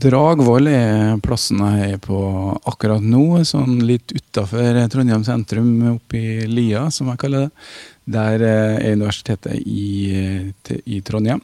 Dragvoll 0.00 0.68
er 0.70 1.18
plassen 1.24 1.60
jeg 1.60 1.96
er 1.96 2.00
på 2.00 2.18
akkurat 2.68 3.04
nå, 3.04 3.42
sånn 3.44 3.80
litt 3.84 4.14
utafor 4.14 4.78
Trondheim 4.92 5.24
sentrum, 5.26 5.70
oppe 5.96 6.20
i 6.20 6.46
Lia, 6.48 6.86
som 6.94 7.10
jeg 7.12 7.20
kaller 7.20 7.46
det. 7.46 7.66
Der 8.10 8.44
er 8.46 8.96
universitetet 8.96 9.60
i, 9.60 10.52
i 10.84 11.00
Trondheim. 11.06 11.42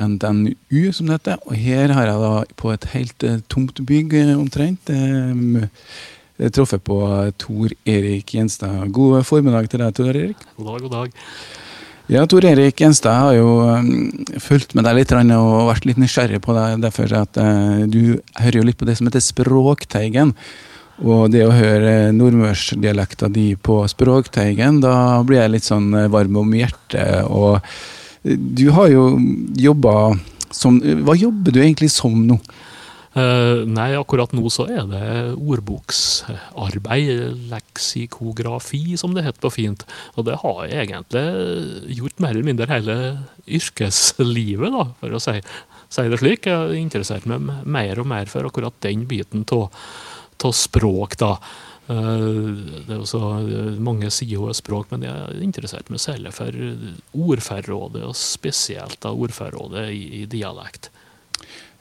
NTNU, 0.00 0.92
som 0.92 1.06
det 1.06 1.18
heter. 1.18 1.42
Og 1.46 1.56
her 1.58 1.92
har 1.94 2.08
jeg 2.08 2.22
da 2.22 2.32
på 2.58 2.72
et 2.72 2.88
helt 2.94 3.26
eh, 3.28 3.40
tomt 3.52 3.82
bygg, 3.86 4.16
eh, 4.18 4.32
omtrent, 4.38 4.92
eh, 4.92 6.48
truffet 6.50 6.82
på 6.82 6.98
Tor 7.38 7.74
Erik 7.86 8.34
Gjenstad. 8.34 8.88
God 8.94 9.22
formiddag 9.28 9.68
til 9.70 9.84
deg, 9.84 9.94
Tor 9.98 10.14
Erik. 10.14 10.48
God 10.56 10.72
dag, 10.72 10.86
god 10.86 10.96
dag. 10.96 11.20
Ja, 12.12 12.26
Tor 12.28 12.44
Erik 12.44 12.76
Gjenstad 12.76 13.14
har 13.16 13.34
jo 13.38 13.52
um, 13.64 13.86
fulgt 14.42 14.74
med 14.76 14.84
deg 14.84 14.98
litt 14.98 15.12
og 15.16 15.68
vært 15.70 15.86
litt 15.88 16.00
nysgjerrig 16.02 16.42
på 16.44 16.52
deg. 16.52 16.82
derfor 16.82 17.14
at 17.16 17.38
uh, 17.40 17.86
Du 17.88 18.18
hører 18.36 18.58
jo 18.58 18.64
litt 18.68 18.76
på 18.76 18.84
det 18.84 18.98
som 18.98 19.08
heter 19.08 19.22
Språkteigen. 19.24 20.34
Og 21.00 21.30
det 21.32 21.46
å 21.46 21.54
høre 21.56 22.12
nordmørsdialekta 22.12 23.30
di 23.32 23.54
på 23.56 23.78
Språkteigen, 23.88 24.82
da 24.84 25.22
blir 25.24 25.40
jeg 25.40 25.54
litt 25.54 25.68
sånn 25.70 25.88
varm 26.12 26.36
om 26.42 26.52
hjertet. 26.52 27.24
Og 27.32 27.64
du 28.60 28.66
har 28.76 28.92
jo 28.92 29.06
jobba 29.56 29.96
som 30.52 30.82
Hva 30.84 31.16
jobber 31.16 31.56
du 31.56 31.62
egentlig 31.62 31.88
som 31.94 32.12
nå? 32.28 32.36
Uh, 33.12 33.68
nei, 33.68 33.90
akkurat 33.92 34.30
nå 34.32 34.48
så 34.48 34.64
er 34.72 34.86
det 34.88 35.06
ordboksarbeid, 35.36 37.10
leksikografi, 37.50 38.96
som 38.96 39.12
det 39.12 39.26
heter 39.26 39.42
på 39.42 39.50
fint. 39.52 39.84
Og 40.16 40.24
det 40.30 40.38
har 40.40 40.62
jeg 40.64 40.86
egentlig 40.86 41.26
gjort 41.98 42.22
mer 42.24 42.32
eller 42.32 42.48
mindre 42.48 42.70
hele 42.70 42.96
yrkeslivet, 43.44 44.72
da, 44.72 44.86
for 45.02 45.18
å 45.18 45.20
si, 45.20 45.36
si 45.92 46.06
det 46.08 46.22
slik. 46.22 46.48
Jeg 46.48 46.56
har 46.56 46.72
interessert 46.78 47.28
meg 47.28 47.44
mer 47.68 48.00
og 48.00 48.08
mer 48.14 48.32
for 48.32 48.48
akkurat 48.48 48.80
den 48.86 49.04
biten 49.10 49.44
av 49.52 50.56
språk, 50.56 51.18
da. 51.20 51.36
Uh, 51.92 52.48
det 52.88 52.96
er 52.96 53.02
også 53.02 53.20
mange 53.76 54.08
sider 54.08 54.48
av 54.48 54.56
språk, 54.56 54.88
men 54.94 55.04
jeg 55.04 55.12
er 55.12 55.44
interessert 55.44 55.92
meg 55.92 56.00
særlig 56.00 56.32
for 56.32 56.56
ordforrådet, 57.28 58.08
og 58.08 58.16
spesielt 58.16 59.02
da 59.04 59.12
ordforrådet 59.12 59.90
i, 59.92 60.02
i 60.22 60.26
dialekt. 60.32 60.88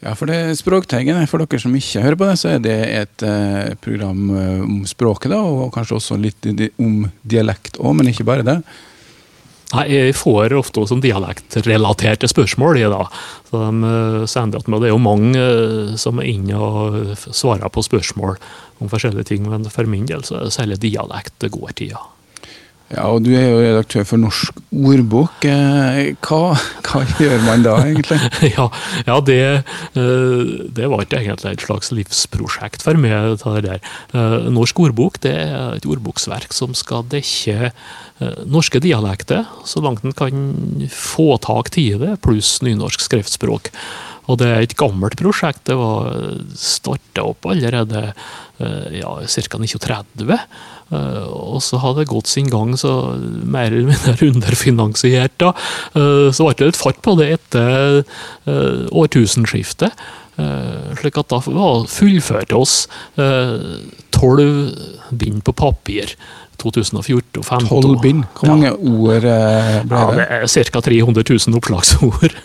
Ja, 0.01 0.15
for 0.17 0.29
det 0.31 0.57
Språkteigen, 0.57 1.19
for 1.29 1.43
dere 1.43 1.61
som 1.61 1.75
ikke 1.77 2.01
hører 2.01 2.17
på 2.17 2.29
det, 2.29 2.37
så 2.41 2.55
er 2.55 2.61
det 2.63 2.77
et 2.89 3.25
eh, 3.25 3.73
program 3.83 4.31
eh, 4.33 4.63
om 4.65 4.79
språket, 4.89 5.29
da, 5.29 5.37
og 5.45 5.69
kanskje 5.75 5.99
også 5.99 6.17
litt 6.17 6.47
om 6.81 7.03
dialekt 7.21 7.77
òg, 7.77 7.93
men 7.99 8.09
ikke 8.09 8.25
bare 8.25 8.45
det. 8.47 8.57
Nei, 9.71 9.85
Jeg 9.87 10.15
får 10.19 10.55
ofte 10.57 10.81
også 10.81 10.97
dialektrelaterte 10.99 12.27
spørsmål. 12.27 12.81
da. 12.91 13.05
Så 13.47 13.61
de 13.61 13.83
uh, 13.85 14.25
sender 14.27 14.59
at 14.59 14.65
Det 14.67 14.89
er 14.89 14.91
jo 14.91 14.97
mange 14.99 15.39
uh, 15.39 15.95
som 15.95 16.19
er 16.19 16.27
inne 16.27 16.57
og 16.59 17.15
svarer 17.31 17.69
på 17.69 17.85
spørsmål 17.85 18.35
om 18.81 18.89
forskjellige 18.91 19.29
ting, 19.31 19.47
men 19.47 19.69
for 19.69 19.87
min 19.87 20.09
del 20.09 20.25
så 20.27 20.41
er 20.41 20.49
det 20.49 20.57
særlig 20.57 20.81
dialekt 20.81 21.37
det 21.39 21.51
går 21.51 21.71
til. 21.77 21.93
ja. 21.95 22.03
Ja, 22.91 23.07
og 23.07 23.23
Du 23.23 23.31
er 23.31 23.47
jo 23.47 23.61
redaktør 23.61 24.03
for 24.07 24.19
Norsk 24.19 24.57
ordbok. 24.71 25.45
Eh, 25.47 26.11
hva, 26.19 26.41
hva 26.83 27.03
gjør 27.21 27.39
man 27.45 27.63
da, 27.63 27.77
egentlig? 27.87 28.19
ja, 28.57 28.67
ja 29.07 29.17
det, 29.23 29.39
eh, 29.95 30.51
det, 30.75 30.89
var 30.91 31.05
ikke 31.05 31.21
egentlig 31.21 31.53
et 31.55 31.65
slags 31.65 31.93
livsprosjekt 31.95 32.83
for 32.83 32.99
meg. 32.99 33.37
det 33.39 33.63
der. 33.67 33.81
Eh, 34.11 34.37
Norsk 34.51 34.83
ordbok 34.83 35.21
det 35.23 35.33
er 35.39 35.77
et 35.77 35.87
ordboksverk 35.87 36.51
som 36.55 36.75
skal 36.77 37.07
dekke 37.11 37.73
norske 38.45 38.77
dialekter, 38.77 39.47
så 39.65 39.81
langt 39.81 40.03
en 40.05 40.13
kan 40.13 40.35
få 40.93 41.39
tak 41.41 41.71
i 41.81 41.87
det, 41.97 42.19
pluss 42.21 42.59
nynorsk 42.61 43.01
skriftspråk. 43.01 43.71
Og 44.29 44.37
det 44.41 44.49
er 44.51 44.65
et 44.65 44.77
gammelt 44.79 45.17
prosjekt. 45.19 45.65
Det 45.69 45.77
var 45.79 46.11
starta 46.57 47.25
opp 47.31 47.47
allerede 47.49 48.11
ja, 48.93 49.15
ca. 49.25 49.57
1930. 49.57 50.37
Uh, 50.91 51.25
og 51.31 51.61
så 51.63 51.79
hadde 51.81 52.03
det 52.03 52.11
gått 52.11 52.29
sin 52.29 52.49
gang, 52.51 52.75
så 52.77 53.15
mer 53.17 53.71
eller 53.71 53.89
mindre 53.89 54.15
underfinansiert. 54.31 55.37
da. 55.41 55.53
Så 55.95 56.45
ble 56.45 56.57
det 56.59 56.71
litt 56.73 56.81
fart 56.81 57.01
på 57.01 57.15
det 57.19 57.31
etter 57.39 58.03
årtusenskiftet. 58.91 59.95
slik 60.99 61.17
at 61.19 61.33
da 61.33 61.39
fullførte 61.41 62.57
oss 62.57 62.75
tolv 64.15 64.71
bind 65.11 65.43
på 65.47 65.53
papir 65.57 66.15
2014 66.61 67.39
og 67.39 67.45
15 67.45 67.67
Tolv 67.69 68.01
bind? 68.03 68.25
Hvor 68.37 68.51
mange 68.51 68.69
ja. 68.69 68.75
ord 68.75 69.27
eh, 69.27 69.77
ble 69.87 70.01
det? 70.17 70.25
Ja, 70.25 70.41
det 70.45 70.69
Ca. 70.71 70.81
300 70.85 71.23
000 71.29 71.57
opplagsord. 71.59 72.35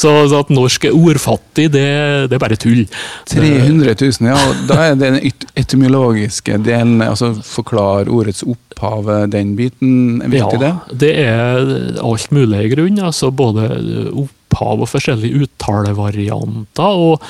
Så 0.00 0.14
at 0.38 0.50
norsk 0.52 0.88
er 0.88 0.96
ordfattig, 0.96 1.68
det, 1.74 1.86
det, 2.30 2.36
er 2.36 2.42
bare 2.42 2.58
tull. 2.60 2.84
300 3.30 3.94
000, 3.94 4.30
ja. 4.30 4.40
Da 4.68 4.80
er 4.88 4.98
det 4.98 5.12
den 5.12 5.44
etymologiske 5.60 6.58
delen, 6.64 7.00
altså 7.04 7.32
forklare 7.46 8.10
ordets 8.10 8.42
opphav, 8.46 9.08
den 9.30 9.54
biten. 9.58 10.20
Er 10.24 10.34
viktig, 10.34 10.60
ja, 10.60 10.74
det? 10.90 11.00
det 11.04 11.14
er 11.24 12.02
alt 12.02 12.30
mulig 12.34 12.66
i 12.66 12.74
grunn. 12.74 13.00
altså 13.10 13.30
Både 13.30 13.68
opphav 14.10 14.82
og 14.82 14.90
forskjellige 14.90 15.46
uttalevarianter 15.46 17.04
og 17.04 17.22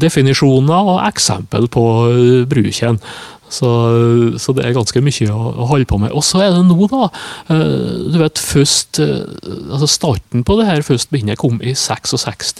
definisjoner 0.00 0.94
og 0.94 1.02
eksempel 1.08 1.68
på 1.72 1.88
bruken. 2.50 3.02
Så, 3.48 3.68
så, 4.40 4.52
det 4.56 4.66
er 4.66 4.76
ganske 4.76 5.00
mye 5.04 5.32
å, 5.32 5.52
å 5.64 5.68
holde 5.72 5.88
på 5.88 6.00
med. 6.02 6.12
Og 6.16 6.24
så 6.26 6.42
er 6.44 6.52
det 6.54 6.64
nå, 6.68 6.78
da. 6.92 7.08
Uh, 7.48 8.12
du 8.12 8.18
vet, 8.20 8.40
først 8.42 9.00
uh, 9.00 9.24
altså 9.72 9.88
Starten 9.88 10.44
på 10.46 10.58
det 10.60 10.68
her 10.68 10.84
først 10.86 11.12
begynner 11.12 11.38
kom 11.40 11.62
i 11.64 11.74
66. 11.76 12.54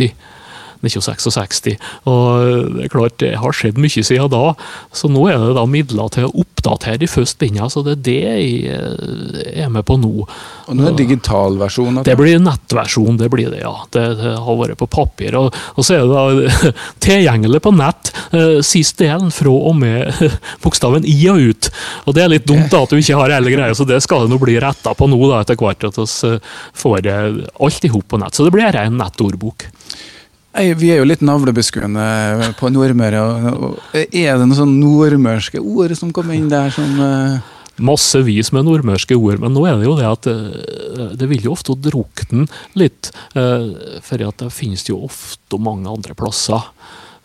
1966. 0.84 1.76
Og 2.08 2.74
det 2.76 2.86
er 2.86 2.92
klart, 2.92 3.18
det 3.22 3.34
har 3.42 3.56
skjedd 3.56 3.80
mye 3.80 4.04
siden 4.04 4.30
da. 4.32 4.52
Så 4.94 5.10
nå 5.12 5.26
er 5.30 5.40
det 5.42 5.56
da 5.58 5.64
midler 5.68 6.12
til 6.14 6.28
å 6.28 6.32
oppdatere 6.44 7.00
de 7.02 7.10
første 7.10 7.40
bindene. 7.42 7.70
Så 7.72 7.84
det 7.86 7.96
er 7.96 8.04
det 8.08 8.18
jeg 8.18 8.76
eh, 8.76 9.64
er 9.64 9.72
med 9.72 9.86
på 9.88 9.98
nå. 10.00 10.12
Og 10.68 10.76
nå 10.76 10.84
er 10.84 10.92
det 10.92 11.06
digital 11.06 11.58
versjon? 11.60 12.02
Det 12.06 12.16
blir 12.18 12.40
nettversjon, 12.42 13.18
det 13.20 13.30
blir 13.32 13.50
det, 13.52 13.62
ja. 13.62 13.74
Det, 13.94 14.04
det 14.20 14.34
har 14.44 14.60
vært 14.60 14.78
på 14.80 14.90
papir. 14.90 15.36
Og, 15.38 15.54
og, 15.74 15.80
så 15.84 15.98
er 15.98 16.04
det 16.04 16.12
da 16.12 16.72
tilgjengelig 17.08 17.62
på 17.64 17.72
nett, 17.76 18.12
uh, 18.34 18.58
sist 18.66 18.98
delen 19.00 19.32
fra 19.34 19.54
og 19.54 19.78
med 19.80 20.12
bokstaven 20.64 21.06
i 21.08 21.16
og 21.32 21.48
ut. 21.50 21.70
Og 22.06 22.16
det 22.16 22.24
er 22.24 22.34
litt 22.34 22.48
dumt 22.48 22.70
da 22.72 22.84
at 22.84 22.92
du 22.92 23.00
ikke 23.00 23.18
har 23.18 23.36
hele 23.38 23.54
greia, 23.54 23.74
så 23.76 23.86
det 23.88 24.00
skal 24.04 24.26
det 24.26 24.32
nå 24.34 24.40
bli 24.42 24.58
retta 24.62 24.94
på 24.96 25.08
nå 25.10 25.20
da 25.30 25.42
etter 25.42 25.58
hvert. 25.58 25.88
At 25.88 25.98
vi 25.98 26.34
får 26.82 27.08
alt 27.08 27.84
i 27.84 27.92
hop 27.92 28.08
på 28.12 28.20
nett. 28.20 28.36
Så 28.36 28.46
det 28.46 28.54
blir 28.54 28.68
en 28.68 28.76
ren 28.76 29.00
nettordbok. 29.00 29.68
Vi 30.58 30.90
er 30.90 30.98
jo 30.98 31.06
litt 31.06 31.22
navlebeskuende 31.22 32.52
på 32.58 32.70
Nordmøre. 32.74 33.20
Er 33.94 34.34
det 34.34 34.42
noen 34.42 34.56
sånn 34.58 34.74
nordmørske 34.80 35.62
ord 35.62 35.94
som 35.98 36.10
kommer 36.14 36.34
inn 36.34 36.50
der 36.50 36.72
som 36.74 36.98
uh... 36.98 37.54
Massevis 37.78 38.50
med 38.50 38.66
nordmørske 38.66 39.14
ord, 39.14 39.38
men 39.38 39.54
nå 39.54 39.62
er 39.68 39.76
det 39.78 39.86
jo 39.86 39.94
det 40.00 40.06
at 40.08 40.26
uh, 40.26 41.12
det 41.14 41.28
vil 41.30 41.46
jo 41.46 41.54
ofte 41.54 41.76
drukne 41.78 42.48
litt. 42.74 43.12
Uh, 43.36 44.00
for 44.02 44.18
det 44.18 44.50
finnes 44.50 44.82
jo 44.88 44.98
ofte 45.06 45.60
mange 45.62 45.86
andre 45.86 46.16
plasser. 46.18 46.66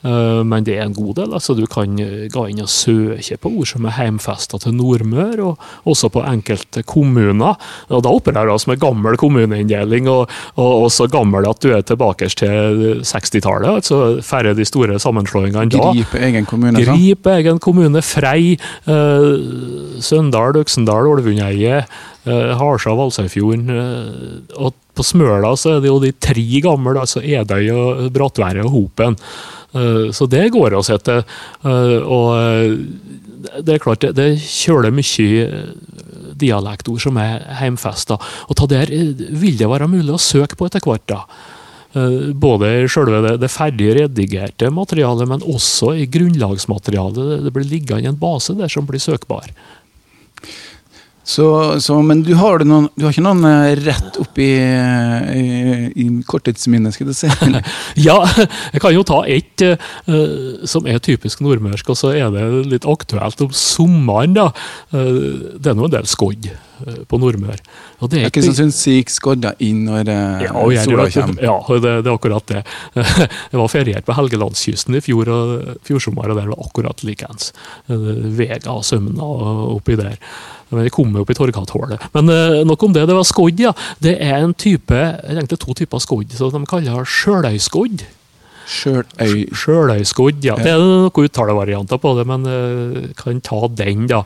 Eh, 0.03 0.41
men 0.43 0.65
det 0.67 0.75
er 0.77 0.87
en 0.87 0.95
god 0.95 1.15
del. 1.21 1.33
altså 1.33 1.55
Du 1.55 1.63
kan 1.71 1.95
eh, 2.01 2.27
gå 2.31 2.45
inn 2.51 2.63
og 2.63 2.71
søke 2.71 3.37
på 3.39 3.51
ord 3.53 3.69
som 3.69 3.87
er 3.87 3.95
heimfesta 3.97 4.59
til 4.59 4.75
Nordmør, 4.75 5.43
og 5.47 5.89
også 5.89 6.11
på 6.13 6.23
enkelte 6.27 6.83
kommuner. 6.83 7.55
og 7.89 8.03
Da 8.03 8.11
opererer 8.11 8.51
vi 8.51 8.71
med 8.73 8.81
gammel 8.81 9.17
kommuneinndeling, 9.17 10.09
og, 10.11 10.29
og, 10.57 10.89
så 10.91 11.07
gammel 11.07 11.47
at 11.49 11.61
du 11.63 11.71
er 11.71 11.81
tilbake 11.81 12.29
til 12.29 13.03
60-tallet. 13.03 13.69
altså 13.79 14.21
Færre 14.21 14.53
de 14.53 14.65
store 14.65 14.99
sammenslåingene 14.99 15.71
da. 15.71 15.91
Gripe 15.91 16.19
egen 16.19 16.45
kommune. 16.45 16.83
Gripe 16.83 17.37
egen 17.39 17.59
kommune. 17.59 18.01
Frei, 18.03 18.57
uh, 18.87 20.01
Søndal, 20.03 20.57
Øksendal, 20.59 21.07
Ålvundeidet. 21.07 21.85
Uh, 22.23 22.53
Harsa, 22.59 22.93
Valsøyfjorden. 22.95 23.67
Uh, 23.67 24.61
og 24.67 24.77
på 24.93 25.03
Smøla 25.03 25.55
så 25.59 25.75
er 25.75 25.83
det 25.83 25.89
jo 25.89 25.99
de 26.03 26.13
tre 26.21 26.45
gamle, 26.63 26.95
altså 27.01 27.23
Edøy, 27.23 27.67
og 27.73 28.07
Brattværet 28.15 28.65
og 28.67 28.75
Hopen. 28.77 29.19
Eh, 29.73 30.11
så 30.11 30.27
det 30.29 30.49
går 30.53 30.75
oss 30.77 30.91
etter. 30.93 31.23
Eh, 31.65 31.97
og 32.01 32.29
eh, 32.37 32.77
det 33.63 33.75
er 33.75 33.83
klart, 33.83 34.05
det, 34.05 34.13
det 34.17 34.43
kjøler 34.43 34.93
mye 34.93 35.63
dialektord 36.39 37.01
som 37.03 37.17
er 37.21 37.43
heimfesta. 37.59 38.19
Og 38.47 38.57
ta 38.57 38.69
der 38.69 38.91
vil 39.33 39.57
det 39.59 39.69
være 39.69 39.89
mulig 39.91 40.15
å 40.15 40.21
søke 40.21 40.57
på 40.59 40.69
etter 40.69 40.83
hvert. 40.85 41.05
da. 41.09 41.25
Både 42.41 42.71
i 42.81 42.87
selve 42.89 43.19
det, 43.21 43.35
det 43.43 43.51
ferdig 43.53 43.91
redigerte 43.99 44.71
materialet, 44.73 45.29
men 45.29 45.43
også 45.45 45.91
i 46.01 46.07
grunnlagsmaterialet. 46.09 47.43
Det 47.45 47.53
blir 47.53 47.69
liggende 47.69 48.09
en 48.09 48.17
base 48.17 48.55
der 48.57 48.71
som 48.71 48.87
blir 48.89 49.03
søkbar. 49.03 49.51
Så, 51.23 51.79
så, 51.79 51.95
men 52.03 52.21
du 52.27 52.33
har, 52.35 52.65
noen, 52.67 52.89
du 52.99 53.05
har, 53.05 53.13
ikke 53.13 53.23
noen 53.23 53.45
eh, 53.47 53.77
rett 53.79 54.17
oppi 54.19 54.47
i, 54.59 55.39
i, 55.39 55.45
i 56.03 56.07
korttidsminnet, 56.27 56.95
skal 56.95 57.07
du 57.07 57.15
si? 57.15 57.29
ja, 58.07 58.17
jeg 58.73 58.83
kan 58.83 58.91
jo 58.91 59.05
ta 59.07 59.21
ett 59.31 59.63
uh, 59.63 60.65
som 60.67 60.89
er 60.89 60.99
typisk 61.03 61.39
nordmørsk, 61.45 61.93
og 61.93 61.99
så 61.99 62.11
er 62.17 62.27
det 62.35 62.43
litt 62.73 62.87
aktuelt 62.89 63.45
om 63.45 63.55
sommeren. 63.55 64.35
da. 64.35 64.49
Uh, 64.91 65.55
det 65.55 65.71
er 65.71 65.79
nå 65.79 65.87
en 65.87 65.95
del 65.95 66.11
skodd. 66.11 66.51
Eh, 66.85 67.01
på 67.09 67.19
Nordmør. 67.21 67.59
Og 68.03 68.11
det 68.11 68.21
er 68.21 68.31
ikke 68.31 68.43
som 68.45 68.71
siger 68.73 69.11
skodda 69.11 69.53
inn 69.63 69.83
når 69.87 70.09
eh, 70.13 70.45
ja, 70.47 70.85
sola 70.85 71.07
kommer. 71.13 71.43
Ja, 71.45 71.57
det, 71.69 71.93
det 72.05 72.11
er 72.11 72.15
akkurat 72.15 72.49
det. 72.49 72.63
Jeg 73.51 73.59
var 73.59 73.71
feriert 73.71 74.07
på 74.07 74.17
Helgelandskysten 74.17 74.97
i 74.97 75.03
fjor 75.03 75.31
og 75.33 75.77
fjorsommer, 75.87 76.31
og 76.31 76.41
der 76.41 76.49
var 76.51 76.65
akkurat 76.65 77.05
likeens. 77.07 77.53
Eh, 77.87 78.09
Vega 78.39 78.73
og 78.73 78.83
Sømna 78.87 79.29
oppi 79.75 79.97
der. 79.99 80.17
Men 80.73 80.87
jeg 80.87 80.93
kom 80.95 81.11
jo 81.13 81.21
opp 81.21 81.29
i 81.29 81.35
Torgathålet. 81.37 82.01
Men 82.15 82.31
nok 82.65 82.87
om 82.87 82.93
det. 82.95 83.03
Det 83.05 83.13
var 83.13 83.27
skodd, 83.29 83.59
ja. 83.61 83.75
Det 84.01 84.15
er 84.25 84.39
en 84.39 84.55
type, 84.57 84.97
egentlig 85.21 85.59
to 85.61 85.75
typer 85.77 86.01
skodd, 86.01 86.33
som 86.33 86.49
de 86.55 86.65
kaller 86.65 87.05
sjøløyskodd. 87.05 88.01
Sjøløy 88.69 89.45
Sjøløyskodd, 89.55 90.41
ja. 90.45 90.55
Det 90.59 90.73
er 90.73 90.81
noen 90.81 91.27
uttalevarianter 91.27 91.99
på 92.01 92.15
det, 92.19 92.25
men 92.29 92.47
uh, 92.47 93.11
kan 93.19 93.41
ta 93.43 93.67
den, 93.67 94.07
da. 94.11 94.23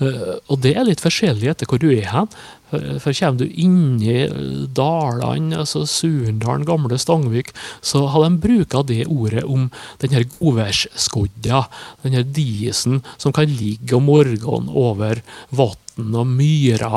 Uh, 0.00 0.36
og 0.50 0.60
det 0.64 0.76
er 0.76 0.88
litt 0.88 1.04
forskjellig 1.04 1.52
etter 1.52 1.70
hvor 1.70 1.82
du 1.82 1.90
er 1.94 2.08
hen. 2.12 2.30
For, 2.66 2.82
for 2.98 3.14
kommer 3.14 3.44
du 3.44 3.60
inn 3.62 4.00
i 4.02 4.24
eh, 4.26 5.58
altså 5.60 5.84
Surndalen, 5.86 6.66
gamle 6.66 6.98
Stangvik, 6.98 7.52
så 7.78 8.08
har 8.10 8.26
de 8.26 8.40
bruka 8.42 8.82
det 8.82 9.04
ordet 9.06 9.44
om 9.44 9.68
den 10.02 10.16
her 10.16 10.26
godværsskodda, 10.40 11.66
den 12.02 12.18
her 12.18 12.26
disen 12.26 13.04
som 13.22 13.34
kan 13.36 13.46
ligge 13.46 13.94
om 13.94 14.10
morgenen 14.10 14.70
over 14.74 15.22
vann 15.54 15.78
og 15.96 16.28
myrer, 16.28 16.96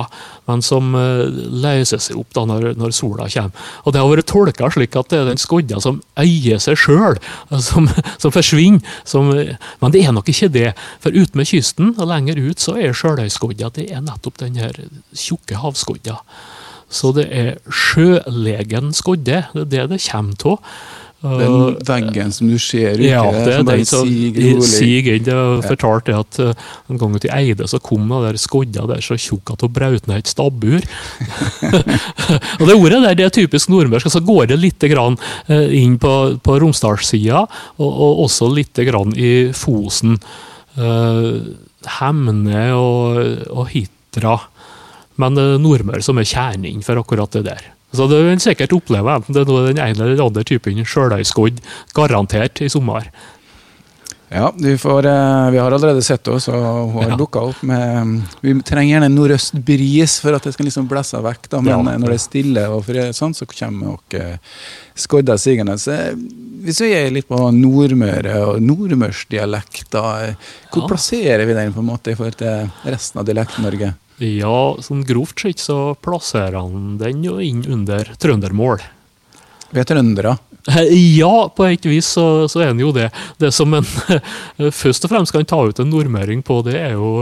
men 0.50 0.64
som 0.66 0.92
eh, 0.98 1.24
løser 1.64 2.02
seg 2.04 2.20
opp 2.20 2.34
da 2.36 2.46
når, 2.50 2.74
når 2.80 2.96
sola 2.96 3.30
kommer. 3.32 3.70
Og 3.86 3.96
det 3.96 4.02
har 4.02 4.12
vært 4.12 4.30
tolka 4.32 4.70
slik 4.74 4.98
at 5.00 5.12
det 5.12 5.22
er 5.22 5.30
den 5.32 5.42
skodda 5.42 5.80
som 5.84 6.02
eier 6.20 6.60
seg 6.62 6.80
sjøl, 6.80 7.20
som, 7.70 7.90
som 8.20 8.36
forsvinner. 8.36 8.84
Som, 9.08 9.32
men 9.32 9.96
det 9.96 10.04
er 10.04 10.16
nok 10.16 10.30
ikke 10.32 10.52
det. 10.54 10.70
For 11.04 11.16
ute 11.16 11.40
med 11.40 11.50
kysten 11.50 11.96
og 11.98 12.10
lenger 12.12 12.42
ut 12.42 12.62
så 12.62 12.78
er 12.80 12.96
sjøløyskodda 12.98 13.72
det 13.76 13.90
er 13.94 14.04
nettopp 14.06 14.40
den 14.42 14.60
her 14.60 14.76
tjukke 15.16 15.60
havskodda. 15.64 16.20
Så 16.90 17.12
det 17.14 17.28
er 17.30 17.52
sjølegen 17.70 18.94
skodde. 18.98 19.44
Det 19.54 19.62
er 19.62 19.70
det 19.70 19.90
det 19.94 20.02
kommer 20.10 20.56
av. 20.56 20.74
Den 21.20 21.76
veggen 21.84 22.30
som 22.32 22.48
du 22.48 22.56
ser 22.64 22.94
ute, 22.96 23.10
Ja, 23.10 23.26
det 23.28 23.58
som 23.58 23.66
bare 23.68 23.84
siger 23.84 24.38
rolig. 24.40 24.64
siger 24.64 25.10
inn. 25.18 25.26
Det 25.26 25.34
er 25.36 26.16
at 26.16 26.40
eh, 26.40 26.54
en 26.90 26.98
gang 27.02 27.16
ute 27.16 27.28
i 27.28 27.34
Eide 27.36 27.68
så 27.68 27.80
kom 27.84 28.08
den 28.08 28.24
der 28.24 28.38
skodda 28.40 28.86
der 28.88 29.02
så 29.04 29.18
tjukk 29.20 29.52
at 29.52 29.62
hun 29.62 29.74
brøt 29.76 30.08
ned 30.08 30.22
et 30.24 30.32
stabbur. 30.32 30.80
og 32.60 32.64
det 32.64 32.76
ordet 32.78 33.04
der 33.04 33.16
det 33.20 33.26
er 33.26 33.36
typisk 33.36 33.68
nordmørsk. 33.68 34.06
og 34.08 34.12
Så 34.16 34.24
går 34.24 34.48
det 34.54 34.60
litt 34.60 34.80
grann 34.80 35.20
eh, 35.50 35.68
inn 35.82 35.98
på, 36.00 36.40
på 36.40 36.60
Romsdalssida, 36.64 37.44
og, 37.78 37.90
og 37.90 38.24
også 38.24 38.48
litt 38.56 38.80
grann 38.88 39.12
i 39.20 39.52
Fosen. 39.52 40.16
Uh, 40.80 41.44
Hemne 42.00 42.70
og, 42.78 43.20
og 43.52 43.68
Hitra. 43.74 44.38
Men 45.20 45.36
det 45.36 45.44
er 45.44 45.60
Nordmøre 45.62 46.02
som 46.06 46.18
er 46.22 46.28
kjernen 46.30 46.84
for 46.86 47.02
akkurat 47.02 47.32
det 47.36 47.44
der. 47.50 47.66
Så 47.92 48.06
det 48.08 48.20
vil 48.22 48.36
en 48.36 48.40
sikkert 48.44 48.72
oppleve, 48.78 49.16
enten 49.18 49.34
det 49.36 49.42
er 49.42 49.50
noe 49.50 49.66
den 49.72 49.80
ene 49.82 49.98
eller 49.98 50.14
den 50.16 50.22
andre 50.28 50.44
typen 50.46 50.78
sjølhøyskodd, 50.86 51.58
garantert 51.98 52.62
i 52.62 52.70
sommer. 52.70 53.08
Ja, 54.30 54.52
vi, 54.54 54.76
får, 54.78 55.08
eh, 55.10 55.48
vi 55.50 55.58
har 55.58 55.74
allerede 55.74 56.04
sett 56.06 56.28
oss, 56.30 56.46
og 56.54 56.92
hun 56.94 57.02
har 57.02 57.10
Ja. 57.10 57.18
dukka 57.18 57.42
opp 57.50 57.64
med 57.66 58.22
Vi 58.44 58.54
trenger 58.62 58.94
gjerne 59.00 59.06
en 59.10 59.16
nordøst 59.18 59.58
bris 59.66 60.20
for 60.22 60.36
at 60.38 60.44
det 60.46 60.54
skal 60.54 60.68
liksom 60.70 60.88
blæsse 60.88 61.18
vekk, 61.18 61.50
da, 61.50 61.62
men 61.62 61.74
Ja. 61.86 61.94
eh, 61.94 61.98
når 61.98 62.08
det 62.14 62.14
er 62.14 62.28
stille, 62.30 62.68
og 62.70 62.86
for 62.86 62.94
sånn, 62.94 63.34
så 63.34 63.48
kommer 63.50 63.98
eh, 64.14 64.38
skodda 64.96 65.34
sigende. 65.36 65.74
Eh, 65.74 66.14
hvis 66.64 66.80
vi 66.80 66.94
er 66.94 67.10
litt 67.10 67.28
på 67.28 67.40
Nordmøre 67.52 68.36
og 68.54 68.62
nordmørsdialekter, 68.62 70.30
eh, 70.30 70.36
hvor 70.72 70.84
Ja. 70.84 70.88
plasserer 70.88 71.46
vi 71.48 71.54
den 71.54 71.74
på 71.74 71.80
en 71.80 71.88
måte 71.88 72.12
i 72.12 72.16
forhold 72.16 72.36
til 72.38 72.70
resten 72.86 73.20
av 73.20 73.26
Dialekt-Norge? 73.26 73.96
Ja, 74.20 74.76
sånn 74.84 75.06
grovt 75.08 75.40
sett 75.40 75.62
så 75.64 75.96
plasserer 76.04 76.60
han 76.60 76.98
den 77.00 77.24
jo 77.24 77.38
inn 77.44 77.64
under 77.72 78.08
trøndermål. 78.20 78.84
Vi 79.70 79.80
er 79.80 79.88
trøndere. 79.88 80.36
Ja, 80.92 81.48
på 81.56 81.66
et 81.70 81.86
vis 81.88 82.10
så, 82.18 82.48
så 82.52 82.62
er 82.62 82.74
han 82.74 82.82
jo 82.82 82.92
det. 82.96 83.08
Det 83.40 83.52
som 83.56 83.74
en 83.78 83.88
først 84.82 85.08
og 85.08 85.14
fremst 85.14 85.34
kan 85.34 85.48
ta 85.48 85.62
ut 85.66 85.80
en 85.80 85.90
nordmøring 85.90 86.44
på, 86.46 86.60
det 86.68 86.76
er 86.82 86.98
jo 86.98 87.14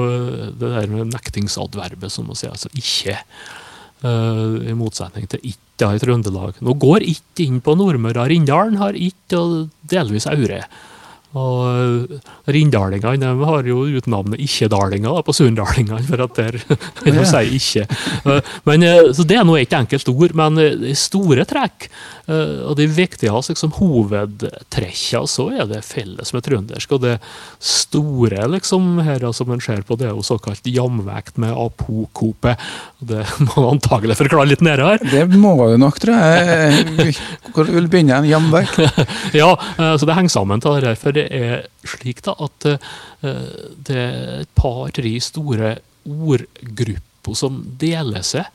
det 0.58 0.74
der 0.74 0.90
med 0.92 1.14
nektingsadverbet, 1.14 2.12
som 2.14 2.32
å 2.32 2.38
si. 2.38 2.50
Altså 2.50 2.72
ikke. 2.74 3.20
Uh, 4.04 4.62
I 4.70 4.76
motsetning 4.78 5.30
til 5.30 5.42
ikke 5.54 5.94
i 5.94 6.02
Trøndelag. 6.02 6.58
Nå 6.66 6.74
går 6.82 7.06
ikke 7.06 7.46
inn 7.46 7.62
på 7.62 7.78
Nordmøre. 7.78 8.26
Rindalen 8.30 8.80
har 8.82 8.98
ikke, 8.98 9.38
og 9.38 9.90
delvis 9.90 10.26
Aure. 10.30 10.64
Og 11.38 12.18
Rindalingene 12.50 13.18
de 13.22 13.48
har 13.50 13.68
jo 13.69 13.84
utnavnet 14.00 14.42
ikke-dalinger 14.44 15.22
på 15.28 15.36
sunndalingene, 15.36 16.01
for 16.07 16.24
at 16.25 16.38
der 16.39 16.57
vi 17.04 17.13
må 17.16 17.25
si 17.28 17.44
ikke. 17.60 17.86
Eh, 18.25 18.54
Men, 18.68 18.84
eh, 18.84 19.12
så 19.13 19.25
Det 19.28 19.38
er 19.38 19.45
nå 19.48 19.57
ikke 19.62 19.81
enkelt 19.84 20.10
ord, 20.13 20.34
men 20.38 20.57
eh, 20.63 20.92
i 20.92 20.95
store 20.98 21.45
trekk, 21.48 21.88
eh, 22.28 22.63
og 22.68 22.75
de 22.80 22.88
viktigste 22.88 23.54
liksom, 23.54 23.75
hovedtrekkene, 23.78 25.28
så 25.28 25.48
er 25.54 25.68
det 25.69 25.84
felles 25.86 26.34
med 26.34 26.45
trøndersk. 26.45 26.95
Og 26.98 27.04
det 27.04 27.18
store 27.60 28.48
liksom, 28.51 29.00
her 29.06 29.25
som 29.33 29.51
en 29.54 29.62
ser 29.63 29.83
på, 29.88 29.98
det 30.00 30.10
er 30.10 30.16
jo 30.16 30.25
såkalt 30.25 30.66
jamvekt 30.68 31.38
med 31.42 31.54
apokope. 31.54 32.56
Det 33.00 33.24
må 33.44 33.62
man 33.62 33.78
antagelig 33.78 34.18
forklare 34.19 34.50
litt 34.54 34.63
nede 34.66 34.86
her. 34.88 35.04
Det 35.04 35.25
må 35.38 35.54
du 35.68 35.78
nok, 35.81 36.00
tror 36.01 36.18
jeg. 36.18 37.16
Hvor 37.54 37.68
vil 37.69 37.88
du 37.88 37.92
begynne? 37.94 38.24
jamvekt? 38.28 38.80
Ja, 39.38 39.51
eh, 39.78 39.94
så 40.00 40.07
det 40.07 40.16
henger 40.18 40.33
sammen 40.33 40.62
til 40.63 40.80
det. 40.81 40.95
For 41.01 41.13
det 41.16 41.27
er 41.34 41.68
slik 41.88 42.24
da 42.26 42.36
at 42.44 42.68
eh, 42.72 42.90
det 43.88 43.98
er 43.98 44.44
et 44.44 44.54
par-tre 44.58 45.14
store 45.24 45.78
ordgrupper 46.08 47.38
som 47.38 47.62
deler 47.80 48.26
seg. 48.26 48.48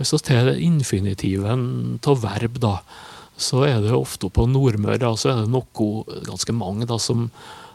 Hvis 0.00 0.14
vi 0.16 0.22
tar 0.24 0.52
infinitiven 0.56 1.98
av 2.08 2.22
verb, 2.22 2.60
da, 2.62 2.78
så 3.40 3.64
er 3.66 3.80
det 3.84 3.96
ofte 3.96 4.30
på 4.32 4.46
Nordmøre 4.48 5.00
da, 5.02 5.14
så 5.16 5.32
er 5.32 5.42
det 5.42 5.52
noe, 5.52 6.20
ganske 6.28 6.54
mange 6.56 6.88
da, 6.88 6.96
som 7.00 7.28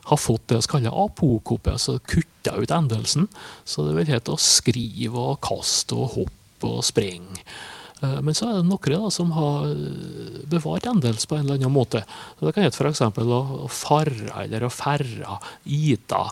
har 0.05 0.21
fått 0.21 0.47
det 0.49 0.59
vi 0.61 0.71
kaller 0.75 0.97
apokope, 1.05 1.73
altså 1.73 1.97
kutta 2.05 2.57
ut 2.61 2.73
endelsen. 2.73 3.27
Så 3.65 3.87
det 3.87 3.95
vil 3.97 4.11
hete 4.13 4.35
å 4.35 4.41
skrive 4.41 5.21
og 5.31 5.39
kaste 5.45 5.97
og 5.97 6.17
hoppe 6.19 6.69
og 6.69 6.85
sprenge. 6.85 7.41
Eh, 8.05 8.21
Men 8.21 8.37
så 8.37 8.49
er 8.49 8.59
det 8.59 8.69
noen 8.69 8.95
da, 8.95 9.11
som 9.13 9.31
har 9.35 9.69
eh, 9.71 10.41
bevart 10.51 10.87
endels 10.89 11.25
på 11.25 11.37
en 11.37 11.45
eller 11.45 11.59
annen 11.59 11.73
måte. 11.75 12.03
Så 12.37 12.47
det 12.47 12.55
kan 12.55 12.67
hete 12.67 12.81
f.eks. 12.81 13.01
å 13.01 13.69
farra 13.71 14.43
eller 14.45 14.65
å 14.65 14.73
ferre, 14.73 15.39
ita, 15.65 16.25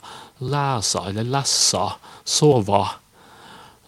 lese 0.43 1.07
eller 1.09 1.29
lessa, 1.29 1.87
sova. 2.23 2.85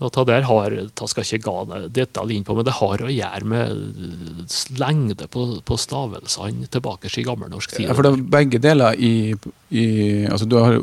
Og 0.04 0.12
ta 0.12 0.26
der 0.28 0.44
har, 0.44 0.74
ta 0.92 1.06
skal 1.08 1.24
ikke 1.24 1.46
gå 1.46 1.82
detalj 1.96 2.34
inn 2.36 2.44
på, 2.44 2.52
men 2.58 2.66
det 2.68 2.74
har 2.82 3.00
å 3.06 3.08
gjøre 3.08 3.46
med 3.48 4.50
lengde 4.80 5.28
på, 5.32 5.46
på 5.64 5.78
stavelsene 5.80 6.68
tilbake 6.74 7.08
i 7.08 7.24
gammelnorsk 7.24 7.78
tid. 7.78 7.88
Ja, 7.88 7.96
for 7.96 8.04
det 8.04 8.12
er 8.12 8.26
begge 8.36 8.60
deler 8.60 8.98
i, 9.00 9.32
i 9.72 9.86
altså 10.28 10.48
har, 10.60 10.76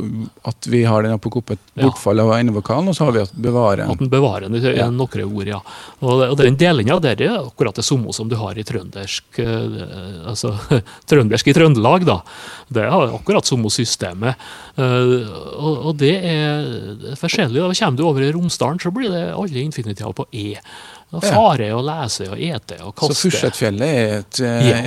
At 0.48 0.64
vi 0.72 0.80
har 0.88 1.04
den 1.04 1.12
apokopet 1.16 1.60
bortfall 1.76 2.22
av 2.24 2.32
endevokalen, 2.38 2.88
og 2.88 2.96
så 2.96 3.04
har 3.08 3.12
vi 3.18 3.22
at 3.26 3.34
bevare 3.36 3.84
At 3.92 4.00
den 4.00 4.08
bevarer 4.12 4.48
den 4.48 4.62
Ja. 4.62 4.88
noen 4.90 5.26
ord, 5.28 5.46
ja. 5.50 5.60
Og, 6.00 6.20
det- 6.22 6.30
og 6.32 6.36
den 6.40 6.56
delinga 6.56 6.96
der 7.04 7.20
er 7.22 7.36
akkurat 7.42 7.76
det 7.76 7.84
samme 7.84 8.12
som 8.16 8.28
du 8.32 8.36
har 8.40 8.56
i 8.56 8.64
trøndersk 8.64 9.38
eh, 9.44 10.24
altså 10.32 10.54
trøndersk 11.10 11.48
i 11.48 11.56
Trøndelag, 11.56 12.06
da. 12.08 12.20
Det 12.72 12.88
har 12.88 13.12
akkurat 13.12 13.44
samme 13.44 13.68
systemet. 13.68 14.40
Eh, 14.76 15.28
og, 15.60 15.90
og 15.90 15.96
det 16.00 16.14
er 16.24 17.16
forskjellig. 17.20 17.60
da. 17.60 17.72
Kommer 17.82 17.98
du 17.98 18.04
over 18.08 18.22
i 18.24 18.32
Romsdalen, 18.32 18.80
så 18.80 18.90
blir 18.94 19.01
det 19.10 19.22
alle 19.34 19.64
infinitiver 19.66 20.14
på 20.16 20.26
e. 20.30 20.48
Da 21.12 21.20
farer 21.20 21.34
Fare 21.36 21.66
og 21.76 21.82
lese 21.84 22.26
og 22.32 22.38
ete 22.40 22.78
og 22.80 22.94
Så 22.94 23.08
kaste. 23.10 23.18
Fursetfjellet 23.26 23.90
er 23.90 24.14
et 24.22 24.38
eh, 24.40 24.68
Ja, 24.70 24.78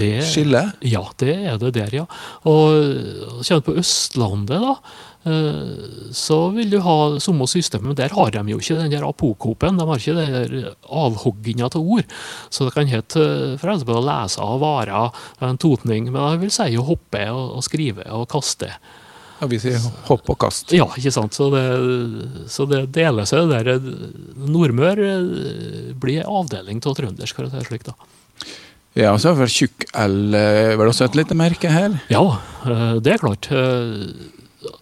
det, 0.00 0.08
skille. 0.26 0.62
Ja, 0.82 1.04
det 1.22 1.36
er 1.36 1.60
det 1.62 1.74
der, 1.76 1.94
ja. 2.00 2.06
Og 2.50 3.38
kommer 3.46 3.62
på 3.68 3.76
Østlandet, 3.78 4.58
da, 4.64 4.74
eh, 5.30 6.10
så 6.18 6.40
vil 6.56 6.74
du 6.74 6.80
ha 6.82 6.98
samme 7.22 7.46
system, 7.46 7.86
men 7.86 7.98
der 8.00 8.10
har 8.16 8.34
de 8.34 8.42
jo 8.50 8.58
ikke 8.58 8.80
den 8.80 8.90
der 8.90 9.06
apokopen. 9.06 9.78
De 9.78 9.86
har 9.86 10.02
ikke 10.02 10.18
den 10.18 10.34
der 10.34 10.74
avhogginga 10.90 11.70
av 11.70 11.78
ord. 11.78 12.18
Så 12.50 12.66
det 12.66 12.74
kan 12.74 12.90
hete 12.90 13.28
eh, 13.54 13.58
for 13.62 13.94
å 13.94 14.02
lese 14.02 14.42
av 14.42 14.58
varer, 14.64 15.22
en 15.46 15.62
totning, 15.62 16.10
men 16.10 16.32
jeg 16.32 16.42
vil 16.42 16.56
si 16.58 16.72
å 16.74 16.88
hoppe 16.90 17.22
og, 17.30 17.44
og 17.60 17.68
skrive 17.70 18.10
og 18.18 18.26
kaste. 18.34 18.74
Og 19.40 19.50
vi 19.52 19.58
sier 19.62 19.78
hopp 20.08 20.28
og 20.32 20.38
kast. 20.42 20.72
Ja, 20.74 20.86
ikke 20.98 21.12
sant. 21.14 21.36
Så 21.36 21.46
det, 21.52 21.64
så 22.50 22.66
det 22.70 22.80
deler 22.96 23.26
seg, 23.28 23.48
det 23.50 23.60
der. 23.68 23.78
Nordmør 24.50 25.02
eh, 25.04 25.92
blir 25.98 26.24
avdeling 26.26 26.80
av 26.84 26.96
trøndersk, 26.98 27.36
for 27.38 27.46
å 27.46 27.52
si 27.52 27.60
det 27.60 27.68
slik, 27.68 27.84
da. 27.86 27.94
Ja, 28.98 29.12
og 29.12 29.20
så 29.22 29.30
har 29.30 29.38
vi 29.38 29.46
tjukk 29.52 29.84
L. 29.94 30.34
eh, 30.34 30.72
Var 30.74 30.82
det 30.82 30.90
også 30.94 31.06
et 31.06 31.18
lite 31.20 31.36
merke 31.38 31.70
her? 31.70 32.00
Ja, 32.10 32.24
eh, 32.66 32.98
det 33.04 33.14
er 33.14 33.22
klart. 33.22 33.46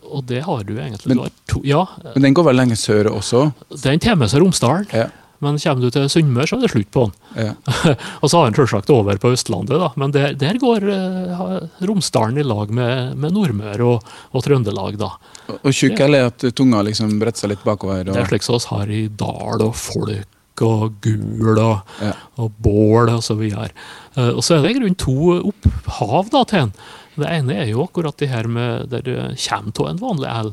Og 0.06 0.22
det 0.30 0.40
har 0.46 0.64
du 0.64 0.72
egentlig. 0.78 1.10
Men- 1.12 1.26
du 1.26 1.30
to, 1.52 1.60
ja, 1.64 1.84
Men 2.14 2.22
den 2.30 2.34
går 2.34 2.44
vel 2.48 2.56
lenger 2.56 2.76
sør 2.80 3.10
også? 3.12 3.52
Den 3.82 3.98
tar 4.00 4.16
med 4.16 4.30
seg 4.32 4.40
Romsdalen. 4.40 4.86
Ja. 4.94 5.08
Men 5.45 5.59
kommer 5.61 5.85
du 5.85 5.93
til 5.93 6.09
Sunnmøre, 6.11 6.49
så 6.49 6.57
er 6.57 6.64
det 6.64 6.71
slutt 6.73 6.93
på 6.95 7.07
den. 7.07 7.14
Ja. 7.47 7.55
og 8.23 8.31
så 8.31 8.38
har 8.38 8.49
han 8.49 8.57
selvsagt 8.57 8.93
over 8.95 9.19
på 9.21 9.33
Østlandet, 9.37 9.76
da. 9.83 9.90
men 10.00 10.14
der, 10.14 10.37
der 10.38 10.61
går 10.62 10.87
uh, 10.88 11.57
Romsdalen 11.85 12.40
i 12.40 12.47
lag 12.47 12.73
med, 12.75 13.16
med 13.21 13.35
Nordmøre 13.37 13.90
og, 13.97 14.14
og, 14.33 14.45
Trøndelag, 14.47 14.97
da. 15.00 15.12
Og 15.59 15.69
tjukk 15.75 16.00
eller 16.07 16.31
at 16.31 16.47
tunga 16.57 16.81
liksom 16.87 17.19
bretter 17.21 17.45
seg 17.45 17.55
litt 17.55 17.66
bakover? 17.66 18.07
Og... 18.07 18.14
Det 18.14 18.25
er 18.25 18.33
slik 18.33 18.47
som 18.47 18.59
vi 18.59 18.73
har 18.73 18.95
i 18.97 19.02
dal 19.12 19.66
og 19.66 19.76
folk 19.78 20.33
og 20.64 20.95
gul 21.05 21.59
og, 21.61 21.97
ja. 22.00 22.14
og 22.40 22.55
bål 22.64 23.12
og 23.12 23.21
så 23.25 23.37
videre. 23.37 23.69
Uh, 24.16 24.33
og 24.33 24.40
så 24.45 24.57
er 24.57 24.64
det 24.64 24.73
i 24.73 24.78
grunnen 24.81 25.00
to 25.00 25.37
opphav 25.52 26.33
da 26.33 26.47
til 26.49 26.64
den. 26.64 26.76
Det 27.16 27.28
ene 27.33 27.61
er 27.62 27.71
jo 27.71 27.85
akkurat 27.85 28.16
det 28.21 28.28
her 28.28 28.49
med 28.49 28.90
der 28.93 29.05
det 29.05 29.21
kommer 29.40 29.85
av 29.85 29.93
en 29.93 30.02
vanlig 30.02 30.33
L. 30.33 30.50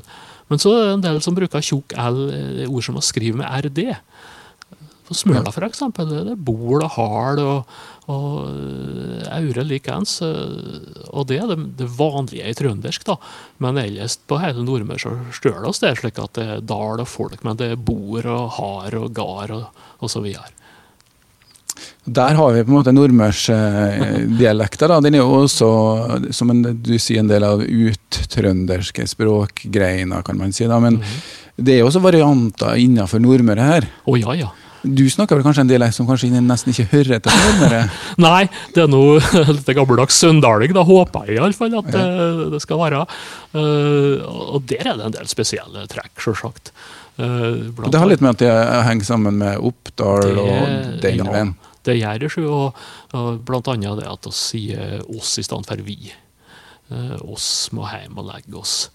Men 0.51 0.61
så 0.61 0.73
er 0.75 0.83
det 0.85 0.93
en 0.97 1.05
del 1.07 1.21
som 1.23 1.35
bruker 1.35 1.63
tjukk 1.63 1.95
L, 1.99 2.19
ord 2.67 2.85
som 2.85 2.99
å 2.99 3.03
skrive 3.03 3.39
med 3.39 3.67
RD. 3.67 3.95
På 5.07 5.17
Smøla 5.17 5.51
for 5.51 5.65
eksempel, 5.67 6.07
det 6.07 6.35
er 6.35 6.39
bol 6.39 6.83
og 6.85 6.93
hal 6.95 7.41
og, 7.43 7.73
og 8.11 8.29
eh, 8.47 9.25
aure 9.35 9.65
likeens. 9.67 10.15
Eh, 10.23 11.03
og 11.11 11.27
det 11.27 11.41
er 11.41 11.51
det, 11.51 11.59
det, 11.81 11.89
vanlige 11.97 12.47
i 12.47 12.55
trøndersk, 12.57 13.05
da. 13.09 13.17
Men 13.63 13.81
ellers 13.81 14.15
på 14.17 14.39
hele 14.39 14.63
Nordmøre 14.63 15.03
så 15.03 15.15
stør 15.35 15.59
det 15.59 15.73
oss 15.73 15.83
det 15.83 15.95
slik 15.99 16.23
at 16.23 16.39
det 16.39 16.49
er 16.55 16.65
dal 16.73 17.03
og 17.03 17.09
folk, 17.09 17.43
men 17.43 17.59
det 17.59 17.73
er 17.73 17.87
bor 17.91 18.23
og 18.23 18.59
har 18.59 18.99
og 19.01 19.11
gard 19.15 19.57
og, 19.59 19.87
og 19.99 20.13
så 20.13 20.23
videre. 20.23 20.53
Der 22.03 22.35
har 22.35 22.51
vi 22.51 22.63
på 22.63 22.71
en 22.71 22.77
måte 22.77 22.91
nordmørsdialekter. 22.91 24.91
Eh, 24.91 25.01
Den 25.05 25.15
er 25.15 25.23
jo 25.23 25.43
også, 25.43 25.67
som 26.35 26.51
en, 26.51 26.63
du 26.83 26.97
sier, 26.99 27.23
en 27.23 27.31
del 27.31 27.43
av 27.47 27.63
uttrønderske 27.63 29.07
språkgreiner, 29.07 30.21
kan 30.27 30.37
man 30.39 30.51
si. 30.51 30.67
da, 30.67 30.79
Men 30.79 30.95
mm 30.95 31.01
-hmm. 31.01 31.19
det 31.55 31.79
er 31.79 31.83
også 31.83 31.99
varianter 31.99 32.75
innenfor 32.75 33.19
Nordmøre 33.19 33.61
her. 33.61 33.87
Oh, 34.05 34.19
ja, 34.19 34.35
ja. 34.35 34.47
Du 34.83 35.03
snakker 35.07 35.37
vel 35.39 35.45
kanskje 35.45 35.63
en 35.63 35.69
dialekt 35.69 35.95
som 35.95 36.07
kanskje 36.07 36.41
nesten 36.43 36.73
ikke 36.73 36.89
hører 36.91 37.21
til 37.23 37.37
nærmere? 37.39 37.83
Nei, 38.25 38.41
det 38.75 38.83
er 38.83 38.89
noe 38.91 39.21
litt 39.55 39.69
gammeldags 39.77 40.17
søndaling. 40.19 40.73
Da 40.75 40.83
håper 40.87 41.29
jeg 41.29 41.39
iallfall 41.39 41.77
at 41.79 41.87
ja. 41.87 42.01
det, 42.03 42.49
det, 42.51 42.59
skal 42.65 42.81
være. 42.81 43.05
Uh, 43.55 44.19
og 44.27 44.65
der 44.67 44.83
er 44.83 44.99
det 44.99 45.07
en 45.07 45.15
del 45.15 45.29
spesielle 45.31 45.85
trekk, 45.91 46.11
sjølsagt. 46.19 46.73
Uh, 47.15 47.71
det 47.87 48.01
har 48.01 48.09
litt 48.11 48.25
med 48.25 48.35
at 48.35 48.43
det 48.43 48.51
henger 48.89 49.07
sammen 49.07 49.39
med 49.39 49.63
Oppdal 49.63 50.27
det, 50.27 50.43
og 50.43 50.99
den 51.05 51.21
ja, 51.21 51.29
veien? 51.31 51.55
Det 51.83 51.97
gjør 51.99 52.23
det, 52.25 52.33
og, 52.43 52.83
og 53.15 53.41
blant 53.47 53.71
annet 53.71 54.01
det 54.01 54.11
at 54.11 54.27
vi 54.27 54.35
sier 54.35 54.99
oss 55.07 55.37
i 55.39 55.47
stedet 55.47 55.69
for 55.69 55.87
vi. 55.87 56.11
Uh, 56.91 57.15
oss 57.31 57.69
må 57.71 57.87
hjem 57.87 58.19
og 58.19 58.33
legge 58.33 58.59
oss. 58.59 58.89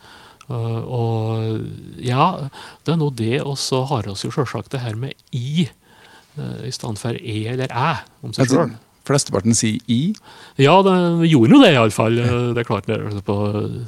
Uh, 0.48 0.80
og 0.88 2.00
ja, 2.00 2.48
det 2.86 2.94
er 2.94 3.00
nå 3.00 3.10
det, 3.12 3.36
og 3.42 3.58
så 3.60 3.82
har 3.90 4.08
vi 4.08 4.14
jo 4.16 4.32
selvsagt 4.32 4.72
det 4.72 4.80
her 4.80 4.96
med 4.96 5.12
i 5.36 5.68
uh, 5.68 6.64
i 6.64 6.72
stedet 6.72 7.00
for 7.00 7.16
e 7.16 7.38
eller 7.52 7.68
æ 7.68 7.90
om 8.24 8.32
seg 8.32 8.52
sjøl. 8.52 8.76
Flesteparten 9.08 9.56
sier 9.56 9.80
i? 9.88 10.12
Ja, 10.60 10.74
det 10.84 10.94
gjorde 11.30 11.52
nå 11.52 11.62
det, 11.62 11.72
iallfall. 11.72 12.18
Det 12.52 12.60
er 12.60 12.68
klart, 12.68 12.88
på 13.24 13.36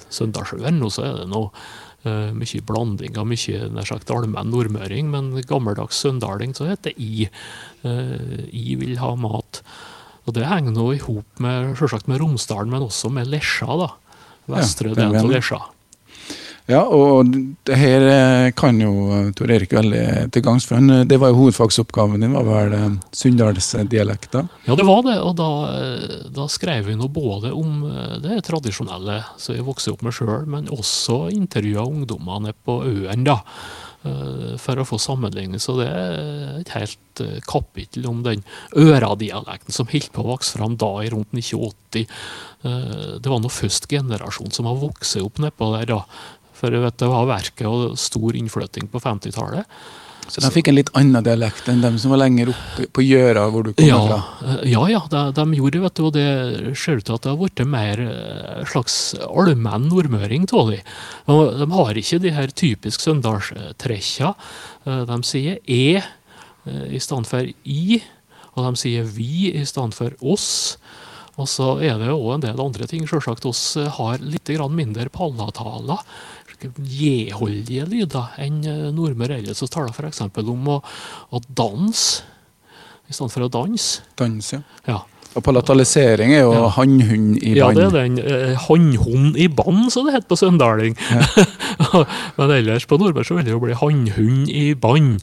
Søndalsjøen 0.08 0.78
nå 0.80 0.88
så 0.92 1.04
er 1.10 1.18
det 1.18 1.26
noe 1.28 1.50
uh, 2.06 2.30
mye 2.36 2.62
blanding 2.66 3.18
av 3.20 3.28
mye 3.28 3.68
nær 3.74 3.88
sagt 3.88 4.12
allmenn 4.14 4.52
nordmøring, 4.52 5.10
men 5.12 5.32
gammeldags 5.48 6.00
søndaling 6.00 6.54
så 6.56 6.70
heter 6.70 6.96
i. 6.96 7.28
Uh, 7.84 8.46
I 8.48 8.78
vil 8.80 8.96
ha 9.02 9.12
mat. 9.20 9.60
Og 10.28 10.36
det 10.36 10.48
henger 10.48 10.76
nå 10.76 10.86
i 10.94 11.02
hop 11.04 11.42
med, 11.42 11.74
med 11.76 12.22
Romsdalen, 12.22 12.72
men 12.72 12.86
også 12.86 13.12
med 13.12 13.28
Lesja. 13.32 13.68
da. 13.80 13.92
Vestre 14.50 14.94
ja, 14.94 15.02
delen 15.02 15.20
av 15.20 15.30
Lesja. 15.32 15.60
Ja, 16.70 16.84
og 16.86 17.26
det 17.66 17.76
her 17.78 18.04
eh, 18.06 18.48
kan 18.54 18.78
jo 18.78 18.92
eh, 19.10 19.30
Tor 19.34 19.50
Erik 19.50 19.72
veldig 19.74 20.30
til 20.30 20.44
gangs 20.46 20.68
eh, 20.70 21.02
det 21.08 21.18
var 21.18 21.32
jo 21.32 21.40
hovedfagsoppgaven 21.40 22.22
din, 22.22 22.36
var 22.36 22.46
vel 22.70 22.98
sunndalsdialekter? 23.16 24.46
Ja, 24.68 24.76
det 24.78 24.86
var 24.86 25.02
det. 25.06 25.18
Og 25.24 25.34
da, 25.40 25.50
da 26.30 26.46
skrev 26.52 26.86
vi 26.86 26.96
noe 26.98 27.10
både 27.10 27.50
om 27.56 27.82
det 28.22 28.42
tradisjonelle 28.46 29.20
som 29.40 29.56
jeg 29.56 29.66
vokste 29.66 29.94
opp 29.94 30.06
med 30.06 30.14
sjøl, 30.14 30.46
men 30.50 30.70
også 30.70 31.24
intervjua 31.34 31.88
ungdommene 31.88 32.54
på 32.54 32.82
øen, 32.86 33.26
da. 33.26 33.40
For 34.00 34.80
å 34.80 34.84
få 34.88 34.96
sammenligning. 34.96 35.60
Så 35.60 35.74
det 35.76 35.90
er 35.92 36.14
et 36.62 36.70
helt 36.72 37.20
kapittel 37.44 38.06
om 38.08 38.22
den 38.24 38.40
øradialekten 38.72 39.76
som 39.76 39.90
holdt 39.90 40.14
på 40.14 40.22
å 40.22 40.30
vokse 40.30 40.56
fram 40.56 40.78
da 40.80 40.88
i 41.04 41.10
rundt 41.12 41.34
1980. 41.36 42.06
Det 43.20 43.32
var 43.32 43.42
nå 43.44 43.52
først 43.52 43.90
generasjon 43.92 44.54
som 44.56 44.70
har 44.70 44.80
vokst 44.80 45.20
opp 45.20 45.42
nedpå 45.44 45.68
der 45.74 45.92
da, 45.92 46.00
for 46.60 46.76
vet, 46.84 47.00
det 47.00 47.08
var 47.10 47.30
verket 47.30 47.66
og 47.68 47.98
stor 47.98 48.36
innflytting 48.36 48.90
på 48.92 49.02
50-tallet. 49.02 49.80
Så 50.30 50.42
de 50.44 50.50
fikk 50.54 50.68
en 50.70 50.76
litt 50.76 50.90
annen 50.98 51.24
dialekt 51.26 51.66
enn 51.70 51.80
dem 51.82 51.96
som 51.98 52.12
var 52.14 52.20
lenger 52.22 52.52
oppe 52.52 52.86
på 52.94 53.02
Gjøra, 53.02 53.48
hvor 53.50 53.66
du 53.66 53.72
kom 53.74 53.88
ja, 53.88 53.98
fra? 54.06 54.18
Eh, 54.46 54.60
ja, 54.70 54.82
ja, 54.92 55.00
de, 55.10 55.22
de 55.34 55.58
gjorde 55.58 55.82
vet 55.82 55.96
du, 55.96 56.02
og 56.06 56.14
det 56.14 56.26
ser 56.78 57.00
ut 57.00 57.06
til 57.08 57.16
at 57.16 57.24
det 57.24 57.32
har 57.32 57.40
blitt 57.40 57.62
mer 57.66 58.02
eh, 58.04 58.60
slags 58.70 59.00
allmenn 59.26 59.88
nordmøring 59.90 60.46
av 60.54 60.70
dem. 60.70 60.94
De 61.58 61.68
har 61.74 62.02
ikke 62.02 62.22
de 62.22 62.34
her 62.36 62.54
typisk 62.54 63.02
søndalstrekka. 63.02 64.32
Eh, 64.86 65.04
de 65.10 65.20
sier 65.26 65.60
e 65.66 65.84
i 66.70 66.98
stedet 67.00 67.26
for 67.26 67.46
i, 67.48 67.98
og 68.52 68.66
de 68.68 68.78
sier 68.78 69.06
vi 69.08 69.48
i 69.50 69.64
stedet 69.66 69.96
for 69.96 70.14
oss. 70.20 70.50
Og 71.40 71.48
så 71.48 71.72
er 71.80 71.96
det 71.98 72.12
òg 72.12 72.34
en 72.34 72.42
del 72.44 72.60
andre 72.60 72.86
ting. 72.86 73.06
Selvsagt 73.08 73.46
oss 73.48 73.62
har 73.96 74.20
litt 74.20 74.52
mindre 74.70 75.08
pallataler 75.08 76.04
j-holdige 76.66 77.86
lyder 77.88 78.34
enn 78.42 78.60
eh, 78.66 78.90
nordmøre 78.94 79.40
ellers. 79.40 79.62
Vi 79.62 79.70
taler 79.72 79.94
f.eks. 79.94 80.22
om 80.42 80.68
å, 80.76 80.80
å 81.30 81.42
danse 81.48 82.26
i 83.10 83.14
stedet 83.16 83.32
for 83.34 83.46
å 83.46 83.50
danse. 83.52 84.04
Dans, 84.18 84.52
ja. 84.54 84.60
ja. 84.86 85.00
Og 85.30 85.44
palatalisering 85.46 86.32
er 86.34 86.40
jo 86.42 86.54
ja. 86.56 86.68
hannhund 86.74 87.36
i 87.38 87.52
band 87.54 87.58
Ja, 87.58 87.68
det 87.70 87.84
er 87.86 87.92
den. 87.94 88.18
Eh, 88.18 88.54
hannhund 88.66 89.38
i 89.38 89.46
band, 89.46 89.84
som 89.94 90.06
det 90.06 90.16
heter 90.16 90.30
på 90.30 90.38
søndaling. 90.38 90.96
Ja. 91.10 91.22
Men 92.38 92.54
ellers 92.56 92.86
på 92.90 92.98
nordmør 92.98 93.26
så 93.26 93.38
vil 93.38 93.46
det 93.46 93.54
jo 93.54 93.62
bli 93.62 93.76
hannhund 93.78 94.50
i 94.50 94.72
band. 94.74 95.20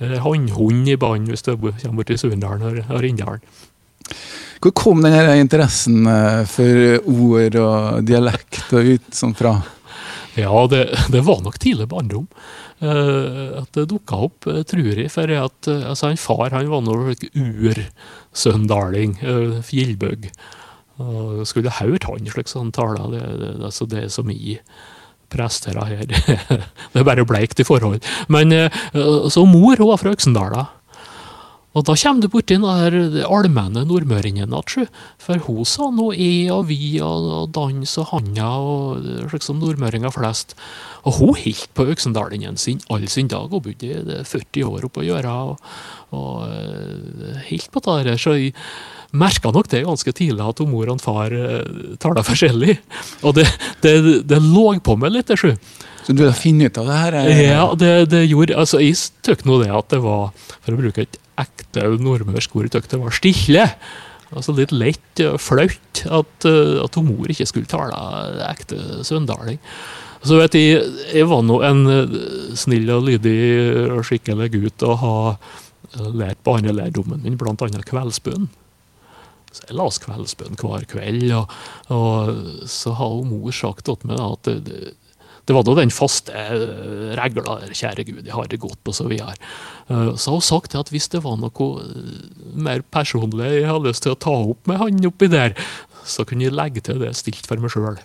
Eller 0.00 0.24
hannhund 0.24 0.88
i 0.88 0.96
band 1.00 1.28
hvis 1.28 1.44
du 1.44 1.52
kommer 1.58 2.00
bort 2.00 2.08
til 2.12 2.20
Surndalen 2.22 2.80
og 2.86 3.02
Rindalen. 3.04 3.44
Hvor 4.60 4.72
kom 4.76 5.04
denne 5.04 5.38
interessen 5.40 6.08
eh, 6.08 6.42
for 6.48 6.96
ord 7.08 7.60
og 7.60 8.00
dialekt 8.08 8.72
og 8.76 8.96
ut 8.96 9.12
sånn 9.16 9.36
fra? 9.36 9.54
Ja, 10.38 10.66
det, 10.70 10.84
det, 11.10 11.22
var 11.26 11.42
nok 11.42 11.58
tidlig 11.58 11.88
barndom. 11.90 12.28
Uh, 12.82 13.60
at 13.62 13.72
det 13.76 13.88
dukka 13.90 14.22
opp, 14.28 14.46
uh, 14.46 14.62
tror 14.66 14.86
jeg. 14.92 15.10
For 15.12 15.34
at, 15.34 15.58
uh, 15.68 15.90
altså, 15.90 16.10
en 16.10 16.20
far 16.20 16.54
han 16.54 16.70
var 16.70 16.84
noe 16.86 17.16
ursøndaling, 17.34 19.18
uh, 19.24 19.58
fjellbøgg. 19.66 20.30
Uh, 21.00 21.42
skulle 21.48 21.72
hørt 21.80 22.06
han 22.08 22.30
slik 22.30 22.50
som 22.50 22.68
han 22.68 22.74
taler. 22.76 23.10
Det, 23.14 23.24
det, 23.42 23.52
altså, 23.70 23.88
det 23.90 24.06
så 24.14 24.24
mye 24.26 24.60
prester 25.30 25.78
her. 25.78 26.06
det 26.92 27.00
er 27.00 27.06
bare 27.06 27.26
bleikt 27.26 27.62
i 27.62 27.66
forhold. 27.66 28.02
Men 28.26 28.50
så 29.30 29.44
mor 29.46 29.78
hun 29.78 29.92
var 29.92 30.00
fra 30.02 30.10
Øksendala. 30.16 30.64
Og 31.70 31.84
da 31.86 31.94
kommer 31.94 32.24
du 32.24 32.28
borti 32.32 32.56
den 32.58 32.64
allmenne 32.66 33.84
nordmøringen 33.86 34.50
igjen, 34.50 34.88
for 35.22 35.42
hun 35.46 35.66
sa 35.68 35.86
noe 35.94 36.16
e 36.18 36.50
og 36.50 36.64
vi 36.66 36.98
og 37.04 37.52
dans 37.54 37.96
og 38.02 38.08
handa 38.10 38.48
og 38.58 39.06
slik 39.30 39.46
som 39.46 39.60
nordmøringer 39.62 40.10
flest. 40.10 40.56
Og 41.06 41.20
hun 41.20 41.36
holdt 41.38 41.68
på 41.78 41.86
øksendalingen 41.94 42.58
sin 42.58 42.82
all 42.90 43.06
sin 43.08 43.30
dag. 43.30 43.46
Hun 43.54 43.62
bodde 43.62 44.24
40 44.26 44.66
år 44.66 44.88
oppe 44.88 45.04
å 45.04 45.06
gjøre 45.06 45.36
og, 45.52 45.70
og 46.18 47.38
helt 47.46 47.70
på 47.70 47.84
det. 47.86 48.18
Så 48.18 48.34
jeg 48.34 48.56
merka 49.12 49.54
nok 49.54 49.70
det 49.70 49.84
ganske 49.86 50.12
tidlig 50.12 50.42
at 50.42 50.64
mor 50.66 50.90
og 50.90 51.00
far 51.02 51.30
uh, 51.34 51.94
taler 52.02 52.26
forskjellig. 52.26 52.76
Og 53.22 53.38
det, 53.38 53.46
det, 53.82 53.94
det 54.26 54.42
lå 54.42 54.72
på 54.82 54.98
meg 54.98 55.14
litt, 55.14 55.30
det, 55.30 55.56
Så 56.10 56.14
du 56.18 56.24
har 56.26 56.34
funnet 56.34 56.72
ut 56.72 56.78
av 56.82 56.88
det 56.90 56.94
her? 56.98 57.16
Ja, 57.38 57.64
det, 57.78 57.90
det 58.10 58.24
gjorde 58.26 58.56
Altså, 58.58 58.80
jeg 58.82 58.96
syntes 58.98 59.44
nå 59.46 59.60
det 59.62 59.68
at 59.70 59.92
det 59.92 60.00
var, 60.02 60.32
for 60.58 60.74
å 60.74 60.78
bruke 60.80 61.04
et 61.06 61.18
ekte 61.38 61.84
nordmørsk 62.02 62.56
ord 62.58 62.66
det 62.74 62.98
var 62.98 63.14
stille. 63.14 63.68
Altså 64.34 64.54
litt 64.58 64.74
lett 64.74 65.22
og 65.28 65.38
flaut 65.38 66.02
at, 66.02 66.46
eh, 66.50 66.80
at 66.82 66.98
mor 67.06 67.30
ikke 67.30 67.46
skulle 67.46 67.70
tale 67.70 67.94
ekte 68.48 69.04
søndaling. 69.06 69.60
Så 70.26 70.40
vet 70.40 70.58
jeg, 70.58 70.82
jeg 71.14 71.28
var 71.30 71.44
nå 71.46 71.60
en 71.66 71.82
eh, 71.94 72.16
snill 72.58 72.90
og 72.96 73.06
lydig 73.06 73.38
og 73.86 74.02
skikkelig 74.10 74.50
gutt 74.56 74.86
og 74.86 74.98
har 75.04 76.10
lært 76.10 76.42
barnelærdommen 76.46 77.22
min, 77.22 77.38
bl.a. 77.38 77.54
kveldsbønn. 77.54 78.50
Så 79.54 79.66
jeg 79.68 79.78
las 79.78 80.02
kveldsbønn 80.02 80.58
hver 80.58 80.90
kveld, 80.90 81.30
og, 81.38 81.54
og 81.94 82.66
så 82.70 82.98
har 82.98 83.16
mor 83.30 83.54
sagt 83.54 83.86
til 83.86 84.10
meg 84.10 84.18
at 84.26 84.50
det, 84.50 84.58
det 84.66 84.82
var 85.48 85.64
da 85.66 85.74
den 85.78 85.92
faste 85.94 86.34
eh, 86.36 87.12
regla 87.18 87.58
kjære 87.68 88.04
Gud, 88.08 88.22
jeg 88.26 88.36
har 88.36 88.50
det 88.50 88.60
godt, 88.60 88.80
og 88.86 88.94
Så, 88.94 89.08
videre. 89.10 89.34
Eh, 89.88 90.12
så 90.14 90.30
har 90.30 90.38
hun 90.38 90.46
sagt 90.46 90.76
at 90.78 90.92
hvis 90.92 91.08
det 91.10 91.22
var 91.24 91.38
noe 91.40 91.68
eh, 91.82 92.54
mer 92.54 92.82
personlig 92.82 93.48
jeg 93.60 93.68
hadde 93.68 93.88
lyst 93.88 94.04
til 94.06 94.14
å 94.14 94.20
ta 94.20 94.36
opp 94.52 94.70
med 94.70 94.80
han 94.82 95.06
oppi 95.10 95.30
der, 95.32 95.56
så 96.04 96.24
kunne 96.24 96.46
jeg 96.46 96.56
legge 96.56 96.84
til 96.84 97.00
det 97.02 97.14
stilt 97.18 97.48
for 97.48 97.60
meg 97.60 97.72
sjøl. 97.72 97.98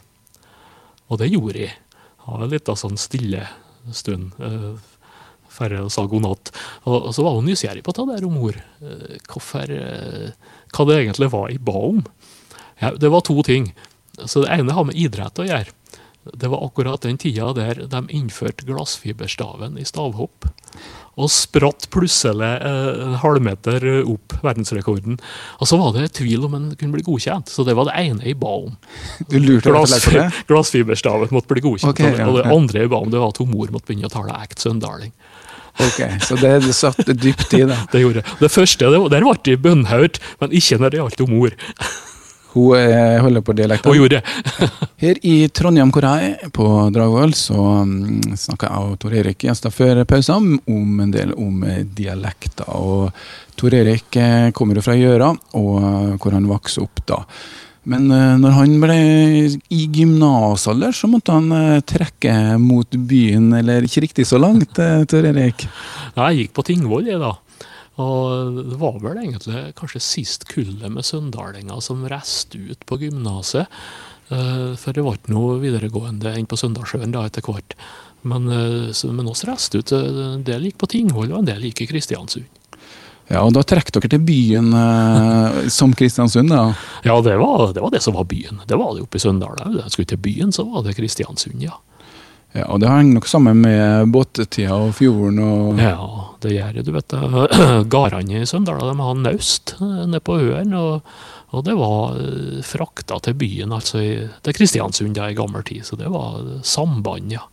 Og 1.09 1.21
det 1.21 1.29
gjorde 1.31 1.67
jeg. 1.67 1.77
Ha 2.25 2.41
en 2.41 2.49
liten 2.49 2.79
sånn 2.79 2.97
stille 2.97 3.45
stund 3.93 4.33
før 5.55 5.77
hun 5.79 5.91
sa 5.93 6.05
god 6.09 6.25
natt. 6.25 6.51
Og, 6.89 7.11
så 7.15 7.23
var 7.25 7.37
hun 7.37 7.47
nysgjerrig 7.47 7.83
på 7.85 7.93
det 7.95 8.07
der 8.09 8.27
om. 8.27 8.37
Eh, 8.49 9.17
hvorfor, 9.29 9.71
hva 10.75 10.87
det 10.89 10.97
egentlig 10.99 11.31
var 11.31 11.51
jeg 11.51 11.63
ba 11.65 11.77
om. 11.91 12.01
Ja, 12.81 12.91
det 12.91 13.11
var 13.13 13.23
to 13.25 13.39
ting. 13.45 13.71
Så 14.25 14.43
Det 14.43 14.51
ene 14.51 14.75
har 14.75 14.87
med 14.87 14.99
idrett 14.99 15.39
å 15.39 15.47
gjøre. 15.47 15.71
Det 16.33 16.49
var 16.49 16.63
akkurat 16.65 17.05
den 17.05 17.19
tida 17.21 17.51
der 17.53 17.85
de 17.91 18.01
innførte 18.09 18.65
glassfiberstaven 18.65 19.77
i 19.77 19.85
stavhopp. 19.85 20.47
Og 21.15 21.29
spratt 21.31 21.87
plutselig 21.93 22.49
eh, 22.57 23.03
en 23.05 23.15
halvmeter 23.21 23.85
opp 24.01 24.35
verdensrekorden. 24.43 25.19
Og 25.61 25.69
så 25.69 25.79
var 25.79 25.93
det 25.95 26.09
tvil 26.17 26.47
om 26.49 26.57
en 26.57 26.67
kunne 26.75 26.97
bli 26.97 27.05
godkjent, 27.05 27.51
så 27.51 27.63
det 27.67 27.77
var 27.77 27.87
det 27.87 27.95
ene 28.01 28.25
jeg 28.25 28.39
ba 28.41 28.51
om. 28.65 28.75
Du 29.29 29.37
lurte 29.39 29.71
Glass, 29.71 29.95
det? 30.09 30.27
Glassfiberstaven 30.49 31.31
måtte 31.35 31.53
bli 31.53 31.63
godkjent. 31.63 31.93
Okay, 31.93 32.17
ja, 32.17 32.27
og 32.27 32.41
det 32.41 32.49
andre 32.51 32.83
jeg 32.83 32.91
ba 32.91 32.99
om, 33.05 33.13
det 33.13 33.21
var 33.21 33.31
at 33.31 33.43
mor 33.47 33.71
måtte 33.71 33.91
begynne 33.91 34.11
å 34.11 34.15
tale 34.17 34.35
ekt 34.43 34.65
søndaling. 34.65 35.15
Ok, 35.75 35.99
Så 36.23 36.37
det 36.39 36.51
satt 36.71 36.95
satte 36.95 37.13
dypt 37.13 37.53
i 37.53 37.65
da. 37.67 37.81
det 37.91 38.01
gjorde 38.01 38.21
jeg. 38.21 38.37
Det 38.39 38.51
første, 38.51 38.91
det, 38.91 38.99
der 39.11 39.25
ble 39.27 39.35
jeg 39.43 39.61
bønnhørt, 39.63 40.19
men 40.39 40.55
ikke 40.55 40.79
når 40.79 40.93
det 40.93 41.01
gjaldt 41.01 41.23
mor. 41.31 41.55
Hun 42.55 42.77
eh, 42.79 43.21
holder 43.21 43.41
på 43.41 43.53
dialekten. 43.53 43.91
Hun 43.91 43.97
gjorde 43.97 44.21
det! 44.21 44.67
Her 45.03 45.17
i 45.27 45.35
Trondheim, 45.51 45.91
hvor 45.91 46.07
jeg 46.07 46.29
er, 46.31 46.51
på 46.55 46.67
Dragvoll, 46.95 47.35
så 47.35 47.57
um, 47.83 48.21
snakka 48.31 48.69
jeg 48.71 48.93
og 48.93 48.95
Tor 49.01 49.15
Erik 49.19 49.43
gjester 49.43 49.73
før 49.75 50.05
pausen 50.07 50.53
om 50.71 51.03
en 51.03 51.11
del 51.11 51.35
om 51.35 51.65
eh, 51.67 51.83
dialekter. 51.83 52.71
Og 52.79 53.11
Tor 53.59 53.75
Erik 53.75 54.15
eh, 54.21 54.49
kommer 54.55 54.79
jo 54.79 54.85
fra 54.85 54.95
Gjøra, 54.95 55.33
og 55.59 56.15
hvor 56.23 56.37
han 56.37 56.47
vokste 56.47 56.85
opp 56.85 57.03
da. 57.11 57.19
Men 57.85 58.07
når 58.09 58.53
han 58.55 58.71
ble 58.81 58.95
i 59.69 59.83
gymnasalder, 59.93 60.95
så 60.95 61.05
måtte 61.05 61.35
han 61.35 61.83
trekke 61.85 62.55
mot 62.57 62.97
byen, 62.97 63.51
eller 63.59 63.85
ikke 63.85 64.07
riktig 64.07 64.25
så 64.25 64.39
langt, 64.41 64.73
Tor 64.73 65.27
Erik? 65.29 65.67
Jeg 66.15 66.39
gikk 66.39 66.55
på 66.57 66.65
Tingvoll, 66.65 67.11
jeg, 67.11 67.21
da. 67.21 67.35
Og 68.01 68.57
det 68.57 68.79
var 68.81 68.97
vel 68.99 69.21
egentlig 69.21 69.69
kanskje 69.79 70.03
sist 70.03 70.43
kullet 70.49 70.91
med 70.91 71.05
søndalinger 71.07 71.79
som 71.83 72.03
reiste 72.11 72.59
ut 72.59 72.83
på 72.87 72.99
gymnaset. 73.05 73.71
Eh, 74.33 74.73
for 74.79 74.95
det 74.95 75.03
ble 75.05 75.13
ikke 75.15 75.33
noe 75.35 75.59
videregående 75.61 76.33
enn 76.33 76.49
på 76.49 76.57
Søndalsjøen 76.59 77.13
da 77.13 77.27
etter 77.29 77.45
hvert. 77.45 77.77
Men, 78.25 78.49
eh, 78.49 78.91
men 79.11 79.31
oss 79.31 79.45
reiste 79.47 79.79
ut. 79.79 79.93
Eh, 79.95 80.21
en 80.33 80.43
del 80.43 80.67
gikk 80.67 80.79
på 80.81 80.91
Tingvoll, 80.91 81.31
og 81.31 81.43
en 81.43 81.51
del 81.53 81.69
gikk 81.69 81.85
i 81.85 81.89
Kristiansund. 81.93 82.45
Ja, 83.29 83.41
og 83.41 83.53
Da 83.53 83.63
trekk 83.63 83.89
dere 83.89 84.09
til 84.09 84.21
byen 84.21 84.69
som 85.71 85.93
Kristiansund? 85.97 86.49
da? 86.49 86.75
Ja, 87.03 87.15
det 87.21 87.39
var, 87.39 87.73
det 87.73 87.81
var, 87.81 87.89
det 87.89 88.03
som 88.03 88.13
var 88.13 88.25
byen. 88.25 88.59
Det 88.67 88.77
var 88.77 88.93
det 88.93 89.01
oppe 89.01 89.17
i 89.17 89.23
Søndal 89.23 89.57
òg. 89.57 89.89
Skulle 89.89 90.05
til 90.05 90.21
byen, 90.21 90.51
så 90.51 90.61
var 90.61 90.83
det 90.83 90.93
Kristiansund, 90.95 91.57
ja. 91.63 91.73
Ja, 92.55 92.69
og 92.71 92.79
Det 92.79 92.87
henger 92.87 93.17
nok 93.17 93.27
sammen 93.27 93.61
med 93.65 94.11
båttida 94.15 94.77
og 94.79 94.93
fjorden? 94.95 95.41
og... 95.43 95.79
Ja, 95.81 95.95
det 96.39 96.53
gjør 96.53 96.75
det. 96.77 96.83
Du 96.87 96.93
vet, 96.95 97.15
Gardene 97.93 98.43
i 98.43 98.47
Søndal 98.47 98.79
de 98.79 98.93
har 99.01 99.17
naust 99.19 99.75
eh, 99.81 100.05
nede 100.05 100.21
på 100.23 100.37
øen. 100.39 100.71
Og, 100.79 101.17
og, 101.51 101.65
det 101.67 101.75
var 101.75 102.15
eh, 102.21 102.61
frakta 102.63 103.19
til 103.27 103.35
byen, 103.41 103.75
altså 103.75 103.99
i, 103.99 104.13
til 104.45 104.55
Kristiansund 104.55 105.19
i 105.19 105.35
gammel 105.35 105.67
tid. 105.67 105.83
Så 105.83 105.99
det 105.99 106.07
var 106.13 106.39
samband, 106.63 107.35
ja. 107.35 107.43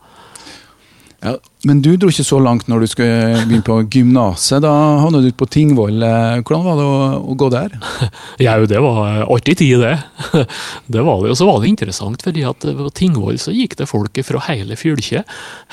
Ja, 1.23 1.35
men 1.69 1.79
du 1.83 1.93
dro 1.95 2.09
ikke 2.11 2.25
så 2.27 2.41
langt 2.43 2.67
når 2.71 2.83
du 2.83 2.89
skulle 2.91 3.43
begynne 3.47 3.65
på 3.67 3.77
gymnaset. 3.93 4.65
Da 4.65 4.73
havna 5.03 5.21
du 5.23 5.29
på 5.31 5.47
Tingvoll. 5.47 6.03
Hvordan 6.43 6.65
var 6.67 6.81
det 6.81 6.87
å, 6.87 6.97
å 7.23 7.37
gå 7.39 7.51
der? 7.55 7.77
Ja, 8.43 8.57
det 8.67 8.81
var 8.83 9.23
artig 9.31 9.55
tid, 9.61 9.83
det. 9.83 9.95
det 10.95 11.05
var 11.07 11.23
det. 11.23 11.31
Og 11.31 11.39
så 11.39 11.47
var 11.47 11.61
det 11.63 11.71
interessant, 11.71 12.25
fordi 12.25 12.43
at 12.49 12.67
på 12.67 12.91
Tingvoll 12.99 13.39
så 13.39 13.55
gikk 13.55 13.77
det 13.79 13.87
folk 13.91 14.19
fra 14.27 14.43
hele 14.49 14.79
fylket. 14.79 15.29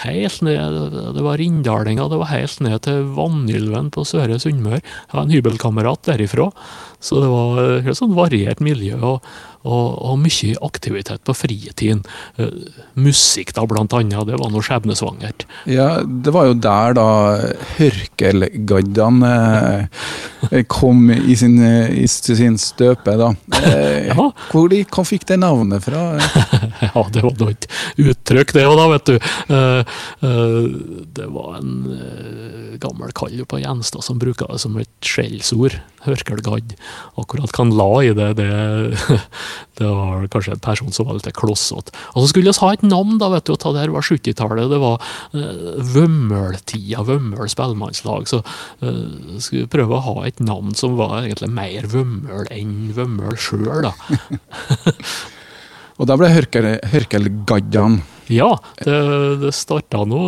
Helt 0.05 0.43
ned, 0.45 0.77
Det 1.17 1.25
var 1.25 1.41
rindalinger, 1.41 2.11
det 2.11 2.21
var 2.21 2.33
helt 2.35 2.61
ned 2.65 2.77
til 2.85 3.09
Vanylven 3.17 3.89
på 3.95 4.05
Søre 4.05 4.37
Sunnmøre. 4.41 4.83
Jeg 4.83 5.15
var 5.15 5.25
en 5.25 5.33
hybelkamerat 5.33 6.05
derifra. 6.11 6.51
Så 7.01 7.21
det 7.23 7.31
var 7.31 7.63
et 7.79 7.97
sånn 7.97 8.17
variert 8.17 8.61
miljø. 8.61 8.99
og 8.99 9.23
og, 9.67 9.87
og 10.07 10.19
mye 10.21 10.55
aktivitet 10.63 11.23
på 11.27 11.35
fritiden. 11.35 12.03
Uh, 12.39 12.47
musikk, 12.99 13.51
da, 13.57 13.65
blant 13.67 13.93
annet. 13.97 14.27
Det 14.29 14.39
var 14.39 14.51
noe 14.53 14.63
skjebnesvangert. 14.65 15.45
Ja, 15.69 15.78
det 16.05 16.33
var 16.33 16.49
jo 16.49 16.55
der 16.61 16.95
da 16.97 17.07
Hørkelgaddene 17.77 19.31
eh, 20.49 20.63
kom 20.71 21.09
i 21.11 21.35
sin, 21.39 21.57
i 21.59 22.07
sin 22.07 22.57
støpe, 22.61 23.15
da. 23.19 23.31
Eh, 23.61 24.07
ja. 24.11 24.29
hvor, 24.51 24.69
de, 24.71 24.83
hvor 24.89 25.07
fikk 25.07 25.27
det 25.29 25.39
navnet 25.43 25.85
fra? 25.85 26.03
ja, 26.87 27.05
det 27.13 27.25
var 27.25 27.35
noe 27.41 27.55
uttrykk, 28.09 28.55
det 28.55 28.65
òg, 28.69 28.77
da, 28.79 28.87
vet 28.95 29.09
du. 29.09 29.15
Uh, 29.49 29.81
det 31.19 31.27
var 31.33 31.59
en 31.59 31.73
gammel 32.81 33.13
kall 33.15 33.39
på 33.49 33.59
Gjenstad 33.61 34.05
som 34.05 34.19
bruka 34.21 34.47
det 34.49 34.61
som 34.63 34.77
et 34.79 34.91
skjellsord. 35.05 35.79
Hørkelgadd. 36.05 36.75
Akkurat 37.19 37.51
hva 37.51 37.63
han 37.63 37.73
la 37.77 37.89
i 38.05 38.11
det, 38.17 38.29
det 38.39 38.49
det 39.79 39.87
var 39.87 40.27
kanskje 40.31 40.55
en 40.57 40.63
person 40.63 40.93
som 40.95 41.07
var 41.07 41.17
litt 41.17 41.31
klossete. 41.37 41.93
Og 42.13 42.23
så 42.23 42.31
skulle 42.31 42.51
vi 42.51 42.61
ha 42.63 42.71
et 42.73 42.85
navn, 42.85 43.17
da, 43.21 43.31
vet 43.33 43.47
du, 43.47 43.53
og 43.55 43.75
det 43.75 43.83
her 43.85 43.95
var 43.95 44.05
70-tallet. 44.05 44.69
Det 44.71 44.81
var 44.81 44.99
uh, 45.35 45.79
Vømmøltida, 45.95 47.03
Vømmøl 47.07 47.51
spellemannslag. 47.51 48.27
Så 48.31 48.41
uh, 48.43 49.39
skulle 49.39 49.65
vi 49.65 49.71
prøve 49.71 49.97
å 49.97 50.05
ha 50.09 50.15
et 50.27 50.43
navn 50.43 50.75
som 50.77 50.97
var 50.99 51.21
egentlig 51.21 51.51
mer 51.55 51.89
Vømmøl 51.91 52.51
enn 52.55 52.93
Vømmøl 52.97 53.39
sjøl, 53.39 53.87
da. 53.87 53.95
og 55.99 56.09
da 56.09 56.19
ble 56.19 56.31
Hørkelgaddan 56.35 58.01
ja, 58.29 58.49
det, 58.83 58.97
det 59.41 59.51
starta 59.57 60.03
nå 60.07 60.21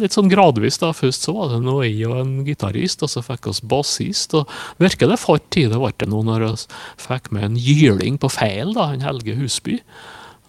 litt 0.00 0.14
sånn 0.14 0.30
gradvis. 0.30 0.80
da. 0.82 0.90
Først 0.96 1.28
så 1.28 1.34
var 1.36 1.52
det 1.52 1.60
noe 1.62 1.86
jeg 1.86 2.08
og 2.08 2.18
en 2.20 2.34
gitarist, 2.46 3.04
og 3.06 3.12
så 3.12 3.22
fikk 3.24 3.48
oss 3.52 3.62
bassist. 3.62 4.34
og 4.34 4.50
Virker 4.82 5.10
det 5.10 5.20
fart 5.22 5.46
tid 5.54 5.70
det 5.72 5.78
ble 5.80 5.92
det 6.00 6.10
nå 6.10 6.24
når 6.26 6.48
vi 6.48 6.52
fikk 7.06 7.30
med 7.34 7.48
en 7.50 7.60
gyling 7.60 8.18
på 8.18 8.30
feil, 8.32 8.74
da, 8.76 8.90
en 8.92 9.06
Helge 9.06 9.36
Husby. 9.38 9.78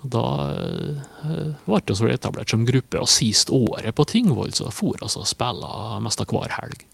Da 0.05 0.25
eh, 0.53 1.53
ble 1.65 1.81
vi 1.85 1.97
så 1.97 2.09
etablert 2.09 2.53
som 2.53 2.65
gruppe, 2.65 3.01
og 3.01 3.09
sist 3.09 3.53
året 3.53 3.95
på 3.97 4.07
Tingvoll 4.09 4.53
så 4.57 4.71
for 4.73 4.97
vi 4.97 5.05
og 5.05 5.29
spilte 5.29 6.01
mest 6.05 6.21
av 6.21 6.33
hver 6.33 6.57
helg. 6.57 6.85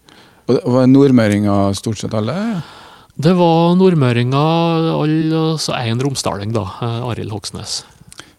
Og 0.48 0.56
det 0.58 0.62
Var 0.74 0.88
nordmøringer 0.90 1.76
stort 1.78 2.00
sett 2.02 2.14
alle? 2.18 2.36
Det 3.12 3.32
var 3.36 3.74
nordmøringer, 3.76 4.92
altså 4.96 5.76
én 5.76 6.00
romsdaling, 6.00 6.52
da. 6.56 6.66
Eh, 6.84 7.08
Arild 7.12 7.32
Hoksnes 7.32 7.82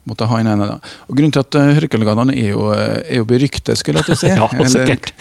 måtte 0.09 0.27
ha 0.27 0.39
inn 0.41 0.49
en 0.51 0.63
av 0.63 0.71
dem. 0.73 0.93
Og 1.07 1.17
Grunnen 1.17 1.33
til 1.35 1.43
at 1.43 1.57
uh, 1.59 1.71
Hørkelgadene 1.77 2.35
er 2.35 2.49
jo, 2.51 2.65
uh, 2.71 2.99
er 3.03 3.21
jo 3.21 3.27
beryktet, 3.29 3.79
skulle 3.79 4.01
jeg 4.01 4.09
til 4.09 4.15
å 4.15 4.21
si. 4.21 4.31
ja, 4.39 4.49
sikkert. 4.73 5.13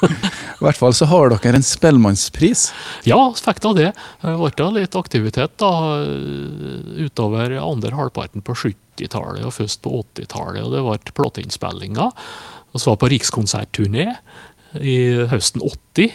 I 0.60 0.66
hvert 0.66 0.80
fall 0.80 0.94
så 0.96 1.08
har 1.08 1.32
dere 1.32 1.56
en 1.56 1.64
Spellemannspris. 1.64 2.66
Ja, 3.08 3.18
fikk 3.36 3.62
da 3.64 3.72
det. 3.76 3.90
Det 4.20 4.36
ble 4.36 4.70
litt 4.76 4.96
aktivitet 4.98 5.56
da, 5.62 5.72
eh, 6.04 7.06
utover 7.06 7.54
andre 7.56 7.94
halvparten 7.96 8.44
på 8.44 8.56
70-tallet 8.66 9.46
og 9.48 9.54
først 9.56 9.80
på 9.86 9.94
80-tallet. 10.02 10.66
og 10.66 10.74
Det 10.74 10.82
ble 10.84 11.14
plateinnspillinger. 11.16 12.12
Vi 12.76 12.82
var 12.84 13.00
på 13.00 13.08
rikskonsertturné 13.14 14.10
i 14.84 14.98
høsten 15.32 15.64
80 15.64 16.12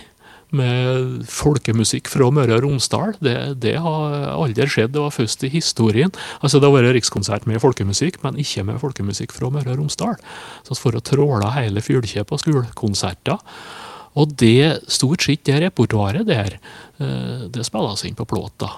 med 0.56 1.24
folkemusikk 1.32 2.10
fra 2.12 2.28
Møre 2.34 2.58
og 2.58 2.66
Romsdal. 2.66 3.16
Det, 3.24 3.36
det, 3.64 3.76
har 3.82 4.16
aldri 4.36 4.68
skjedd. 4.70 4.94
Det 4.96 5.02
var 5.04 5.16
først 5.16 5.46
i 5.48 5.52
historien. 5.54 6.14
Altså 6.42 6.62
Det 6.62 6.70
har 6.70 6.76
vært 6.78 6.96
rikskonsert 7.00 7.48
med 7.50 7.62
folkemusikk, 7.64 8.22
men 8.24 8.40
ikke 8.42 8.66
med 8.68 8.82
folkemusikk 8.84 9.36
fra 9.36 9.50
Møre 9.54 9.74
og 9.74 9.82
Romsdal. 9.82 10.16
Så 10.68 10.78
for 10.80 10.96
å 10.96 11.04
tråle 11.06 11.54
hele 11.58 11.84
fylket 11.86 12.30
på 12.30 12.40
skolekonserter. 12.42 13.42
Og 14.16 14.36
det 14.40 14.88
stort 14.92 15.26
sett 15.26 15.44
det 15.48 15.60
repertoaret 15.66 16.28
der, 16.28 16.60
eh, 17.00 17.48
det 17.52 17.66
spilles 17.68 18.06
inn 18.06 18.16
på 18.16 18.28
plata. 18.30 18.70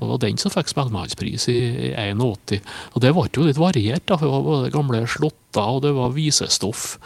Og 0.00 0.06
det 0.06 0.10
var 0.14 0.20
den 0.24 0.38
som 0.40 0.50
fikk 0.50 0.70
Spellemannspris 0.72 1.46
i 1.52 1.58
81. 1.92 2.62
Og 2.94 3.02
det 3.04 3.12
ble 3.12 3.28
jo 3.36 3.44
litt 3.44 3.60
variert, 3.60 4.06
da, 4.08 4.16
for 4.16 4.26
det 4.26 4.32
var 4.32 4.46
både 4.46 4.72
gamle 4.72 5.02
slåtter 5.06 5.74
og 5.76 5.82
det 5.84 5.92
var 5.92 6.14
visestoff. 6.16 6.96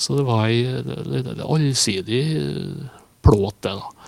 Så 0.00 0.16
det 0.18 0.24
var 0.26 0.48
ei 0.48 0.64
allsidig 1.44 2.24
plåt, 3.24 3.56
det. 3.64 3.76
da. 3.78 4.00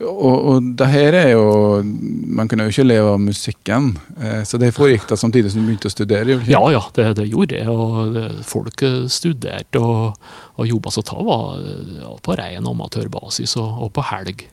Og, 0.00 0.36
og 0.48 0.68
det 0.80 0.86
her 0.88 1.16
er 1.18 1.30
jo 1.34 1.80
Man 1.84 2.48
kunne 2.48 2.64
jo 2.64 2.72
ikke 2.72 2.86
leve 2.86 3.10
av 3.12 3.18
musikken, 3.20 3.90
eh, 4.16 4.40
så 4.48 4.56
det 4.60 4.72
foregikk 4.72 5.04
da 5.10 5.18
samtidig 5.20 5.52
som 5.52 5.60
du 5.60 5.68
begynte 5.68 5.90
å 5.90 5.92
studere? 5.92 6.38
Ja, 6.48 6.62
ja, 6.72 6.80
det, 6.96 7.10
det 7.18 7.26
gjorde 7.28 7.58
det. 7.58 7.66
og 7.68 8.14
det, 8.16 8.24
Folk 8.48 8.80
eh, 8.86 9.02
studerte 9.12 9.82
og, 9.82 10.16
og 10.56 10.70
jobba 10.70 10.94
så 10.94 11.04
ta 11.04 11.20
var 11.20 11.60
ja, 11.60 12.14
på 12.16 12.38
ren 12.40 12.70
amatørbasis 12.72 13.58
og, 13.60 13.84
og, 13.84 13.92
på 13.96 14.06
helg. 14.08 14.46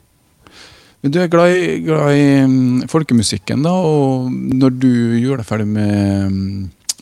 Men 1.00 1.14
Du 1.14 1.20
er 1.22 1.32
glad 1.32 1.54
i, 1.54 1.78
glad 1.86 2.18
i 2.18 2.26
um, 2.44 2.82
folkemusikken, 2.90 3.62
da, 3.64 3.72
og 3.72 4.28
når 4.28 4.76
du 4.82 4.92
gjorde 5.22 5.44
deg 5.44 5.48
ferdig 5.48 5.68
med 5.70 6.26
um, 6.28 6.40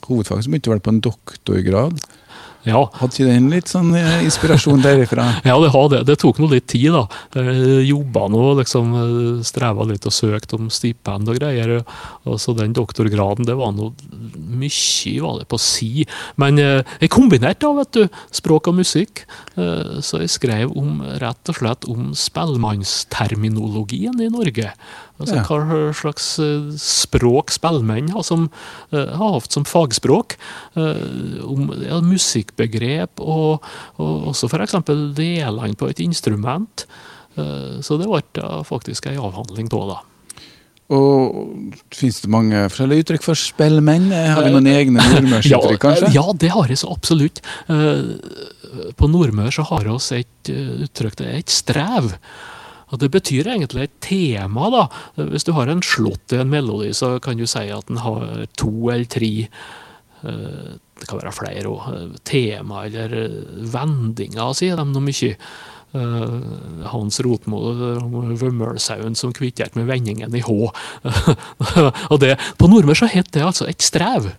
hovedfag, 0.07 0.45
så 0.45 0.53
begynte 0.53 0.69
du 0.69 0.75
vel 0.77 0.85
på 0.85 0.95
en 0.95 1.03
doktorgrad? 1.09 2.03
Ja. 2.66 2.81
Hadde 2.98 3.14
ikke 3.14 3.31
den 3.31 3.46
litt 3.52 3.68
sånn 3.70 3.92
eh, 3.94 4.24
inspirasjon 4.26 4.83
derifra? 4.83 5.24
Ja, 5.46 5.55
det 5.62 5.70
har 5.70 5.87
det. 5.92 6.00
Det 6.09 6.16
tok 6.18 6.40
nå 6.42 6.48
litt 6.50 6.66
tid, 6.72 6.90
da. 6.94 7.05
Jeg 7.38 7.85
jobba 7.87 8.26
nå, 8.33 8.42
liksom 8.61 8.85
eh, 8.98 9.44
streva 9.46 9.83
litt 9.87 10.07
og 10.09 10.14
søkte 10.14 10.57
om 10.59 10.66
stipend 10.72 11.31
og 11.31 11.37
greier. 11.38 11.70
Og 12.26 12.37
så 12.42 12.50
den 12.59 12.74
doktorgraden, 12.76 13.46
det 13.46 13.57
var 13.59 13.70
nå 13.76 13.85
mye, 14.57 15.20
var 15.22 15.35
det 15.40 15.48
på 15.52 15.59
si. 15.62 15.90
Men 16.42 16.52
eh, 16.62 16.83
jeg 17.05 17.11
kombinerte 17.14 17.66
da, 17.66 17.72
vet 17.79 17.92
du, 17.94 18.05
språk 18.35 18.64
og 18.72 18.76
musikk. 18.81 19.14
Eh, 19.55 20.02
så 20.02 20.14
jeg 20.24 20.31
skrev 20.35 20.66
om, 20.74 20.90
rett 21.22 21.44
og 21.52 21.57
slett 21.61 21.83
om 21.92 22.00
spellemannsterminologien 22.18 24.16
i 24.26 24.33
Norge. 24.33 24.68
Altså 25.16 25.37
Ja. 25.38 25.42
hva 25.48 25.92
slags 25.96 26.26
eh, 26.44 26.66
språk 26.76 27.50
spillmenn 27.55 28.11
har, 28.12 28.22
som, 28.22 28.50
eh, 28.92 29.14
har 29.16 29.33
hatt 29.38 29.52
som 29.52 29.64
fagspråk. 29.64 30.37
eh, 30.76 31.40
om 31.44 31.70
ja, 31.81 32.00
musikkbegrep, 32.05 33.20
og, 33.20 33.62
og 33.98 34.26
også 34.35 34.50
f.eks. 34.50 34.76
delene 35.16 35.74
på 35.76 35.88
et 35.88 36.00
instrument. 36.05 36.87
Så 37.37 37.98
det 38.00 38.07
ble 38.09 38.44
faktisk 38.64 39.07
ei 39.11 39.16
avhandling 39.20 39.66
av 39.76 39.88
da. 39.90 39.96
Og 40.96 41.74
Fins 41.92 42.20
det 42.22 42.31
mange 42.33 42.62
forskjellige 42.70 43.02
uttrykk 43.05 43.24
for 43.26 43.35
spellmenn? 43.37 44.07
Har 44.12 44.44
vi 44.46 44.52
noen 44.55 44.68
egne 44.70 45.02
nordmørsuttrykk, 45.05 45.81
kanskje? 45.85 46.07
Eh, 46.09 46.14
Ja, 46.16 46.24
det 46.33 46.52
har 46.55 46.68
jeg 46.70 46.79
så 46.81 46.92
absolutt. 46.94 47.42
På 48.96 49.09
nordmør 49.11 49.52
så 49.52 49.64
har 49.68 49.85
vi 49.85 50.20
et 50.22 50.50
uttrykk, 50.87 51.16
det 51.20 51.26
er 51.29 51.38
et 51.42 51.52
strev. 51.52 52.12
Og 52.92 53.01
Det 53.03 53.11
betyr 53.11 53.49
egentlig 53.51 53.83
et 53.88 54.01
tema. 54.01 54.70
da. 54.70 54.87
Hvis 55.16 55.44
du 55.44 55.53
har 55.53 55.68
en 55.68 55.83
slått 55.83 56.33
i 56.33 56.40
en 56.40 56.51
melodi, 56.51 56.92
så 56.94 57.18
kan 57.20 57.37
du 57.37 57.46
si 57.46 57.66
at 57.70 57.87
den 57.87 57.99
har 57.99 58.46
to 58.57 58.90
eller 58.90 59.09
tre 59.11 59.49
eh, 60.22 60.77
det 60.96 61.09
kan 61.09 61.20
være 61.20 61.35
flere 61.35 61.70
òg. 61.70 62.18
Tema 62.25 62.85
eller 62.87 63.16
eh, 63.25 63.40
vendinger, 63.72 64.55
sier 64.57 64.79
de 64.79 64.87
nå 64.88 65.03
mye. 65.05 65.35
Eh, 65.96 66.37
Hans 66.92 67.20
Rotmo, 67.25 67.61
eh, 67.72 68.07
Vømmølsauen 68.40 69.16
som 69.18 69.35
kvitterte 69.37 69.79
med 69.79 69.90
vendingen 69.90 70.35
i 70.35 70.42
H. 70.44 70.57
og 72.12 72.18
det, 72.22 72.37
På 72.59 72.70
nordmenn 72.70 72.99
så 72.99 73.11
het 73.12 73.31
det 73.37 73.44
altså 73.44 73.68
et 73.70 73.85
strev. 73.85 74.33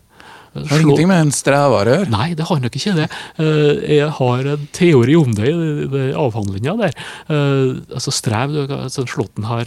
Har 0.56 0.80
ingenting 0.82 1.08
med 1.10 1.22
en 1.26 1.32
strever 1.36 1.90
å 1.90 1.96
gjøre? 1.98 2.10
Nei, 2.10 2.34
det 2.34 2.46
har 2.50 2.60
nok 2.64 2.76
ikke 2.80 2.96
det. 2.98 3.08
Eh, 3.38 3.98
Jeg 3.98 4.10
har 4.20 4.48
en 4.54 4.68
teori 4.74 5.16
om 5.20 5.34
det 5.38 5.48
i 5.52 6.08
avhandlinga 6.18 6.78
der. 6.78 6.94
Eh, 7.30 7.76
Altså 7.94 8.12
strev, 8.12 8.56
altså 8.72 9.06
Slåtten 9.08 9.46
har 9.46 9.66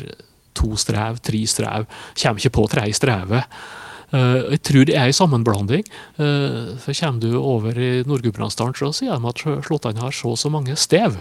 to 0.54 0.74
strev, 0.76 1.20
tre 1.22 1.44
strev. 1.46 1.86
Kommer 2.18 2.40
ikke 2.40 2.50
på 2.58 2.68
tre 2.68 2.88
strevet. 2.92 3.44
Eh, 4.12 4.50
Jeg 4.56 4.62
tror 4.66 4.84
det 4.86 4.96
er 4.96 5.06
en 5.06 5.12
sammenblanding. 5.12 5.84
Eh, 6.18 6.76
For 6.82 6.92
Kommer 6.92 7.20
du 7.20 7.36
over 7.38 7.78
i 7.78 8.02
Nord-Gudbrandsdalen, 8.04 8.74
så 8.74 8.90
sier 8.92 9.14
de 9.18 9.28
at 9.28 9.44
slåttene 9.66 10.00
har 10.00 10.10
så 10.10 10.32
og 10.32 10.38
så 10.38 10.50
mange 10.50 10.74
stev. 10.76 11.20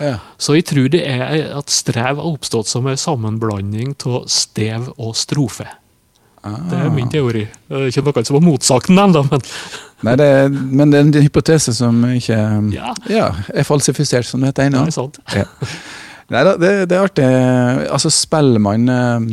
Ja. 0.00 0.18
Så 0.38 0.56
jeg 0.56 0.64
tror 0.66 0.88
det 0.90 1.04
er 1.06 1.52
at 1.56 1.70
strev 1.70 2.16
har 2.16 2.24
oppstått 2.26 2.66
som 2.66 2.86
en 2.90 2.96
sammenblanding 2.96 3.94
av 4.06 4.24
stev 4.26 4.88
og 4.98 5.14
strofe. 5.14 5.68
Det 6.42 6.78
er 6.78 6.90
min 6.90 7.10
teori. 7.12 7.44
Det 7.70 7.78
er 7.78 7.90
ikke 7.92 8.02
noe 8.08 8.24
som 8.26 8.36
har 8.38 8.44
motsaken 8.44 8.96
den 8.98 9.04
ennå, 9.04 9.22
men 9.30 9.44
Nei, 10.02 10.16
det 10.18 10.26
er, 10.26 10.48
men 10.50 10.90
det 10.90 10.98
er 10.98 11.04
en 11.06 11.22
hypotese 11.22 11.70
som 11.76 12.00
ikke 12.10 12.36
ja, 12.74 12.90
ja, 13.06 13.28
er 13.54 13.66
falsifisert, 13.66 14.26
som 14.26 14.42
det 14.42 14.50
heter 14.50 14.66
ennå. 14.66 14.80
er 14.90 14.94
sant. 14.96 15.20
Ja. 15.30 15.44
Nei 16.32 16.42
da, 16.48 16.56
det, 16.58 16.72
det 16.90 16.96
er 16.96 17.04
artig. 17.06 17.26
Altså, 17.92 18.10
Spellemann 18.10 18.88
eh, 18.90 19.26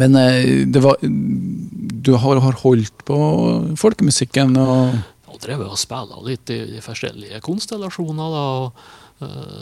Men 0.00 0.16
eh, 0.16 0.66
det 0.70 0.82
var 0.82 0.96
Du 1.02 2.12
har, 2.16 2.40
har 2.40 2.58
holdt 2.62 3.04
på 3.06 3.18
folkemusikken 3.78 4.56
og 4.58 4.96
Og 5.30 5.38
drevet 5.42 5.68
og 5.68 5.78
spilla 5.78 6.18
litt 6.26 6.50
i 6.50 6.58
de 6.72 6.82
forskjellige 6.82 7.38
konstellasjoner. 7.44 8.34
da, 8.34 8.42
og 8.64 8.72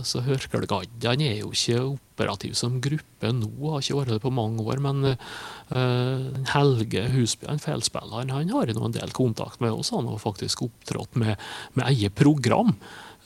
så 0.06 0.22
Hørkelgaddene 0.22 1.32
er 1.32 1.40
jo 1.40 1.50
ikke 1.50 1.80
operativ 1.88 2.54
som 2.58 2.78
gruppe 2.82 3.32
nå, 3.34 3.50
har 3.72 3.82
ikke 3.82 3.98
vært 3.98 4.12
det 4.14 4.22
på 4.22 4.32
mange 4.34 4.62
år. 4.62 4.82
Men 4.84 5.10
eh, 5.10 6.46
Helge 6.54 7.04
Husbjørn, 7.14 7.62
feilspilleren, 7.62 8.32
han 8.34 8.54
har 8.54 8.72
nå 8.74 8.86
en 8.86 8.96
del 8.96 9.14
kontakt 9.16 9.62
med 9.64 9.74
oss. 9.74 9.92
Han 9.94 10.08
har 10.10 10.22
faktisk 10.22 10.62
opptrådt 10.68 11.18
med, 11.18 11.34
med 11.74 11.90
eget 11.90 12.14
program. 12.18 12.76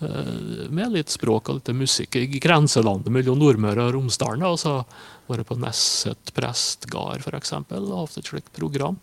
eh, 0.00 0.68
Med 0.72 0.96
litt 0.96 1.12
språk 1.12 1.52
og 1.52 1.60
litt 1.60 1.74
musikk 1.76 2.16
i 2.20 2.26
grenselandet 2.38 3.12
mellom 3.12 3.40
Nordmøre 3.42 3.88
og 3.90 3.98
Romsdalen. 3.98 4.46
da, 4.46 4.54
og 4.56 4.62
så 4.62 4.80
Vært 5.30 5.46
på 5.48 5.54
Nesset 5.56 6.32
prestgard, 6.34 7.22
f.eks., 7.22 7.54
og 7.54 7.92
hatt 7.94 8.18
et 8.18 8.26
slikt 8.28 8.50
program. 8.56 8.98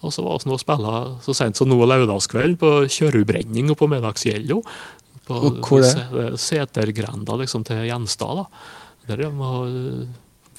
Og 0.00 0.12
så 0.14 0.24
var 0.24 0.40
vi 0.40 0.52
og 0.52 0.60
spilla 0.60 0.94
så 1.24 1.34
sent 1.36 1.58
som 1.58 1.68
nå 1.68 1.76
lørdagskveld 1.84 2.56
på 2.60 2.70
Kjørubrenning 2.88 3.68
og 3.72 3.78
på 3.80 3.88
Middagsgjello. 3.90 4.62
På 5.30 5.38
Og 5.46 5.60
hvor 5.62 5.86
det? 5.86 6.26
Setergrenda 6.42 7.38
liksom, 7.40 7.64
til 7.66 7.86
Gjenstad. 7.86 8.42
da. 8.42 8.66
Der 9.08 9.24
de 9.24 9.30
må 9.34 9.54
kjører 9.70 10.08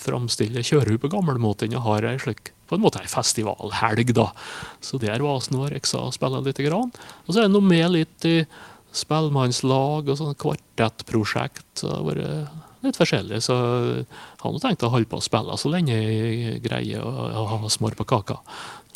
framstille 0.02 0.64
Kjørhu 0.66 0.98
på 1.02 1.12
gamlemåten 1.14 1.76
og 1.78 1.86
har 1.86 2.08
ei 2.10 2.18
slik 2.22 2.52
på 2.70 2.78
en 2.78 2.84
måte 2.84 3.02
ei 3.04 3.10
festivalhelg. 3.12 4.14
da. 4.18 4.32
Så 4.82 4.98
der 5.02 5.22
var 5.22 5.38
vi 5.38 5.52
nå 5.54 5.66
og 5.68 5.72
reksa 5.74 6.02
litt 6.08 6.16
spilla 6.16 6.42
lite 6.42 6.66
grann. 6.66 6.92
Og 7.28 7.34
så 7.34 7.42
er 7.42 7.50
det 7.50 7.54
noe 7.54 7.68
med 7.68 7.92
litt 7.94 8.28
i 8.30 8.38
spellemannslag 8.96 10.10
og 10.10 10.20
sånn 10.20 10.38
kvartettprosjekt. 10.40 11.68
Så 11.80 11.88
det 11.90 11.98
har 11.98 12.08
vært 12.08 12.60
litt 12.86 12.98
forskjellig. 13.00 13.42
Så 13.44 13.56
jeg 14.02 14.06
har 14.42 14.56
nå 14.56 14.62
tenkt 14.64 14.86
å 14.88 14.92
holde 14.94 15.10
på 15.12 15.20
å 15.20 15.26
spille 15.26 15.58
så 15.60 15.72
lenge 15.72 15.96
jeg 15.96 16.62
greier 16.66 17.04
å 17.04 17.46
ha 17.52 17.60
smør 17.72 18.00
på 18.00 18.08
kaka. 18.16 18.40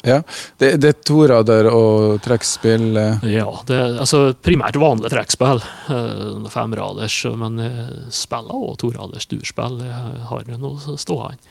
Ja. 0.06 0.20
Det, 0.62 0.76
det 0.82 0.92
er 0.92 1.00
torader 1.08 1.70
og 1.72 2.20
trekkspill. 2.26 2.88
eh. 3.02 3.26
Ja, 3.36 3.48
det 3.68 3.76
er 3.82 4.00
altså 4.04 4.24
primært 4.46 4.78
vanlig 4.82 5.10
trekkspill. 5.14 5.64
eh, 5.90 6.50
Femraders, 6.54 7.20
men 7.36 7.60
jeg 7.64 8.02
spiller 8.14 8.54
også 8.56 8.82
toraders 8.86 9.26
durspill. 9.32 9.80
Jeg 9.86 10.26
har 10.30 10.52
noe 10.58 10.98
stående. 11.02 11.42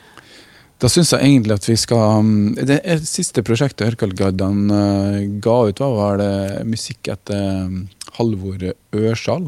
Da 0.79 0.89
syns 0.91 1.13
jeg 1.13 1.23
egentlig 1.23 1.55
at 1.55 1.65
vi 1.69 1.75
skal 1.79 2.17
um, 2.19 2.31
Det 2.55 2.81
siste 3.07 3.39
prosjektet 3.47 3.93
Ørkalgaddene 3.93 4.79
eh, 5.21 5.27
ga 5.39 5.53
ut, 5.69 5.79
hva 5.79 5.87
var 5.95 6.17
det 6.19 6.65
musikk 6.67 7.07
etter 7.13 7.63
um, 7.63 7.85
Halvor 8.17 8.65
Ørsal? 8.91 9.47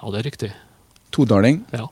Ja, 0.00 0.08
det 0.14 0.22
er 0.22 0.26
riktig. 0.30 0.50
Todaling. 1.12 1.60
Ja. 1.76 1.90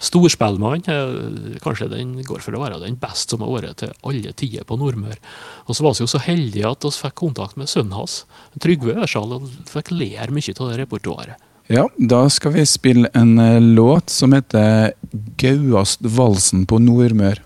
Storspellmann, 0.00 0.82
eh, 0.88 1.58
kanskje 1.60 1.90
den 1.92 2.14
går 2.24 2.40
for 2.40 2.56
å 2.56 2.62
være 2.62 2.80
den 2.80 2.96
beste 3.00 3.36
som 3.36 3.44
har 3.44 3.52
vært 3.52 3.82
til 3.82 3.92
alle 4.02 4.32
tider 4.32 4.64
på 4.64 4.78
Nordmør. 4.80 5.20
Og 5.68 5.76
så 5.76 5.84
var 5.84 5.94
vi 5.94 6.04
jo 6.06 6.10
så 6.10 6.22
heldige 6.24 6.70
at 6.70 6.86
vi 6.88 6.90
fikk 6.96 7.18
kontakt 7.20 7.60
med 7.60 7.68
sønnen 7.68 7.98
hans, 7.98 8.24
Trygve 8.58 8.96
Ørsal, 8.96 9.36
og 9.36 9.48
fikk 9.68 9.92
lære 9.92 10.32
mye 10.32 10.56
av 10.56 10.70
det 10.70 10.80
repertoaret. 10.80 11.46
Ja, 11.70 11.84
da 11.96 12.24
skal 12.28 12.56
vi 12.56 12.64
spille 12.66 13.12
en 13.14 13.38
eh, 13.38 13.60
låt 13.60 14.10
som 14.10 14.32
heter 14.32 14.92
'Gauast 15.38 16.00
valsen 16.02 16.66
på 16.66 16.80
Nordmør'. 16.82 17.38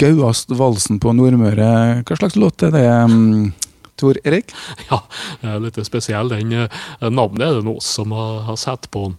Gauast 0.00 0.48
valsen 0.56 0.96
på 0.96 1.12
Nordmøre. 1.12 2.00
Hva 2.08 2.16
slags 2.16 2.38
låt 2.40 2.62
er 2.64 2.72
det, 2.72 2.84
Tor 4.00 4.16
Erik? 4.24 4.54
Ja, 4.88 5.02
litt 5.60 5.76
spesiell. 5.84 6.32
Den 6.32 6.54
Navnet 7.12 7.44
er 7.44 7.58
det 7.58 7.66
noe 7.66 7.82
som 7.84 8.14
har, 8.16 8.38
har 8.46 8.56
sett 8.60 8.88
på 8.94 9.10
den, 9.10 9.18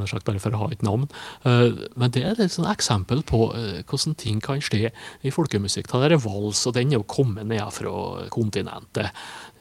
nær 0.00 0.10
sagt 0.10 0.26
bare 0.26 0.42
for 0.42 0.56
å 0.56 0.64
ha 0.64 0.70
et 0.74 0.82
navn. 0.86 1.06
Men 1.44 2.14
det 2.14 2.24
er 2.24 2.34
et 2.34 2.58
eksempel 2.58 3.22
på 3.28 3.44
hvordan 3.52 4.16
ting 4.18 4.42
kan 4.42 4.58
skje 4.58 4.90
i 4.90 5.34
folkemusikk. 5.34 5.92
Det 5.92 6.10
er 6.10 6.24
vals, 6.24 6.64
og 6.66 6.74
den 6.74 6.90
er 6.90 6.98
jo 6.98 7.06
kommet 7.06 7.46
ned 7.46 7.62
fra 7.76 8.26
kontinentet. 8.34 9.14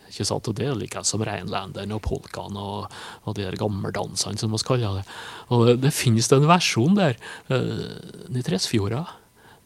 Ikke 0.09 0.25
sant? 0.25 0.49
Og 0.49 0.57
Det 0.57 0.65
er 0.65 0.79
like 0.79 1.05
som 1.05 1.21
reinlenderen 1.25 1.93
og 1.93 2.01
polkaen 2.05 2.57
og, 2.57 2.89
og 3.25 3.37
de 3.37 3.51
gammeldansene, 3.59 4.39
som 4.39 4.53
vi 4.53 4.63
kaller 4.65 5.01
det. 5.01 5.05
Og 5.51 5.69
Det, 5.69 5.77
det 5.85 5.93
finnes 5.93 6.31
en 6.33 6.49
versjon 6.49 6.97
der, 6.97 7.21
uh, 7.53 8.33
i 8.33 8.45
Tresfjorda, 8.45 9.05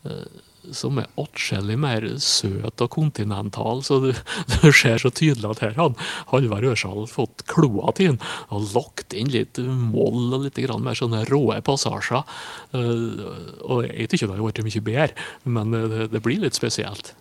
uh, 0.09 0.45
som 0.75 0.99
er 1.01 1.10
atskillig 1.19 1.77
mer 1.79 2.05
søt 2.23 2.84
og 2.84 2.91
kontinental. 2.93 3.84
så 3.86 3.99
Du, 4.03 4.12
du 4.53 4.71
ser 4.71 4.97
så 5.01 5.12
tydelig 5.12 5.49
at 5.49 5.63
her 5.65 5.77
hadde 5.77 6.10
Halvard 6.32 6.67
Ørsal 6.71 7.08
fått 7.10 7.45
kloa 7.49 7.93
til 7.97 8.13
den 8.13 8.21
og 8.49 8.69
lagt 8.75 9.15
inn 9.17 9.32
litt 9.34 9.60
moll 9.60 10.34
og 10.36 10.45
litt 10.47 10.60
mer 10.79 10.97
sånne 10.97 11.25
råe 11.29 11.62
passasjer. 11.65 12.23
Uh, 12.73 13.60
og 13.65 13.88
Jeg 13.89 14.10
ikke 14.10 14.27
det 14.27 14.36
har 14.36 14.43
blitt 14.43 14.65
mye 14.65 14.86
bedre, 14.86 15.29
men 15.45 15.73
det, 15.73 16.10
det 16.13 16.23
blir 16.23 16.41
litt 16.43 16.58
spesielt. 16.58 17.13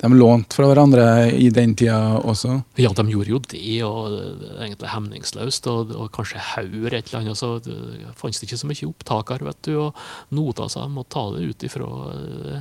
De 0.00 0.08
lånte 0.16 0.56
fra 0.56 0.64
hverandre 0.70 1.04
i 1.36 1.50
den 1.52 1.74
tida 1.76 2.16
også? 2.24 2.54
Ja, 2.80 2.88
de 2.96 3.04
gjorde 3.12 3.34
jo 3.34 3.40
det, 3.52 3.82
og 3.84 4.14
egentlig 4.56 4.88
hemningsløst. 4.94 5.68
Og, 5.68 5.92
og 5.92 6.08
kanskje 6.16 6.40
Haur 6.54 6.88
et 6.88 7.10
eller 7.10 7.20
annet. 7.20 7.40
Så 7.40 7.58
det 7.66 8.14
fantes 8.16 8.40
ikke 8.46 8.58
så 8.60 8.70
mye 8.70 8.88
opptaker, 8.88 9.44
vet 9.44 9.60
du. 9.68 9.74
Og 9.82 10.00
noter, 10.36 10.72
så 10.72 10.86
jeg 10.86 10.94
måtte 10.96 11.12
ta 11.18 11.26
det 11.36 11.50
ut 11.50 11.68
ifra 11.68 11.90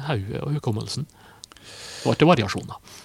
hodet 0.10 0.43
og 0.43 0.58
hukommelsen. 0.58 1.08
Det 2.04 2.17
til 2.19 2.30
variasjoner. 2.30 2.99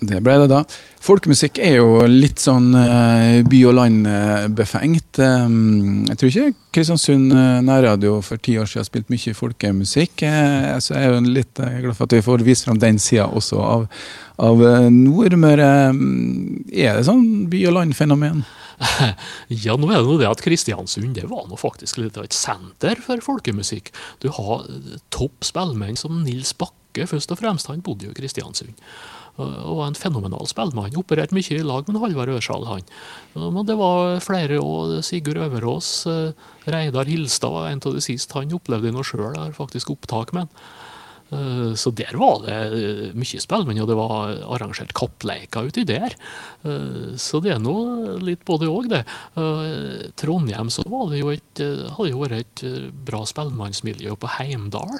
Det 0.00 0.16
ble 0.24 0.34
det, 0.40 0.46
da. 0.48 0.62
Folkemusikk 1.04 1.58
er 1.60 1.74
jo 1.76 2.06
litt 2.08 2.40
sånn 2.40 2.70
uh, 2.72 3.40
by 3.44 3.58
og 3.68 3.74
land-befengt. 3.76 5.20
Um, 5.20 6.06
jeg 6.08 6.16
tror 6.20 6.30
ikke 6.30 6.68
Kristiansund 6.76 7.34
uh, 7.36 7.58
nærradio 7.64 8.14
for 8.24 8.40
ti 8.40 8.54
år 8.60 8.68
siden 8.68 8.80
har 8.80 8.88
spilt 8.88 9.12
mye 9.12 9.34
folkemusikk. 9.36 10.24
Uh, 10.24 10.78
så 10.80 10.96
jeg 10.96 11.04
er 11.04 11.12
jo 11.12 11.34
litt 11.36 11.60
glad 11.60 11.98
for 11.98 12.08
at 12.08 12.16
vi 12.16 12.22
får 12.24 12.46
vist 12.48 12.68
fram 12.68 12.80
den 12.80 13.00
sida 13.02 13.28
også 13.28 13.60
av, 13.60 13.84
av 14.40 14.64
Nordmøre. 14.94 15.68
Um, 15.92 16.64
er 16.72 16.96
det 16.96 17.04
sånn 17.10 17.28
by 17.52 17.66
og 17.68 17.78
land-fenomen? 17.80 18.42
Ja, 19.52 19.74
nå 19.76 19.90
er 19.90 19.98
det 19.98 20.06
noe 20.06 20.16
det 20.22 20.30
at 20.30 20.40
Kristiansund 20.40 21.12
det 21.18 21.26
var 21.28 21.44
nå 21.44 21.58
faktisk 21.60 21.98
litt 22.00 22.16
av 22.16 22.24
et 22.24 22.32
senter 22.32 22.96
for 23.04 23.20
folkemusikk. 23.20 23.92
Du 24.24 24.30
har 24.32 24.64
topp 25.12 25.44
spellemenn 25.44 26.00
som 26.00 26.22
Nils 26.24 26.54
Bakke, 26.56 27.04
først 27.04 27.36
og 27.36 27.42
fremst. 27.42 27.68
Han 27.68 27.84
bodde 27.84 28.08
jo 28.08 28.14
i 28.14 28.16
Kristiansund 28.16 28.72
og 29.38 29.76
var 29.78 29.86
en 29.88 29.98
fenomenal 29.98 30.48
spellemann. 30.50 30.96
Opererte 30.98 31.36
mye 31.36 31.58
i 31.58 31.64
lag 31.64 31.88
med 31.88 32.00
Halvard 32.02 32.32
Ørsal, 32.34 32.66
han. 32.68 32.86
Men 33.36 33.66
det 33.68 33.78
var 33.78 34.20
flere 34.24 34.60
òg. 34.60 34.98
Sigurd 35.06 35.40
Øverås, 35.40 36.06
eh, 36.10 36.32
Reidar 36.66 37.08
Hilstad 37.08 37.54
var 37.54 37.68
en 37.70 37.82
av 37.84 37.94
de 37.94 38.04
siste. 38.04 38.34
Han 38.34 38.52
opplevde 38.52 38.92
noe 38.92 39.06
sjøl, 39.06 39.36
har 39.36 39.56
faktisk 39.56 39.94
opptak 39.94 40.32
med 40.32 40.46
han. 40.46 40.54
Eh, 41.30 41.74
så 41.74 41.90
der 41.94 42.16
var 42.18 42.42
det 42.42 42.56
eh, 42.74 43.02
mye 43.14 43.42
spellemenn, 43.42 43.80
og 43.82 43.90
det 43.90 43.96
var 43.98 44.32
arrangert 44.56 44.94
kappleiker 44.98 45.68
uti 45.70 45.84
der. 45.86 46.14
Eh, 46.66 47.14
så 47.20 47.40
det 47.42 47.54
er 47.54 47.62
nå 47.62 47.76
litt 48.24 48.42
både 48.48 48.70
òg, 48.70 48.90
det. 48.90 49.02
Trondheim 50.20 50.70
så 50.72 50.84
var 50.90 51.10
det 51.12 51.20
jo 51.22 51.32
et, 51.32 51.62
hadde 51.96 52.10
jo 52.10 52.22
vært 52.24 52.38
et 52.40 52.64
bra 53.06 53.22
spellemannsmiljø 53.28 54.16
på 54.18 54.32
Heimdal, 54.38 54.98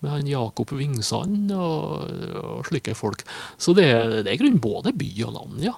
med 0.00 0.12
han 0.12 0.28
Jakob 0.28 0.72
Vingsand 0.76 1.52
og, 1.56 2.10
og 2.40 2.68
slike 2.68 2.96
folk. 2.98 3.24
Så 3.60 3.74
det, 3.76 3.88
det 4.26 4.34
er 4.34 4.40
grunn 4.40 4.60
både 4.62 4.94
by 4.96 5.10
og 5.28 5.38
land, 5.38 5.64
ja. 5.64 5.76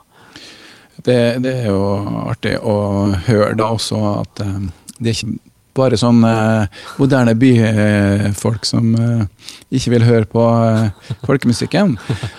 Det, 1.03 1.41
det, 1.43 1.53
er 1.63 1.71
jo 1.71 1.87
artig 2.29 2.53
å 2.61 2.75
høre 3.27 3.55
da 3.59 3.71
også 3.75 3.99
at 4.21 4.43
det 4.43 5.09
er 5.09 5.17
ikke 5.17 5.52
bare 5.77 5.99
sånn 6.01 6.21
eh, 6.27 6.81
moderne 7.01 7.35
byfolk 7.39 8.67
som 8.69 8.93
eh, 8.97 9.23
ikke 9.73 9.95
vil 9.95 10.07
høre 10.07 10.29
på 10.29 10.43
eh, 10.43 11.15
folkemusikken. 11.25 11.97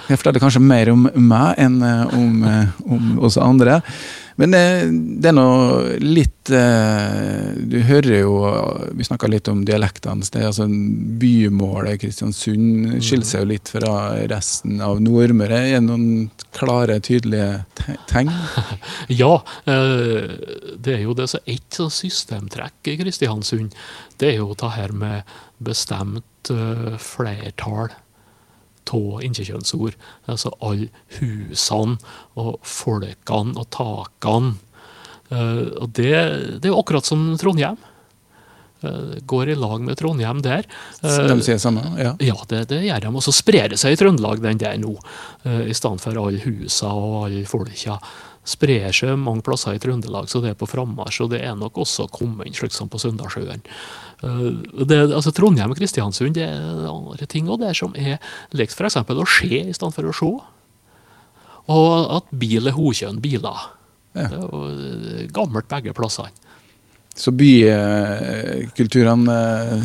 Jeg 0.09 0.19
forteller 0.19 0.43
kanskje 0.43 0.63
mer 0.63 0.91
om 0.93 1.07
meg 1.15 1.61
enn 1.61 1.79
om, 1.83 2.43
om 2.85 3.15
oss 3.25 3.39
andre. 3.41 3.81
Men 4.39 4.53
det, 4.53 4.63
det 5.21 5.29
er 5.29 5.35
nå 5.35 5.47
litt 6.01 6.49
eh, 6.53 7.53
Du 7.69 7.77
hører 7.85 8.23
jo 8.23 8.33
Vi 8.97 9.05
snakka 9.05 9.29
litt 9.29 9.49
om 9.51 9.63
dialektene. 9.67 10.25
Det, 10.33 10.43
altså, 10.47 10.67
bymålet 11.21 12.01
Kristiansund 12.01 12.97
skiller 13.03 13.27
seg 13.29 13.43
jo 13.43 13.51
litt 13.53 13.71
fra 13.73 13.93
resten 14.31 14.81
av 14.83 15.01
Nordmøre. 15.03 15.59
Er 15.69 15.77
det 15.77 15.85
noen 15.87 16.29
klare, 16.55 16.99
tydelige 17.03 17.63
tegn? 18.11 18.31
Ja. 19.23 19.35
Eh, 19.69 20.29
det 20.83 20.97
er 20.97 21.03
jo 21.05 21.15
det 21.17 21.29
som 21.31 21.43
ett 21.49 21.79
systemtrekk 21.93 22.91
i 22.91 22.97
Kristiansund. 23.01 23.75
Det 24.19 24.33
er 24.33 24.41
jo 24.41 24.53
det 24.57 24.71
her 24.75 24.93
med 24.95 25.35
bestemt 25.63 26.51
eh, 26.53 26.95
flertall 27.01 27.93
av 28.91 29.23
innkjønnsord. 29.23 29.97
Altså 30.29 30.51
alle 30.59 30.89
husene 31.19 31.97
og 32.39 32.59
folkene 32.67 33.55
og 33.59 33.69
takene. 33.73 34.55
Uh, 35.33 35.71
og 35.81 35.89
det, 35.97 36.13
det, 36.59 36.67
er 36.67 36.73
jo 36.73 36.81
akkurat 36.81 37.07
som 37.07 37.31
Trondheim. 37.41 37.79
Uh, 38.83 39.15
går 39.29 39.53
i 39.53 39.55
lag 39.55 39.79
med 39.81 39.97
Trondheim 39.97 40.43
der. 40.45 40.67
De 41.01 41.39
sier 41.45 41.61
samme? 41.61 41.85
Ja, 41.97 42.13
ja 42.21 42.35
det, 42.51 42.67
det, 42.73 42.83
gjør 42.89 43.07
de. 43.07 43.13
Og 43.15 43.25
så 43.25 43.33
sprer 43.33 43.71
det 43.73 43.79
seg 43.81 43.95
i 43.95 44.01
Trøndelag, 44.01 44.43
den 44.43 44.61
der 44.61 44.77
nå. 44.81 44.93
I 45.47 45.73
stedet 45.73 46.03
for 46.03 46.19
alle 46.19 46.43
husene 46.43 46.93
og 46.93 47.17
alle 47.25 47.47
folka 47.49 47.97
sprer 48.43 48.91
seg 48.95 49.15
mange 49.19 49.43
plasser 49.45 49.77
i 49.77 49.81
Trøndelag, 49.81 50.27
så 50.29 50.41
det 50.43 50.51
er 50.51 50.59
på 50.59 50.67
frammarsj. 50.69 51.23
Og 51.25 51.33
det 51.33 51.43
er 51.47 51.55
nok 51.57 51.79
også 51.85 52.09
kommet 52.13 52.49
inn 52.49 52.57
slik 52.57 52.75
som 52.75 52.91
på 52.91 52.99
Søndalssjøen. 53.01 53.63
Eh, 54.23 54.85
det, 54.87 54.99
altså 55.11 55.31
Trondheim 55.35 55.71
og 55.73 55.79
Kristiansund 55.79 56.35
det 56.37 56.45
er 56.47 56.87
andre 56.87 57.25
ting 57.29 57.49
og 57.51 57.59
der 57.63 57.73
som 57.77 57.91
er 57.99 58.17
likt 58.55 58.75
f.eks. 58.75 58.97
å 58.97 59.25
se 59.27 59.49
i 59.59 59.73
stedet 59.75 59.95
for 59.97 60.03
å 60.07 60.13
se. 60.15 60.31
Og 61.73 61.89
at 62.17 62.25
bil 62.35 62.67
er 62.67 62.77
hokjønn 62.77 63.21
biler. 63.23 63.59
Ja. 64.13 64.27
Det 64.31 64.39
er 64.39 64.47
eh, 64.53 65.27
gammelt 65.33 65.67
begge 65.71 65.93
plassene. 65.97 66.31
Så 67.13 67.29
bykulturene 67.37 69.35
eh, 69.37 69.81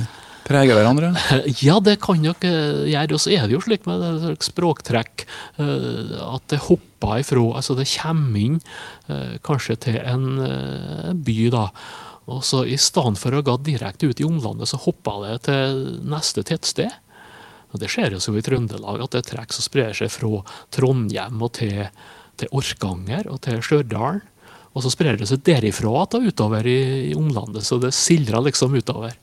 preger 0.49 0.75
hverandre? 0.79 1.09
Ja, 1.67 1.77
det 1.85 2.01
kan 2.01 2.23
nok 2.25 2.43
gjøre. 2.45 3.15
Og 3.15 3.21
så 3.21 3.31
er 3.37 3.43
det 3.45 3.55
jo 3.59 3.65
slik 3.67 3.83
med 3.89 4.01
språktrekk 4.45 5.15
at 5.59 6.45
det 6.49 6.65
hopper 6.71 7.19
ifra 7.21 7.45
Altså 7.61 7.73
det 7.77 7.93
kommer 7.93 8.41
inn 8.41 8.57
kanskje 9.45 9.75
til 9.85 9.97
en 10.01 10.25
by, 11.21 11.39
da. 11.53 11.65
Og 12.29 12.45
så 12.45 12.63
I 12.69 12.77
stedet 12.81 13.17
for 13.21 13.35
å 13.35 13.45
gå 13.45 13.57
direkte 13.65 14.11
ut 14.11 14.21
i 14.21 14.27
omlandet, 14.27 14.69
så 14.69 14.81
hoppa 14.83 15.17
det 15.25 15.37
til 15.49 15.85
neste 16.09 16.45
tettsted. 16.45 16.93
Og 17.73 17.81
Det 17.81 17.91
skjer 17.93 18.17
jo 18.17 18.21
som 18.21 18.37
i 18.37 18.45
Trøndelag 18.45 19.03
at 19.05 19.17
det 19.17 19.27
trekk 19.29 19.53
som 19.53 19.65
sprer 19.65 19.97
seg 19.97 20.13
fra 20.13 20.43
Trondheim 20.73 21.41
og 21.45 21.55
til, 21.59 21.87
til 22.41 22.53
Orkanger 22.57 23.29
og 23.33 23.43
til 23.45 23.61
Stjørdal. 23.65 24.23
Og 24.77 24.85
så 24.85 24.93
sprer 24.93 25.19
det 25.19 25.29
seg 25.29 25.43
derifra 25.45 25.91
og 26.05 26.29
utover 26.29 26.67
i, 26.69 26.79
i, 27.11 27.15
omlandet, 27.17 27.65
så 27.67 27.81
det 27.83 27.95
sildrer 27.97 28.45
liksom 28.47 28.77
utover. 28.77 29.17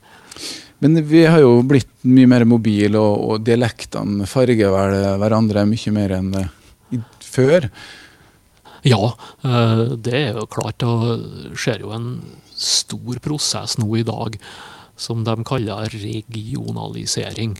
Men 0.82 0.98
vi 1.08 1.22
har 1.24 1.40
jo 1.40 1.62
blitt 1.64 1.88
mye 2.04 2.28
mer 2.28 2.44
mobile, 2.44 3.00
og, 3.00 3.22
og 3.30 3.46
dialektene 3.46 4.26
farger 4.28 4.74
vel 4.74 4.96
hverandre 5.22 5.64
mye 5.70 5.94
mer 5.94 6.16
enn 6.18 6.34
før? 7.24 7.70
Ja, 8.86 9.14
eh, 9.46 9.80
det 9.96 10.18
er 10.18 10.36
jo 10.36 10.44
klart. 10.50 10.82
Det 10.82 11.56
skjer 11.58 11.86
jo 11.86 11.94
en 11.96 12.10
stor 12.56 13.20
prosess 13.24 13.76
nå 13.80 13.88
i 14.00 14.06
dag 14.06 14.38
som 14.96 15.24
de 15.24 15.44
kaller 15.44 15.92
regionalisering. 15.92 17.56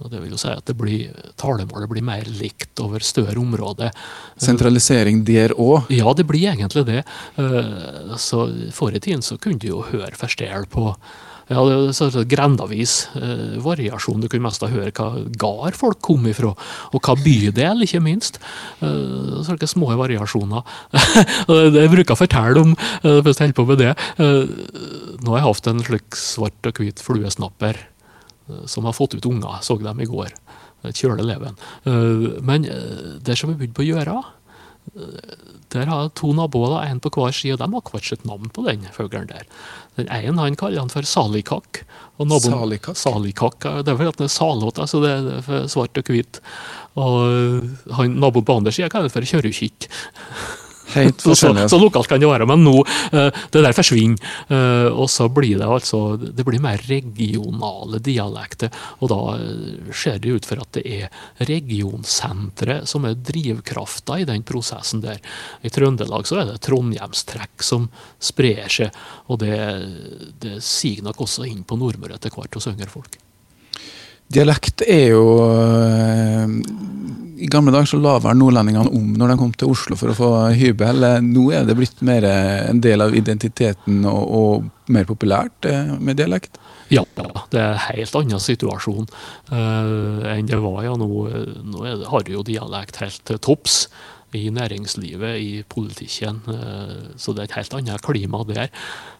Og 0.00 0.08
det 0.08 0.22
vil 0.22 0.32
jo 0.32 0.40
si 0.40 0.48
at 0.48 0.64
det 0.68 0.76
blir, 0.80 1.10
Talemålet 1.40 1.90
blir 1.90 2.04
mer 2.04 2.28
likt 2.40 2.80
over 2.80 3.04
større 3.04 3.36
områder. 3.40 3.92
Sentralisering 4.40 5.22
der 5.28 5.52
òg? 5.60 5.90
Ja, 5.92 6.14
det 6.16 6.24
blir 6.28 6.48
egentlig 6.54 6.86
det. 6.88 7.02
Eh, 7.36 8.14
så 8.16 8.46
Forrige 8.72 9.02
i 9.02 9.06
tiden 9.10 9.24
så 9.26 9.36
kunne 9.36 9.60
du 9.60 9.68
jo 9.68 9.84
høre 9.90 10.16
forstell 10.16 10.64
på 10.72 10.94
ja, 11.50 11.62
det 11.66 11.76
er 11.76 11.94
sånn 11.96 12.28
grendavis 12.30 12.92
eh, 13.18 13.56
variasjon. 13.62 14.22
Du 14.22 14.28
kunne 14.30 14.46
mest 14.46 14.62
høre 14.62 14.92
hva 14.94 15.08
gard 15.40 15.74
folk 15.78 15.98
kom 16.06 16.28
ifra, 16.30 16.52
og 16.94 17.02
hva 17.02 17.16
bydel, 17.18 17.82
ikke 17.82 18.02
minst. 18.04 18.38
Eh, 18.86 19.40
sånne 19.46 19.68
små 19.70 19.90
variasjoner. 19.98 20.62
jeg 21.80 21.90
bruker 21.90 22.14
å 22.14 22.20
fortelle 22.20 22.62
om 22.62 22.76
eh, 22.76 23.18
hvis 23.18 23.42
jeg 23.42 23.50
holder 23.50 23.58
på 23.58 23.66
med 23.72 23.82
det. 23.82 23.94
Eh, 24.22 24.52
nå 25.24 25.34
har 25.34 25.40
jeg 25.40 25.48
hatt 25.48 25.70
en 25.72 25.84
slik 25.88 26.20
svart 26.20 26.70
og 26.70 26.82
hvit 26.84 27.02
fluesnapper 27.02 27.82
eh, 27.82 28.62
som 28.70 28.86
har 28.86 28.94
fått 28.94 29.18
ut 29.18 29.30
unger, 29.32 29.58
så 29.66 29.78
dem 29.82 30.04
i 30.04 30.10
går. 30.10 30.30
Kjøleleven. 30.86 31.58
Eh, 31.82 32.28
men 32.46 32.70
det 33.26 33.34
som 33.36 33.50
jeg 33.50 33.58
begynte 33.58 33.80
på 33.80 33.88
å 33.88 33.90
gjøre, 33.90 34.20
der 35.70 35.86
har 35.86 36.02
jeg 36.06 36.14
to 36.18 36.32
naboer, 36.36 36.72
da, 36.76 36.80
en 36.90 37.00
på 37.00 37.10
hver 37.14 37.32
side, 37.34 37.54
og 37.56 37.60
de 37.62 37.68
har 37.70 37.90
hvert 37.92 38.04
sitt 38.08 38.24
navn 38.28 38.50
på 38.54 38.64
den 38.66 38.86
fuglen 38.94 39.28
der. 39.30 39.44
Den 39.96 40.08
ene 40.10 40.40
han 40.46 40.56
kaller 40.58 40.80
han 40.82 40.92
for 40.92 41.02
salikakk. 41.06 41.84
og 42.20 42.26
naboen- 42.28 42.52
Salikakk? 42.52 42.96
Salikakk, 42.96 43.60
Det 43.84 43.88
er 43.88 43.96
fordi 43.96 44.16
den 44.18 44.24
er 44.28 44.34
salåt, 44.34 44.78
altså 44.78 45.00
det 45.00 45.12
er 45.48 45.68
svart 45.68 45.96
og 45.96 46.04
hvit. 46.04 46.40
Og 46.96 47.94
han, 47.96 48.18
naboen 48.20 48.44
på 48.44 48.56
andre 48.56 48.72
sida 48.72 48.88
kaller 48.90 49.08
han 49.08 49.14
for 49.14 49.22
kjørekikk. 49.22 49.88
Helt 50.94 51.20
Så, 51.40 51.68
så, 51.68 51.78
lokalt 51.78 52.08
kan 52.10 52.20
det 52.20 52.28
være, 52.28 52.46
men 52.48 52.64
nå 52.64 52.74
eh, 53.12 53.28
det 53.52 53.62
der 53.64 53.76
forsvinner. 53.76 54.18
eh, 54.50 54.88
og 54.90 55.08
så 55.10 55.28
blir 55.32 55.58
det 55.60 55.68
altså 55.68 56.16
det 56.20 56.44
blir 56.46 56.62
mer 56.62 56.82
regionale 56.88 58.00
dialekter. 58.02 58.72
Og 59.00 59.12
da 59.12 59.20
eh, 59.36 59.92
ser 59.94 60.18
det 60.22 60.34
ut 60.36 60.48
for 60.48 60.62
at 60.62 60.72
det 60.78 60.84
er 60.86 61.46
regionsenteret 61.48 62.88
som 62.90 63.06
er 63.08 63.18
drivkrafta 63.18 64.20
i 64.20 64.28
den 64.28 64.44
prosessen 64.46 65.04
der. 65.04 65.20
I 65.62 65.72
Trøndelag 65.72 66.28
så 66.28 66.42
er 66.42 66.52
det 66.52 66.60
trondhjemstrekk 66.66 67.64
som 67.64 67.88
sprer 68.20 68.68
seg, 68.70 69.02
og 69.30 69.40
det, 69.42 69.56
det 70.42 70.58
siger 70.64 71.06
nok 71.06 71.26
også 71.26 71.46
inn 71.48 71.64
på 71.64 71.78
Nordmøre 71.80 72.18
etter 72.18 72.34
hvert 72.34 72.56
hos 72.56 72.68
yngre 72.70 72.90
folk. 72.90 73.18
Dialekt 74.30 74.84
er 74.86 75.08
jo 75.10 75.24
I 77.40 77.48
gamle 77.48 77.72
dager 77.72 77.88
så 77.88 78.00
la 78.00 78.18
vel 78.20 78.36
nordlendingene 78.36 78.92
om 78.92 79.14
når 79.16 79.32
de 79.32 79.36
kom 79.40 79.52
til 79.56 79.72
Oslo 79.72 79.96
for 79.96 80.12
å 80.12 80.16
få 80.16 80.30
hybel. 80.60 81.04
Eh, 81.06 81.20
Nå 81.24 81.46
er 81.56 81.64
det 81.68 81.76
blitt 81.78 82.02
mer 82.04 82.26
eh, 82.28 82.68
en 82.68 82.82
del 82.84 83.00
av 83.04 83.16
identiteten 83.16 84.04
og, 84.08 84.20
og 84.40 84.92
mer 84.92 85.08
populært 85.08 85.68
eh, 85.68 85.94
med 85.98 86.20
dialekt. 86.20 86.60
Ja, 86.90 87.04
det 87.14 87.60
er 87.60 87.76
en 87.76 87.84
helt 87.84 88.16
annen 88.18 88.42
situasjon 88.42 89.06
uh, 89.52 90.24
enn 90.26 90.48
det 90.50 90.58
var. 90.58 90.80
ja, 90.82 90.96
Nå, 90.98 91.06
nå 91.70 91.84
er 91.86 92.02
har 92.10 92.32
jo 92.32 92.42
dialekt 92.42 92.98
helt 92.98 93.22
til 93.30 93.38
topps 93.38 93.84
i 94.38 94.50
næringslivet, 94.54 95.36
i 95.40 95.62
politikken. 95.68 96.40
eh, 96.48 97.14
så 97.16 97.34
det 97.34 97.42
er 97.42 97.48
et 97.48 97.56
helt 97.58 97.74
annet 97.74 98.02
klima 98.02 98.44
der. 98.48 98.68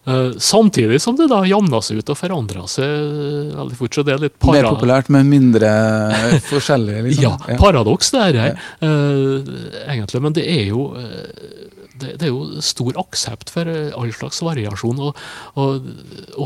Eh, 0.05 0.31
samtidig 0.37 1.01
som 1.01 1.17
det 1.17 1.29
da 1.29 1.43
jamna 1.45 1.81
seg 1.81 2.01
ut 2.01 2.09
og 2.09 2.17
forandra 2.17 2.67
seg 2.67 3.55
veldig 3.57 3.77
fort. 3.79 3.93
Så 3.95 4.05
det 4.07 4.15
er 4.15 4.23
litt 4.27 4.37
Mer 4.45 4.69
populært, 4.69 5.09
men 5.09 5.29
mindre 5.29 5.71
forskjellig. 6.51 7.01
Liksom. 7.09 7.23
ja, 7.23 7.57
paradoks 7.59 8.11
det 8.11 8.21
er 8.27 8.37
det, 8.37 8.47
eh, 8.87 9.51
egentlig. 9.87 10.21
Men 10.21 10.33
det 10.37 10.47
er 10.47 10.65
jo 10.71 10.91
eh, 10.97 11.59
det, 12.01 12.15
det 12.19 12.27
er 12.27 12.31
jo 12.33 12.61
stor 12.65 12.97
aksept 13.01 13.51
for 13.53 13.69
eh, 13.69 13.91
all 13.97 14.11
slags 14.15 14.41
variasjon. 14.45 15.01
Og, 15.09 15.19
og 15.59 15.91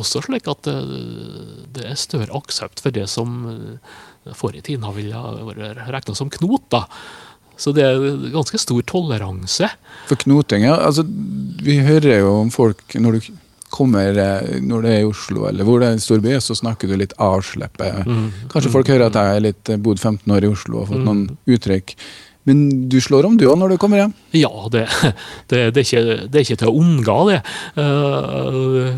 også 0.02 0.26
slik 0.26 0.50
at 0.52 0.68
det, 0.68 0.76
det 1.78 1.88
er 1.92 2.00
større 2.00 2.36
aksept 2.38 2.84
for 2.84 2.96
det 2.96 3.08
som 3.12 3.38
eh, 3.52 4.34
forrige 4.34 4.64
i 4.64 4.68
tiden 4.72 4.88
har 4.88 4.96
ville 4.98 5.22
vært 5.52 5.86
regna 5.94 6.18
som 6.18 6.32
knot. 6.34 6.68
da. 6.74 6.86
Så 7.62 7.72
det 7.76 7.86
er 7.88 8.04
ganske 8.34 8.60
stor 8.60 8.84
toleranse. 8.90 9.70
For 10.10 10.20
knoting, 10.26 10.68
ja. 10.68 10.76
Altså, 10.88 11.06
vi 11.64 11.80
hører 11.86 12.20
jo 12.20 12.36
om 12.42 12.52
folk 12.54 12.98
når 13.00 13.20
du 13.20 13.34
kommer 13.76 14.16
eh, 14.22 14.60
når 14.64 14.86
det 14.86 14.92
er 14.94 15.02
i 15.04 15.10
Oslo 15.10 15.48
eller 15.50 15.68
hvor 15.68 15.82
det 15.82 15.90
er 15.90 15.98
en 15.98 16.04
stor 16.04 16.22
by, 16.24 16.38
så 16.44 16.56
snakker 16.58 16.90
du 16.90 16.96
litt 17.00 17.16
avslippet. 17.22 18.06
Mm. 18.08 18.30
Kanskje 18.52 18.72
folk 18.74 18.92
hører 18.92 19.10
at 19.10 19.20
jeg 19.20 19.40
er 19.40 19.46
litt 19.50 19.72
eh, 19.74 19.82
bodd 19.82 20.00
15 20.00 20.32
år 20.36 20.46
i 20.46 20.52
Oslo 20.52 20.80
og 20.80 20.86
har 20.86 20.94
fått 20.94 21.06
noen 21.08 21.26
uttrykk. 21.58 21.96
Men 22.46 22.66
du 22.92 23.00
slår 23.02 23.26
om 23.26 23.38
du 23.42 23.48
òg 23.50 23.58
når 23.58 23.74
du 23.74 23.80
kommer 23.82 24.04
hjem. 24.04 24.14
Ja, 24.38 24.54
det, 24.72 24.86
det, 25.50 25.64
det, 25.74 25.82
er, 25.82 25.86
ikke, 25.86 26.04
det 26.30 26.40
er 26.40 26.46
ikke 26.46 26.60
til 26.62 26.70
å 26.70 26.78
unngå, 26.78 27.18
det. 27.32 27.40
Uh, 27.80 28.94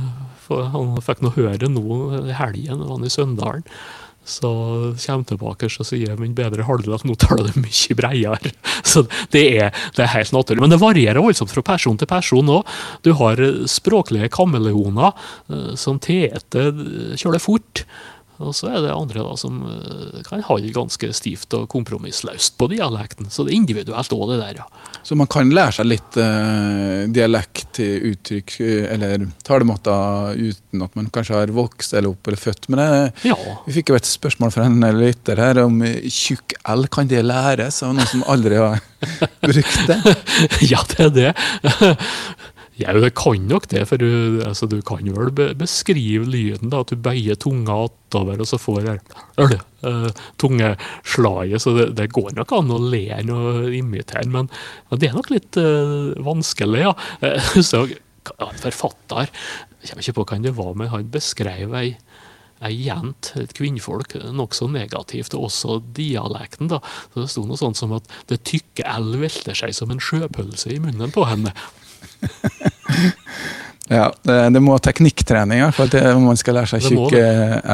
han 0.76 0.98
fikk 1.04 1.24
nå 1.24 1.32
høre 1.36 1.70
nå 1.72 1.86
i 2.26 2.36
helgen, 2.36 2.84
han 2.92 3.08
i 3.08 3.12
Søndalen. 3.12 3.64
Så 4.28 4.50
kommer 5.00 5.28
tilbake 5.28 5.70
og 5.72 5.88
sier 5.88 6.18
min 6.20 6.36
bedre 6.38 6.66
halvdel 6.68 6.98
at 6.98 7.06
nå 7.08 7.16
taler 7.20 7.48
du 7.48 7.62
mye 7.64 7.98
bredere. 7.98 8.52
Så 8.92 9.06
det 9.34 9.46
er, 9.62 9.72
det 9.96 10.04
er 10.06 10.14
helt 10.14 10.36
naturlig. 10.36 10.64
Men 10.64 10.74
det 10.74 10.82
varierer 10.84 11.24
voldsomt 11.24 11.54
fra 11.54 11.64
person 11.74 11.98
til 12.00 12.10
person 12.12 12.54
òg. 12.58 12.76
Du 13.08 13.14
har 13.20 13.42
språklige 13.72 14.32
kameleoner 14.34 15.14
eh, 15.50 15.74
som 15.80 16.02
Tete 16.04 16.70
kjører 17.18 17.44
fort. 17.44 17.86
Og 18.44 18.54
så 18.56 18.70
er 18.70 18.84
det 18.86 18.94
andre 18.94 19.24
da 19.26 19.34
som 19.40 19.62
eh, 19.66 20.20
kan 20.28 20.44
holde 20.46 20.74
ganske 20.76 21.10
stivt 21.16 21.54
og 21.58 21.68
kompromissløst 21.74 22.58
på 22.60 22.70
dialekten. 22.72 23.32
Så 23.34 23.46
det 23.46 23.54
er 23.54 23.62
individuelt 23.62 24.14
òg, 24.14 24.28
det 24.32 24.40
der, 24.44 24.62
ja. 24.62 24.68
Så 25.08 25.16
man 25.18 25.30
kan 25.32 25.50
lære 25.54 25.78
seg 25.78 25.88
litt 25.88 26.18
eh, 26.22 27.08
dialekt, 27.14 27.80
uttrykk 27.80 28.58
eh, 28.66 28.90
eller 28.94 29.26
talemåter 29.48 30.36
uten 30.38 30.84
at 30.86 30.98
man 31.00 31.10
kanskje 31.14 31.38
har 31.38 31.54
vokst 31.56 31.96
eller 31.96 32.12
opp 32.14 32.30
eller 32.30 32.42
født 32.42 32.70
med 32.74 32.82
det. 32.82 33.32
Ja. 33.32 33.38
Vi 33.66 33.78
fikk 33.80 33.94
jo 33.94 33.98
et 34.00 34.10
spørsmål 34.10 34.54
fra 34.54 34.68
en 34.68 34.84
lytter 35.00 35.42
her 35.42 35.64
om 35.64 35.82
eh, 35.88 36.06
tjukk 36.12 36.58
L. 36.76 36.86
Kan 36.94 37.10
det 37.10 37.24
læres 37.26 37.82
av 37.86 37.96
noen 37.96 38.12
som 38.12 38.26
aldri 38.30 38.60
har 38.62 38.84
brukt 39.48 39.82
det? 39.90 40.18
ja, 40.74 40.84
det 40.94 41.10
er 41.10 41.18
det. 41.18 41.34
Ja, 42.78 42.94
det 42.94 43.16
kan 43.18 43.48
nok 43.50 43.66
det, 43.72 43.82
for 43.90 43.98
du, 43.98 44.42
altså, 44.46 44.68
du 44.70 44.78
kan 44.86 45.08
vel 45.10 45.32
beskrive 45.58 46.28
lyden. 46.30 46.70
da, 46.70 46.84
At 46.84 46.94
du 46.94 47.02
bøyer 47.02 47.38
tunga 47.40 47.74
attover, 47.88 48.38
og 48.38 48.50
så 48.50 48.60
får 48.62 48.82
det 48.86 48.98
øh, 49.42 49.56
uh, 49.84 50.10
tungeslaget. 50.38 51.62
Så 51.64 51.74
det, 51.78 51.88
det, 51.98 52.12
går 52.14 52.36
nok 52.38 52.54
an 52.54 52.74
å 52.76 52.78
le 52.82 53.08
og 53.34 53.74
imitere, 53.74 54.28
men, 54.30 54.52
men 54.92 55.02
det 55.02 55.10
er 55.10 55.18
nok 55.18 55.32
litt 55.34 55.58
øh, 55.58 56.14
vanskelig. 56.22 56.86
ja. 56.86 56.94
så 57.72 57.88
En 58.44 58.58
forfatter 58.60 59.30
Jeg 59.80 59.90
kommer 59.90 60.04
ikke 60.04 60.18
på 60.18 60.26
hvem 60.28 60.42
det 60.44 60.58
var, 60.58 60.74
men 60.76 60.90
han 60.92 61.10
beskrev 61.10 61.74
ei 61.80 61.96
ei 62.66 62.74
jent, 62.88 63.32
et 63.38 63.52
kvinnfolk, 63.54 64.16
nokså 64.34 64.66
negativt, 64.74 65.36
og 65.38 65.48
også 65.50 65.78
dialekten. 65.94 66.72
da. 66.72 66.80
Så 67.14 67.22
Det 67.22 67.30
sto 67.30 67.44
noe 67.46 67.60
sånt 67.60 67.78
som 67.78 67.94
at 67.94 68.10
det 68.32 68.42
tykke 68.50 68.82
L 68.98 69.14
velter 69.22 69.54
seg 69.54 69.76
som 69.78 69.94
en 69.94 70.02
sjøpølse 70.02 70.74
i 70.74 70.80
munnen 70.82 71.14
på 71.14 71.28
henne. 71.30 71.54
Ja, 73.88 74.10
det, 74.28 74.60
må 74.60 74.76
teknikktrening, 74.84 75.62
for 75.72 75.88
at 75.88 76.18
man 76.20 76.36
skal 76.40 76.58
lære 76.60 76.68
seg 76.74 76.84
tjukke 76.90 77.22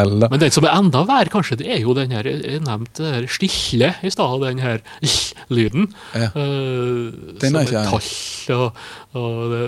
L. 0.03 0.27
Men 0.29 0.41
den 0.43 0.53
som 0.53 0.67
er 0.67 0.75
enda 0.77 1.01
verre, 1.09 1.31
kanskje, 1.33 1.57
det 1.63 1.71
er 1.73 1.79
jo 1.81 1.95
den 1.97 2.13
her 2.13 2.27
jeg 2.29 2.61
nevnte 2.61 3.07
her 3.15 3.25
stille 3.33 3.89
i 4.05 4.11
stad, 4.13 4.35
den 4.45 4.61
her 4.61 4.83
lyden. 5.57 5.89
Ja. 6.13 6.29
Uh, 6.37 7.09
Den 7.41 7.57
er 7.57 7.63
er 7.63 7.65
ikke 7.65 7.79
jeg. 7.79 7.89
tall 7.89 8.59
og, 8.59 8.83
og 9.13 9.51
det, 9.51 9.61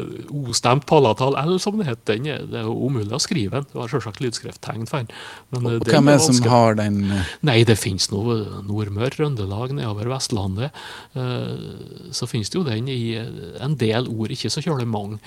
ostemt 0.49 0.85
palatal 0.89 1.35
L, 1.41 1.55
som 1.61 1.77
det 1.77 1.85
heter. 1.89 2.17
Den 2.17 2.25
er, 2.33 2.45
det 2.49 2.59
er 2.63 2.69
umulig 2.69 3.13
å 3.13 3.19
skrive 3.21 3.59
den. 3.59 3.67
Du 3.71 3.79
har 3.81 3.91
selvsagt 3.91 4.21
lydskrifttegn 4.23 4.87
for 4.89 5.03
den. 5.03 5.11
Men, 5.53 5.65
eh, 5.69 5.75
Og 5.79 5.85
den 5.85 5.93
hvem 5.93 6.09
er 6.11 6.17
det 6.17 6.25
som 6.25 6.49
har 6.51 6.77
den 6.79 6.97
eh, 7.13 7.33
Nei, 7.45 7.57
det 7.67 7.77
finnes 7.77 8.09
noe 8.13 8.39
Nordmøre, 8.65 9.11
Trøndelag, 9.15 9.73
nedover 9.77 10.09
Vestlandet. 10.15 10.71
eh, 11.15 12.11
Så 12.11 12.27
finnes 12.29 12.49
det 12.49 12.59
jo 12.59 12.65
den 12.67 12.87
i 12.89 13.15
eh, 13.19 13.31
en 13.65 13.75
del 13.79 14.09
ord, 14.11 14.33
ikke 14.33 14.49
så 14.53 14.63
kjølig 14.65 14.87
mange. 14.89 15.19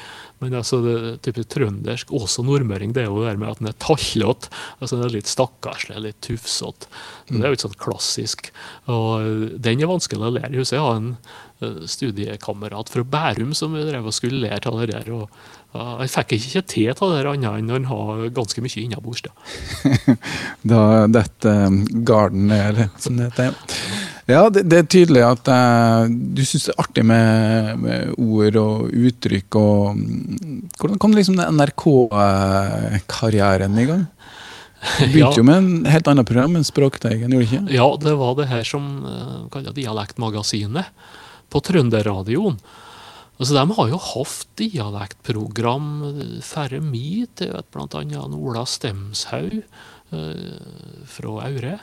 Men 0.42 0.54
altså, 0.54 0.80
det, 0.84 0.96
typisk 1.26 1.48
trøndersk, 1.56 2.10
også 2.14 2.44
nordmøring, 2.46 2.92
det 2.94 3.04
er 3.04 3.10
jo 3.10 3.24
det 3.24 3.36
med 3.38 3.50
at 3.54 3.58
den 3.62 3.70
er 3.72 3.78
tallete. 3.82 4.50
Altså, 4.80 4.96
den 4.98 5.06
er 5.08 5.14
litt 5.16 5.30
stakkarslig, 5.30 5.98
litt 6.04 6.20
tufsete. 6.26 6.90
Det 7.28 7.42
er 7.42 7.50
jo 7.52 7.56
ikke 7.58 7.66
sånn 7.68 7.80
klassisk. 7.82 8.50
Og 8.90 9.10
eh, 9.22 9.58
den 9.58 9.82
er 9.82 9.90
vanskelig 9.90 10.26
å 10.26 10.34
lære. 10.34 10.52
Jeg 10.54 10.64
husker 10.64 10.78
jeg 10.78 10.86
har 10.86 10.98
en 11.00 11.12
eh, 11.16 11.44
studiekamerat 11.90 12.88
fra 12.92 13.02
Bærum 13.04 13.52
som 13.56 13.72
drev 13.74 14.06
og 14.06 14.14
skulle 14.14 14.40
lære 14.44 14.66
av 14.70 14.76
det 14.80 14.88
der. 14.94 15.06
og 15.14 15.26
Jeg 16.02 16.10
fikk 16.14 16.30
ikke 16.38 16.62
til 16.70 16.88
av 16.94 17.10
det 17.14 17.26
annet 17.26 17.58
enn 17.58 17.70
han 17.74 17.84
har 17.90 18.14
ganske 18.36 18.60
mye 18.64 18.82
innabords. 18.84 19.22
da. 19.26 19.30
Detter 21.18 21.54
um, 21.66 21.76
garden 22.04 22.44
eller 22.54 22.86
som 22.98 23.16
det 23.18 23.24
heter. 23.30 23.50
Ja, 24.28 24.42
det, 24.52 24.62
det 24.68 24.78
er 24.82 24.86
tydelig 24.92 25.22
at 25.24 25.48
eh, 25.48 26.04
du 26.36 26.42
syns 26.44 26.66
det 26.68 26.72
er 26.74 26.80
artig 26.82 27.04
med, 27.08 27.78
med 27.80 28.12
ord 28.20 28.56
og 28.60 28.90
uttrykk. 28.92 29.56
og 29.56 29.96
mm, 29.96 30.68
Hvordan 30.76 30.98
kom 31.00 31.16
liksom 31.16 31.40
NRK-karrieren 31.40 33.72
i 33.80 33.86
gang? 33.88 34.04
Du 34.98 35.04
begynte 35.10 35.32
Ja. 35.32 35.38
jo 35.40 35.44
med 35.48 35.56
en 35.56 35.88
helt 35.90 36.06
annet 36.12 36.28
program 36.28 36.52
enn 36.60 36.68
Språkteigen, 36.68 37.32
gjorde 37.32 37.40
du 37.40 37.46
ikke? 37.48 37.62
Ja, 37.74 37.88
det 38.04 38.12
var 38.20 38.36
det 38.38 38.46
her 38.52 38.64
som 38.68 38.84
uh, 39.08 39.48
kalles 39.50 39.72
Dialektmagasinet 39.74 40.84
på 41.52 41.62
Trønderradioen. 41.64 42.58
Altså, 43.38 43.54
de 43.54 43.76
har 43.78 43.90
jo 43.92 43.98
hatt 44.02 44.48
dialektprogram 44.58 45.90
eh, 46.08 46.32
færre 46.42 46.80
mi 46.82 47.22
til 47.38 47.54
bl.a. 47.70 48.24
Ola 48.26 48.64
Stemshaug 48.66 49.60
eh, 49.60 50.56
fra 51.06 51.36
Aure. 51.46 51.76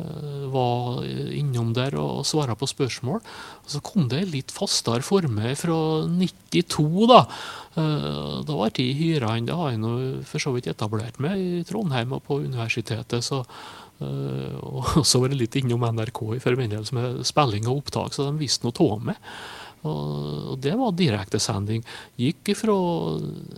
eh, 0.00 0.46
var 0.54 1.04
innom 1.04 1.74
der 1.76 1.98
og 2.00 2.24
svara 2.24 2.56
på 2.56 2.70
spørsmål. 2.70 3.20
Og 3.20 3.74
så 3.74 3.82
kom 3.84 4.08
det 4.08 4.24
litt 4.32 4.54
fastere 4.56 5.04
former 5.04 5.52
fra 5.60 5.76
92, 6.08 7.04
da. 7.12 7.26
Da 7.72 8.56
ble 8.56 8.68
jeg 8.72 8.96
hyra 8.98 9.36
inn. 9.36 9.46
Det 9.48 9.56
har 9.56 9.70
jeg 9.72 9.80
nå 9.80 9.92
for 10.28 10.40
så 10.44 10.52
vidt 10.56 10.68
etablert 10.72 11.20
meg 11.20 11.40
i 11.40 11.62
Trondheim 11.68 12.16
og 12.16 12.24
på 12.24 12.40
universitetet. 12.40 13.24
så 13.24 13.44
og 14.72 15.02
så 15.06 15.22
var 15.22 15.32
jeg 15.32 15.44
litt 15.44 15.58
innom 15.60 15.84
NRK 15.96 16.22
i 16.36 16.42
forbindelse 16.42 16.96
med 16.96 17.26
spilling 17.28 17.68
og 17.68 17.82
opptak, 17.82 18.14
så 18.14 18.28
de 18.28 18.40
visste 18.40 18.66
noe 18.66 18.92
av 18.92 19.10
meg. 19.10 19.28
Og 19.82 20.60
det 20.62 20.76
var 20.78 20.92
direktesending. 20.94 21.82
Gikk 22.20 22.52
fra 22.54 22.76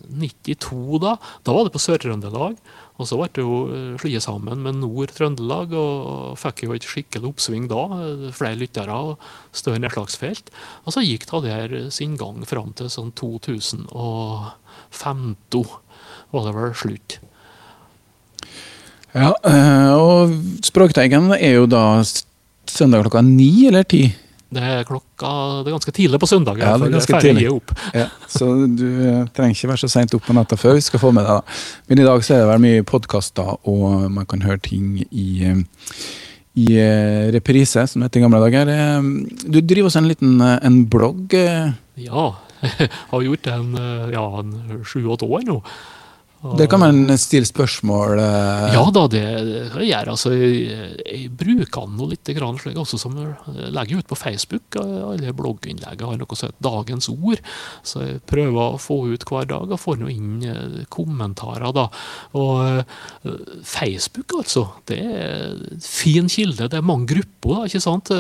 92 0.09 1.01
da. 1.03 1.19
Da 1.45 1.53
var 1.53 1.67
det 1.67 1.75
på 1.75 1.83
Sør-Trøndelag. 1.85 2.57
Og 2.95 3.09
så 3.11 3.19
ble 3.19 3.27
det 3.35 3.43
jo 3.43 3.57
eh, 3.75 3.97
slått 4.01 4.25
sammen 4.25 4.63
med 4.65 4.79
Nord-Trøndelag, 4.79 5.69
og 5.77 6.39
fikk 6.41 6.63
jo 6.65 6.75
et 6.77 6.87
skikkelig 6.87 7.29
oppsving 7.33 7.65
da. 7.69 7.83
Flere 8.37 8.61
lyttere 8.61 8.95
og 8.95 9.13
større 9.53 9.81
nedslagsfelt. 9.83 10.47
Og 10.87 10.93
så 10.95 11.01
gikk 11.05 11.25
det 11.29 11.41
der 11.49 11.69
sin 11.95 12.15
gang 12.21 12.39
fram 12.49 12.71
til 12.79 12.89
sånn 12.93 13.13
2015 13.21 15.65
var 16.35 16.43
det 16.49 16.55
vel 16.57 16.75
slutt. 16.79 17.11
Ja, 19.15 19.31
eh, 19.47 19.93
og 19.95 20.35
Språkteigen 20.67 21.31
er 21.37 21.61
jo 21.61 21.67
da 21.71 22.03
søndag 22.67 23.05
klokka 23.05 23.23
ni 23.23 23.69
eller 23.69 23.87
ti? 23.87 24.09
Det 24.55 24.63
er 24.63 24.87
klokka, 24.87 25.31
det 25.63 25.71
er 25.71 25.77
ganske 25.77 25.95
tidlig 25.95 26.19
på 26.23 26.29
søndag. 26.31 26.59
Ja, 26.59 26.75
det 26.79 26.89
er 26.89 26.97
ganske 26.97 27.21
tidlig. 27.23 27.47
Opp. 27.51 27.71
Ja, 27.95 28.09
så 28.31 28.51
du 28.67 28.85
eh, 28.87 29.23
trenger 29.35 29.55
ikke 29.55 29.71
være 29.71 29.83
så 29.85 29.91
seint 29.91 30.15
opp 30.15 30.27
på 30.27 30.35
natta 30.35 30.59
før 30.59 30.77
vi 30.79 30.85
skal 30.87 31.03
få 31.03 31.13
med 31.15 31.27
deg 31.27 31.39
da. 31.39 31.57
Men 31.91 32.03
i 32.03 32.09
dag 32.09 32.27
så 32.27 32.35
er 32.35 32.43
det 32.43 32.51
vel 32.51 32.67
mye 32.67 32.85
podkaster, 32.91 33.55
og 33.71 34.11
man 34.15 34.29
kan 34.31 34.43
høre 34.47 34.63
ting 34.67 35.01
i, 35.07 35.29
eh, 35.47 35.63
i 36.59 36.69
reprise, 37.35 37.87
som 37.91 38.03
det 38.03 38.11
het 38.11 38.21
i 38.21 38.27
gamle 38.27 38.43
dager. 38.43 38.71
Du 39.47 39.59
driver 39.59 39.91
også 39.91 40.03
en 40.03 40.11
liten 40.11 40.39
en 40.43 40.85
blogg? 40.91 41.35
Ja, 41.99 42.31
jeg 42.63 42.91
har 43.11 43.27
gjort 43.27 43.47
det 43.47 43.59
en, 43.59 43.75
ja, 44.15 44.29
sju-åtte 44.87 45.27
år 45.27 45.47
nå. 45.51 45.61
Det 46.59 46.67
kan 46.69 46.83
man 46.83 47.09
stille 47.21 47.49
spørsmål 47.49 48.19
uh... 48.21 48.75
Ja 48.75 48.83
da, 48.93 49.05
det 49.09 49.23
jeg 49.23 49.89
gjøre. 49.89 50.13
Altså, 50.13 50.33
jeg, 50.37 50.91
jeg 51.01 51.31
bruker 51.33 51.87
den 51.89 52.11
litt 52.11 52.33
grann, 52.37 52.59
slik 52.61 52.77
også 52.81 53.01
som 53.01 53.17
jeg 53.17 53.71
legger 53.73 54.03
ut 54.03 54.11
på 54.11 54.19
Facebook. 54.19 54.77
Alle 54.77 55.33
blogginnleggene 55.37 56.11
har 56.11 56.21
noe 56.21 56.37
som 56.37 56.51
heter 56.51 56.67
Dagens 56.69 57.09
ord. 57.13 57.41
Så 57.87 58.05
jeg 58.05 58.21
prøver 58.29 58.61
å 58.77 58.83
få 58.83 58.99
ut 59.15 59.25
hver 59.31 59.49
dag 59.55 59.73
og 59.73 59.81
får 59.81 60.05
inn 60.13 60.45
eh, 60.45 60.79
kommentarer. 60.93 61.73
da. 61.73 61.89
Og 62.37 62.85
Facebook, 63.65 64.37
altså. 64.43 64.67
Det 64.89 65.01
er 65.01 65.49
en 65.55 65.85
fin 65.85 66.29
kilde. 66.29 66.69
Det 66.69 66.81
er 66.81 66.85
mange 66.85 67.09
grupper, 67.15 67.57
da, 67.57 67.71
ikke 67.71 67.85
sant? 67.85 68.13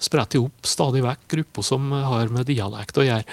Spretter 0.00 0.42
opp 0.42 0.66
stadig 0.66 1.02
vekk 1.04 1.26
grupper 1.34 1.66
som 1.66 1.90
har 1.92 2.30
med 2.32 2.48
dialekt 2.48 2.98
å 2.98 3.04
gjøre. 3.04 3.24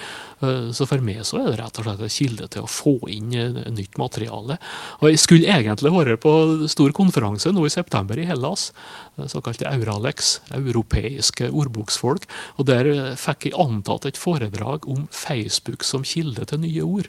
Eh, 0.44 0.68
så 0.76 0.86
for 0.86 1.02
meg 1.04 1.24
så 1.26 1.40
er 1.40 1.50
det 1.50 1.58
rett 1.62 1.80
og 1.80 1.86
slett 1.86 2.04
en 2.04 2.12
kilde 2.12 2.48
til 2.52 2.66
å 2.66 2.70
få 2.70 2.94
inn 3.12 3.32
eh, 3.34 3.60
nytt 3.74 3.98
materiale. 4.00 4.58
Og 5.00 5.08
Jeg 5.10 5.22
skulle 5.22 5.50
egentlig 5.50 5.94
vært 5.94 6.22
på 6.22 6.34
stor 6.70 6.94
konferanse 6.96 7.52
nå 7.54 7.64
i 7.66 7.72
september 7.72 8.20
i 8.20 8.28
Hellas, 8.28 8.70
eh, 9.16 9.26
såkalte 9.30 9.70
Euralex, 9.70 10.38
europeiske 10.60 11.50
ordboksfolk. 11.50 12.28
og 12.58 12.68
Der 12.68 13.16
fikk 13.18 13.48
jeg 13.48 13.58
antatt 13.58 14.06
et 14.06 14.20
foredrag 14.20 14.86
om 14.88 15.08
Facebook 15.10 15.84
som 15.84 16.04
kilde 16.04 16.44
til 16.46 16.62
nye 16.62 16.84
ord. 16.84 17.08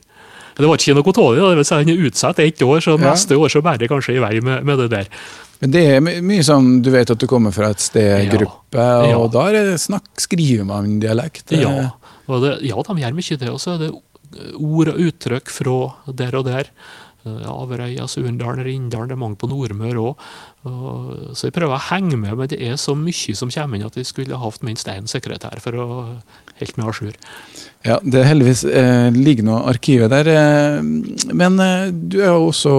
Det 0.59 0.67
var 0.67 0.75
ikke 0.75 0.95
noe 0.97 1.13
av 1.15 1.55
det. 1.55 1.67
Den 1.69 1.93
er 1.93 2.07
utsatt 2.09 2.39
ett 2.43 2.61
år, 2.61 2.81
så 2.83 2.97
neste 2.99 3.37
år 3.37 3.47
så 3.47 3.61
bærer 3.63 3.85
det 3.85 3.91
kanskje 3.91 4.17
i 4.17 4.23
vei 4.23 4.39
med, 4.43 4.65
med 4.67 4.81
det 4.83 4.89
der. 4.91 5.07
Men 5.59 5.73
det 5.73 5.81
er 5.91 5.99
mye 6.03 6.43
sånn, 6.45 6.79
Du 6.85 6.91
vet 6.93 7.09
at 7.11 7.19
du 7.19 7.27
kommer 7.27 7.51
fra 7.55 7.73
et 7.73 7.83
sted-gruppe, 7.83 8.85
ja. 9.09 9.17
og 9.17 9.31
da 9.33 9.49
er 9.49 9.73
det 9.73 9.81
snakk, 9.83 10.07
skriver 10.21 10.67
man 10.67 10.99
dialekt? 11.03 11.51
Ja, 11.51 11.91
det, 12.29 12.53
ja 12.69 12.85
de 12.87 12.95
gjør 13.03 13.17
mye 13.17 13.39
det. 13.41 13.51
Og 13.51 13.59
så 13.59 13.75
er 13.75 13.83
det 13.83 13.91
ord 14.55 14.93
og 14.93 15.03
uttrykk 15.09 15.51
fra 15.51 15.77
der 16.15 16.39
og 16.39 16.47
der. 16.47 16.71
Averøya, 17.27 18.07
Surndalen, 18.07 18.63
Rindalen, 18.63 19.09
det 19.09 19.17
er 19.17 19.19
mange 19.19 19.37
på 19.41 19.49
Nordmøre 19.51 19.99
òg. 19.99 20.29
Så 20.63 21.47
jeg 21.47 21.55
prøver 21.55 21.77
å 21.77 21.85
henge 21.89 22.17
med, 22.19 22.35
men 22.35 22.49
det 22.51 22.59
er 22.59 22.75
så 22.81 22.91
mye 22.97 23.35
som 23.37 23.51
kommer 23.53 23.79
inn 23.79 23.87
at 23.87 23.95
jeg 23.95 24.09
skulle 24.09 24.39
hatt 24.41 24.65
minst 24.67 24.89
én 24.91 25.07
sekretær 25.07 25.61
for 25.63 25.79
å 25.79 25.89
helt 26.59 26.77
med 26.77 26.85
à 26.85 26.91
jour. 26.91 27.13
Ja, 27.79 27.95
det 28.03 28.19
er 28.19 28.25
heldigvis 28.27 28.65
eh, 28.67 29.07
ligger 29.15 29.45
noe 29.47 29.59
arkivet 29.71 30.11
der. 30.11 30.27
Eh, 30.27 30.79
men 31.31 31.53
eh, 31.63 31.85
du 31.95 32.17
har 32.19 32.33
jo 32.35 32.49
også 32.49 32.73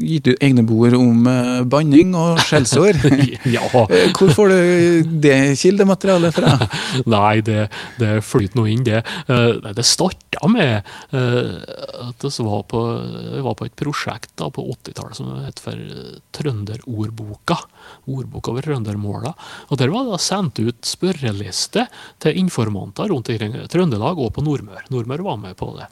gitt 0.00 0.30
ut 0.30 0.40
egne 0.40 0.64
bord 0.64 0.96
om 0.96 1.26
eh, 1.28 1.60
banning 1.68 2.14
og 2.16 2.40
skjellsår. 2.40 3.02
ja. 3.56 3.66
Eh, 3.84 4.08
hvor 4.16 4.32
får 4.32 4.54
du 4.54 5.12
det 5.20 5.36
kildematerialet 5.60 6.38
fra? 6.38 6.54
Nei, 7.16 7.42
det, 7.44 7.66
det 8.00 8.14
flyter 8.24 8.56
nå 8.56 8.64
inn, 8.72 8.86
det. 8.88 9.02
Eh, 9.28 9.52
det 9.76 9.84
starta 9.84 10.48
med 10.48 10.80
at 11.12 12.24
vi 12.24 12.44
var, 12.44 12.64
på, 12.70 12.80
var 13.44 13.56
på 13.58 13.68
et 13.68 13.76
prosjekt 13.76 14.32
da, 14.40 14.48
på 14.52 14.64
80-tallet 14.78 15.18
som 15.18 15.28
het 15.44 15.60
for 15.60 15.76
Trønderordboka. 16.86 17.56
Ordbok 18.06 18.48
over 18.48 18.62
trøndermåla. 18.62 19.34
Og 19.70 19.78
Der 19.78 19.90
var 19.90 20.04
det 20.04 20.20
sendt 20.20 20.58
ut 20.60 20.82
spørreliste 20.82 21.88
til 22.20 22.38
informanter 22.38 23.08
rundt 23.08 23.28
i 23.30 23.38
Trøndelag 23.38 24.18
og 24.18 24.32
på 24.32 24.42
Nordmør. 24.42 24.86
Nordmør 24.90 25.22
var 25.22 25.36
med 25.36 25.56
på 25.56 25.76
det. 25.76 25.88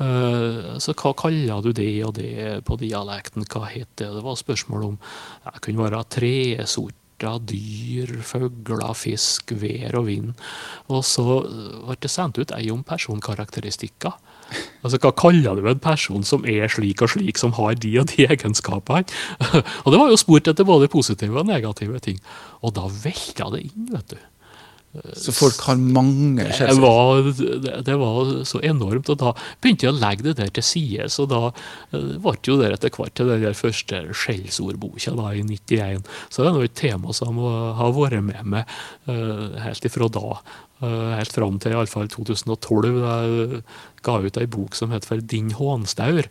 Eh, 0.00 0.78
så 0.78 0.94
hva 0.94 1.12
kaller 1.14 1.60
du 1.62 1.72
det 1.72 2.04
og 2.04 2.14
det 2.14 2.64
på 2.64 2.76
dialekten? 2.76 3.44
Hva 3.44 3.68
het 3.68 3.88
det? 3.96 4.08
Det 4.08 4.22
var 4.22 4.36
spørsmål 4.36 4.84
om 4.84 4.98
Det 5.44 5.60
kunne 5.60 5.84
være 5.84 6.04
tresorter, 6.08 7.38
dyr, 7.38 8.22
fugler, 8.22 8.94
fisk, 8.94 9.52
vær 9.52 9.98
og 9.98 10.06
vind. 10.06 10.32
Og 10.88 11.04
så 11.04 11.42
ble 11.44 11.96
det 12.00 12.10
sendt 12.10 12.38
ut 12.38 12.52
ei 12.56 12.70
om 12.70 12.82
personkarakteristikker. 12.82 14.12
Altså, 14.82 15.00
Hva 15.02 15.12
kaller 15.18 15.58
du 15.58 15.70
en 15.70 15.82
person 15.82 16.26
som 16.26 16.46
er 16.48 16.70
slik 16.72 17.04
og 17.04 17.14
slik, 17.14 17.40
som 17.40 17.54
har 17.58 17.78
de 17.82 17.94
og 18.02 18.10
de 18.12 18.26
egenskapene? 18.26 19.06
og 19.84 19.88
Det 19.92 20.02
var 20.02 20.12
jo 20.12 20.20
spurt 20.20 20.50
etter 20.50 20.68
både 20.68 20.90
positive 20.92 21.40
og 21.40 21.48
negative 21.48 22.02
ting. 22.04 22.20
Og 22.62 22.74
da 22.76 22.88
velta 22.90 23.50
det 23.54 23.66
inn, 23.68 23.88
vet 23.94 24.14
du. 24.14 24.20
Så 25.16 25.32
folk 25.32 25.56
har 25.64 25.78
mange 25.80 26.44
skjellsord? 26.52 27.24
Det, 27.32 27.44
var, 27.48 27.78
det, 27.86 27.94
var 27.96 28.32
så 28.44 28.60
enormt. 28.60 29.08
og 29.08 29.20
Da 29.22 29.30
begynte 29.64 29.86
jeg 29.86 29.94
å 29.94 30.00
legge 30.02 30.26
det 30.26 30.34
der 30.42 30.50
til 30.52 30.66
side. 30.68 31.06
Så 31.12 31.24
da 31.30 31.46
eh, 31.48 32.18
ble 32.20 32.34
jo 32.44 32.58
det 32.60 32.74
etter 32.74 32.92
hvert 32.92 33.14
til 33.16 33.32
den 33.32 33.56
første 33.56 34.02
skjellsordboka 34.12 35.14
i 35.32 35.46
91. 35.48 36.04
Så 36.28 36.44
det 36.44 36.52
er 36.52 36.68
et 36.68 36.76
tema 36.76 37.16
som 37.16 37.40
har 37.40 37.96
vært 37.96 38.20
med 38.26 38.52
meg 38.56 38.76
uh, 39.08 39.56
helt 39.64 39.88
ifra 39.88 40.10
da. 40.12 40.36
Uh, 40.82 41.12
helt 41.14 41.30
fram 41.30 41.58
til 41.62 41.76
iallfall 41.76 42.08
2012. 42.10 42.96
Da 42.98 43.16
jeg 43.22 43.60
ga 44.02 44.16
ut 44.18 44.38
ei 44.40 44.48
bok 44.50 44.74
som 44.74 44.90
heter 44.90 45.12
for 45.12 45.22
'Din 45.22 45.52
hånstaur'. 45.54 46.26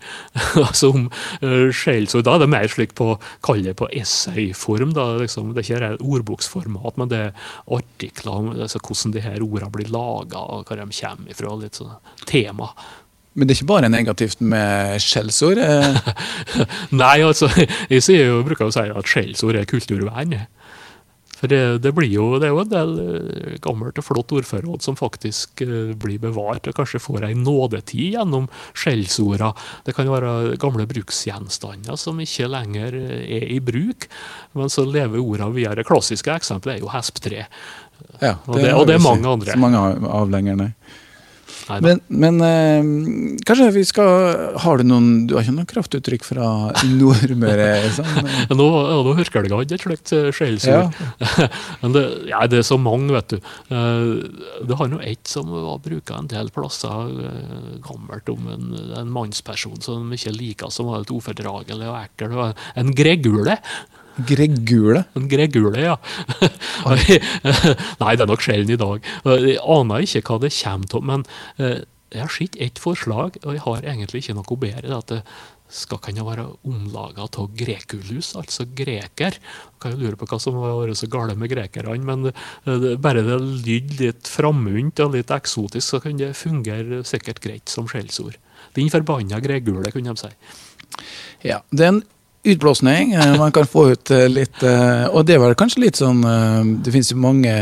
som 0.75 0.91
om 0.95 1.05
uh, 1.43 1.71
skjellsord. 1.71 2.25
Da 2.27 2.35
er 2.35 2.43
det 2.43 2.49
mer 2.51 2.67
slik 2.67 2.95
på 2.95 3.15
kall 3.41 3.63
det 3.63 3.77
på 3.79 3.87
essayform. 3.87 4.93
da, 4.93 5.17
liksom, 5.23 5.53
Det 5.53 5.69
er 5.69 5.95
ikke 5.95 6.03
ordboksformat, 6.03 6.97
men 6.97 7.07
det 7.07 7.17
er 7.17 7.33
artikler 7.67 8.31
om 8.33 8.49
altså, 8.49 8.79
hvordan 8.79 9.13
de 9.13 9.21
her 9.21 9.39
ordene 9.39 9.71
blir 9.71 9.87
laga, 9.87 10.37
og 10.37 10.65
hva 10.67 10.75
de 10.75 10.91
kommer 10.91 11.31
ifra. 11.31 11.55
Litt 11.55 11.79
sånn 11.79 11.95
tema. 12.25 12.73
Men 13.33 13.47
det 13.47 13.53
er 13.53 13.61
ikke 13.61 13.71
bare 13.71 13.89
negativt 13.89 14.41
med 14.43 14.99
skjellsord? 14.99 15.57
Eh? 15.57 15.95
Nei, 17.01 17.21
altså, 17.23 17.47
jeg 17.87 18.03
sier 18.03 18.25
jeg 18.25 18.43
bruker 18.43 18.67
å 18.67 18.73
si 18.75 18.83
at 18.83 19.07
skjellsord 19.07 19.55
er 19.55 19.69
kulturvern. 19.69 20.35
For 21.41 21.49
det, 21.49 21.81
det, 21.81 21.91
blir 21.97 22.11
jo, 22.11 22.27
det 22.37 22.47
er 22.47 22.53
jo 22.53 22.61
en 22.61 22.69
del 22.71 22.91
eh, 23.01 23.53
gammelt 23.63 23.97
og 23.97 24.05
flott 24.05 24.33
ordforråd 24.37 24.85
som 24.85 24.97
faktisk 24.99 25.63
uh, 25.65 25.93
blir 25.97 26.21
bevart, 26.21 26.69
og 26.69 26.77
kanskje 26.77 27.01
får 27.01 27.25
ei 27.25 27.33
nådetid 27.37 28.17
gjennom 28.19 28.45
skjellsorda. 28.77 29.49
Det 29.87 29.95
kan 29.97 30.11
være 30.11 30.59
gamle 30.61 30.85
bruksgjenstander 30.89 31.97
som 31.97 32.21
ikke 32.21 32.49
lenger 32.51 32.97
eh, 32.99 33.23
er 33.39 33.47
i 33.57 33.57
bruk, 33.63 34.05
men 34.57 34.69
så 34.69 34.85
lever 34.85 35.17
orda 35.21 35.49
videre. 35.55 35.87
Klassiske 35.87 36.35
eksempler 36.35 36.77
er 36.77 36.85
jo 36.85 36.93
hesptre. 36.93 37.47
Ja, 38.21 38.35
og, 38.45 38.59
det, 38.61 38.73
og 38.77 38.85
det 38.89 38.99
er 38.99 39.03
mange 39.03 39.29
andre. 39.29 39.55
Så 39.55 39.61
mange 39.61 39.81
av 39.81 40.29
lenger, 40.29 40.61
Men, 41.69 41.99
men 42.07 42.41
eh, 42.41 42.87
kanskje 43.45 43.67
vi 43.75 43.83
skal 43.87 44.57
Har 44.63 44.81
du 44.81 44.85
noen 44.87 45.27
Du 45.29 45.35
har 45.35 45.45
ikke 45.45 45.55
noe 45.55 45.69
kraftuttrykk 45.69 46.25
fra 46.25 46.47
Nordmøre? 46.89 47.69
Sånn? 47.95 48.31
nå, 48.59 48.67
ja, 48.67 48.97
nå 49.05 49.15
husker 49.19 49.45
jeg 49.45 49.51
ikke 49.51 49.77
et 49.77 49.85
slikt 49.85 50.13
eh, 50.17 50.29
skjellsord. 50.35 50.97
Ja. 51.21 51.47
men 51.83 51.95
det, 51.95 52.03
ja, 52.31 52.43
det, 52.49 52.61
er 52.61 52.67
så 52.67 52.77
mange, 52.81 53.13
vet 53.15 53.35
du. 53.35 53.53
Eh, 53.71 54.11
det 54.67 54.79
har 54.79 54.91
nå 54.91 55.01
ett 55.05 55.31
som 55.31 55.49
var 55.51 55.81
bruka 55.83 56.17
en 56.19 56.29
del 56.31 56.51
plasser 56.53 57.15
eh, 57.29 57.71
gammelt 57.85 58.29
om 58.33 58.51
en, 58.55 58.67
en 59.01 59.13
mannsperson 59.13 59.79
som 59.83 60.09
de 60.09 60.19
ikke 60.19 60.35
liker, 60.35 60.73
som 60.73 60.91
var 60.91 61.03
litt 61.03 61.13
ufordragelig 61.13 61.89
og 61.89 61.99
ekkel. 62.01 62.37
En 62.81 62.93
gregule. 62.97 63.57
Gregule? 64.27 65.05
En 65.17 65.29
gregule, 65.31 65.85
ja. 65.85 65.95
Nei, 68.01 68.15
det 68.15 68.25
er 68.25 68.29
nok 68.29 68.43
sjelden 68.43 68.75
i 68.75 68.81
dag. 68.81 69.07
Jeg 69.25 69.57
aner 69.61 70.05
ikke 70.05 70.25
hva 70.27 70.41
det 70.43 70.53
kommer 70.57 70.99
av, 70.99 71.07
men 71.13 71.25
eh, 71.61 71.81
jeg 72.11 72.25
har 72.25 72.35
sett 72.35 72.59
ett 72.59 72.79
forslag, 72.81 73.39
og 73.45 73.55
jeg 73.55 73.63
har 73.63 73.87
egentlig 73.87 74.23
ikke 74.23 74.37
noe 74.37 74.59
bedre. 74.59 74.97
at 74.97 75.11
det 75.13 75.21
skal 75.71 76.01
kunne 76.03 76.25
være 76.27 76.45
omlaga 76.67 77.25
av 77.25 77.51
grekulus, 77.55 78.33
altså 78.35 78.65
greker. 78.75 79.37
Kan 79.81 79.95
jo 79.95 80.01
lure 80.01 80.19
på 80.19 80.27
hva 80.27 80.39
som 80.41 80.57
har 80.59 80.75
vært 80.81 80.99
så 80.99 81.07
galt 81.11 81.37
med 81.39 81.51
grekerne, 81.53 81.95
men 82.03 82.31
bare 83.01 83.23
det 83.23 83.37
lyder 83.39 84.01
litt 84.01 84.31
frammunt 84.31 84.99
og 85.03 85.15
litt 85.15 85.31
eksotisk, 85.31 85.85
så 85.87 86.01
kan 86.03 86.19
det 86.19 86.33
fungere 86.39 87.05
sikkert 87.07 87.39
greit 87.43 87.71
som 87.71 87.87
skjellsord. 87.87 88.35
Den 88.75 88.91
forbanna 88.91 89.39
gregule, 89.43 89.91
kunne 89.93 90.11
de 90.11 90.25
si. 90.25 90.33
Ja, 91.47 91.61
det 91.71 91.87
er 91.87 91.95
en 91.95 92.03
utblåsning. 92.43 93.13
Eh, 93.13 93.37
man 93.37 93.51
kan 93.51 93.67
få 93.67 93.91
ut 93.91 94.11
eh, 94.11 94.29
litt 94.29 94.63
eh, 94.63 95.05
Og 95.13 95.25
det 95.25 95.37
var 95.41 95.57
kanskje 95.57 95.85
litt 95.85 95.99
sånn 95.99 96.23
Det 96.81 96.93
finnes 96.93 97.11
jo 97.13 97.19
mange 97.21 97.53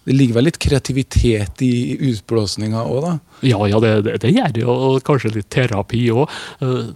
det 0.00 0.14
ligger 0.16 0.38
vel 0.38 0.46
litt 0.48 0.56
kreativitet 0.58 1.60
i 1.62 1.92
utblåsninga 2.08 2.80
òg, 2.88 3.02
da? 3.04 3.10
Ja, 3.46 3.58
ja, 3.68 3.78
det, 3.84 3.90
det, 4.06 4.14
det 4.24 4.30
gjør 4.32 4.54
det, 4.56 4.62
og 4.64 5.02
kanskje 5.06 5.30
litt 5.34 5.50
terapi 5.52 6.00
òg. 6.10 6.32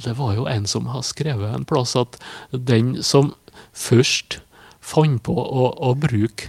Det 0.02 0.14
var 0.16 0.32
jo 0.34 0.46
en 0.50 0.64
som 0.66 0.88
har 0.90 1.04
skrevet 1.06 1.52
en 1.52 1.66
plass 1.68 1.92
at 2.00 2.16
den 2.50 2.96
som 3.04 3.34
først 3.76 4.38
fant 4.82 5.20
på 5.28 5.36
å, 5.36 5.68
å 5.84 5.92
bruke 6.00 6.48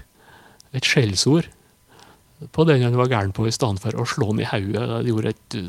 et 0.71 0.87
skjellsord 0.87 1.51
på 2.55 2.65
den 2.71 2.87
han 2.87 2.97
var 2.97 3.11
gæren 3.11 3.35
på, 3.35 3.45
i 3.45 3.53
stedet 3.53 3.83
for 3.83 3.99
å 3.99 4.07
slå 4.09 4.31
han 4.31 4.41
i 4.41 4.47
hodet, 4.47 4.87
gjorde 5.11 5.35
et 5.35 5.59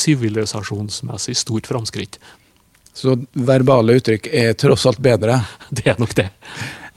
sivilisasjonsmessig 0.00 1.36
stort 1.44 1.68
framskritt. 1.70 2.18
Så 2.96 3.12
verbale 3.36 3.98
uttrykk 3.98 4.30
er 4.32 4.56
tross 4.58 4.86
alt 4.88 5.00
bedre? 5.04 5.42
Det 5.76 5.86
er 5.92 6.00
nok 6.00 6.14
det. 6.16 6.30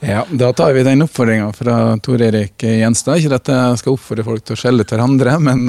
Ja, 0.00 0.22
Da 0.32 0.48
tar 0.56 0.72
vi 0.72 0.82
den 0.86 1.04
oppfordringa 1.04 1.50
fra 1.52 1.74
Tor 2.00 2.22
Erik 2.24 2.62
Gjenstad. 2.64 3.20
Ikke 3.20 3.36
at 3.36 3.50
jeg 3.52 3.80
skal 3.82 3.92
oppfordre 3.98 4.24
folk 4.24 4.46
til 4.48 4.56
å 4.56 4.60
skjelle 4.62 4.86
hverandre, 4.88 5.34
men 5.48 5.66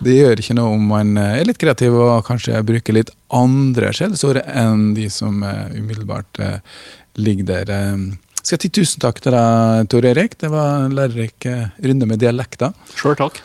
det 0.00 0.16
gjør 0.16 0.40
ikke 0.40 0.56
noe 0.56 0.78
om 0.78 0.86
man 0.94 1.12
er 1.20 1.44
litt 1.44 1.60
kreativ 1.60 1.98
og 1.98 2.24
kanskje 2.24 2.62
bruker 2.64 2.96
litt 2.96 3.12
andre 3.36 3.92
skjellsord 3.92 4.40
enn 4.46 4.94
de 4.96 5.10
som 5.12 5.44
umiddelbart 5.44 6.40
ligger 7.20 7.50
der. 7.52 7.74
Skal 8.40 8.56
jeg 8.56 8.64
si 8.64 8.72
tusen 8.80 9.04
takk 9.04 9.20
til 9.24 9.36
deg, 9.36 9.90
Tor 9.92 10.08
Erik. 10.08 10.38
Det 10.40 10.48
var 10.52 10.86
en 10.86 10.96
lærerik 10.96 11.44
runde 11.84 12.08
med 12.08 12.24
dialekter. 12.24 12.72
Sure, 12.96 13.16
takk. 13.20 13.44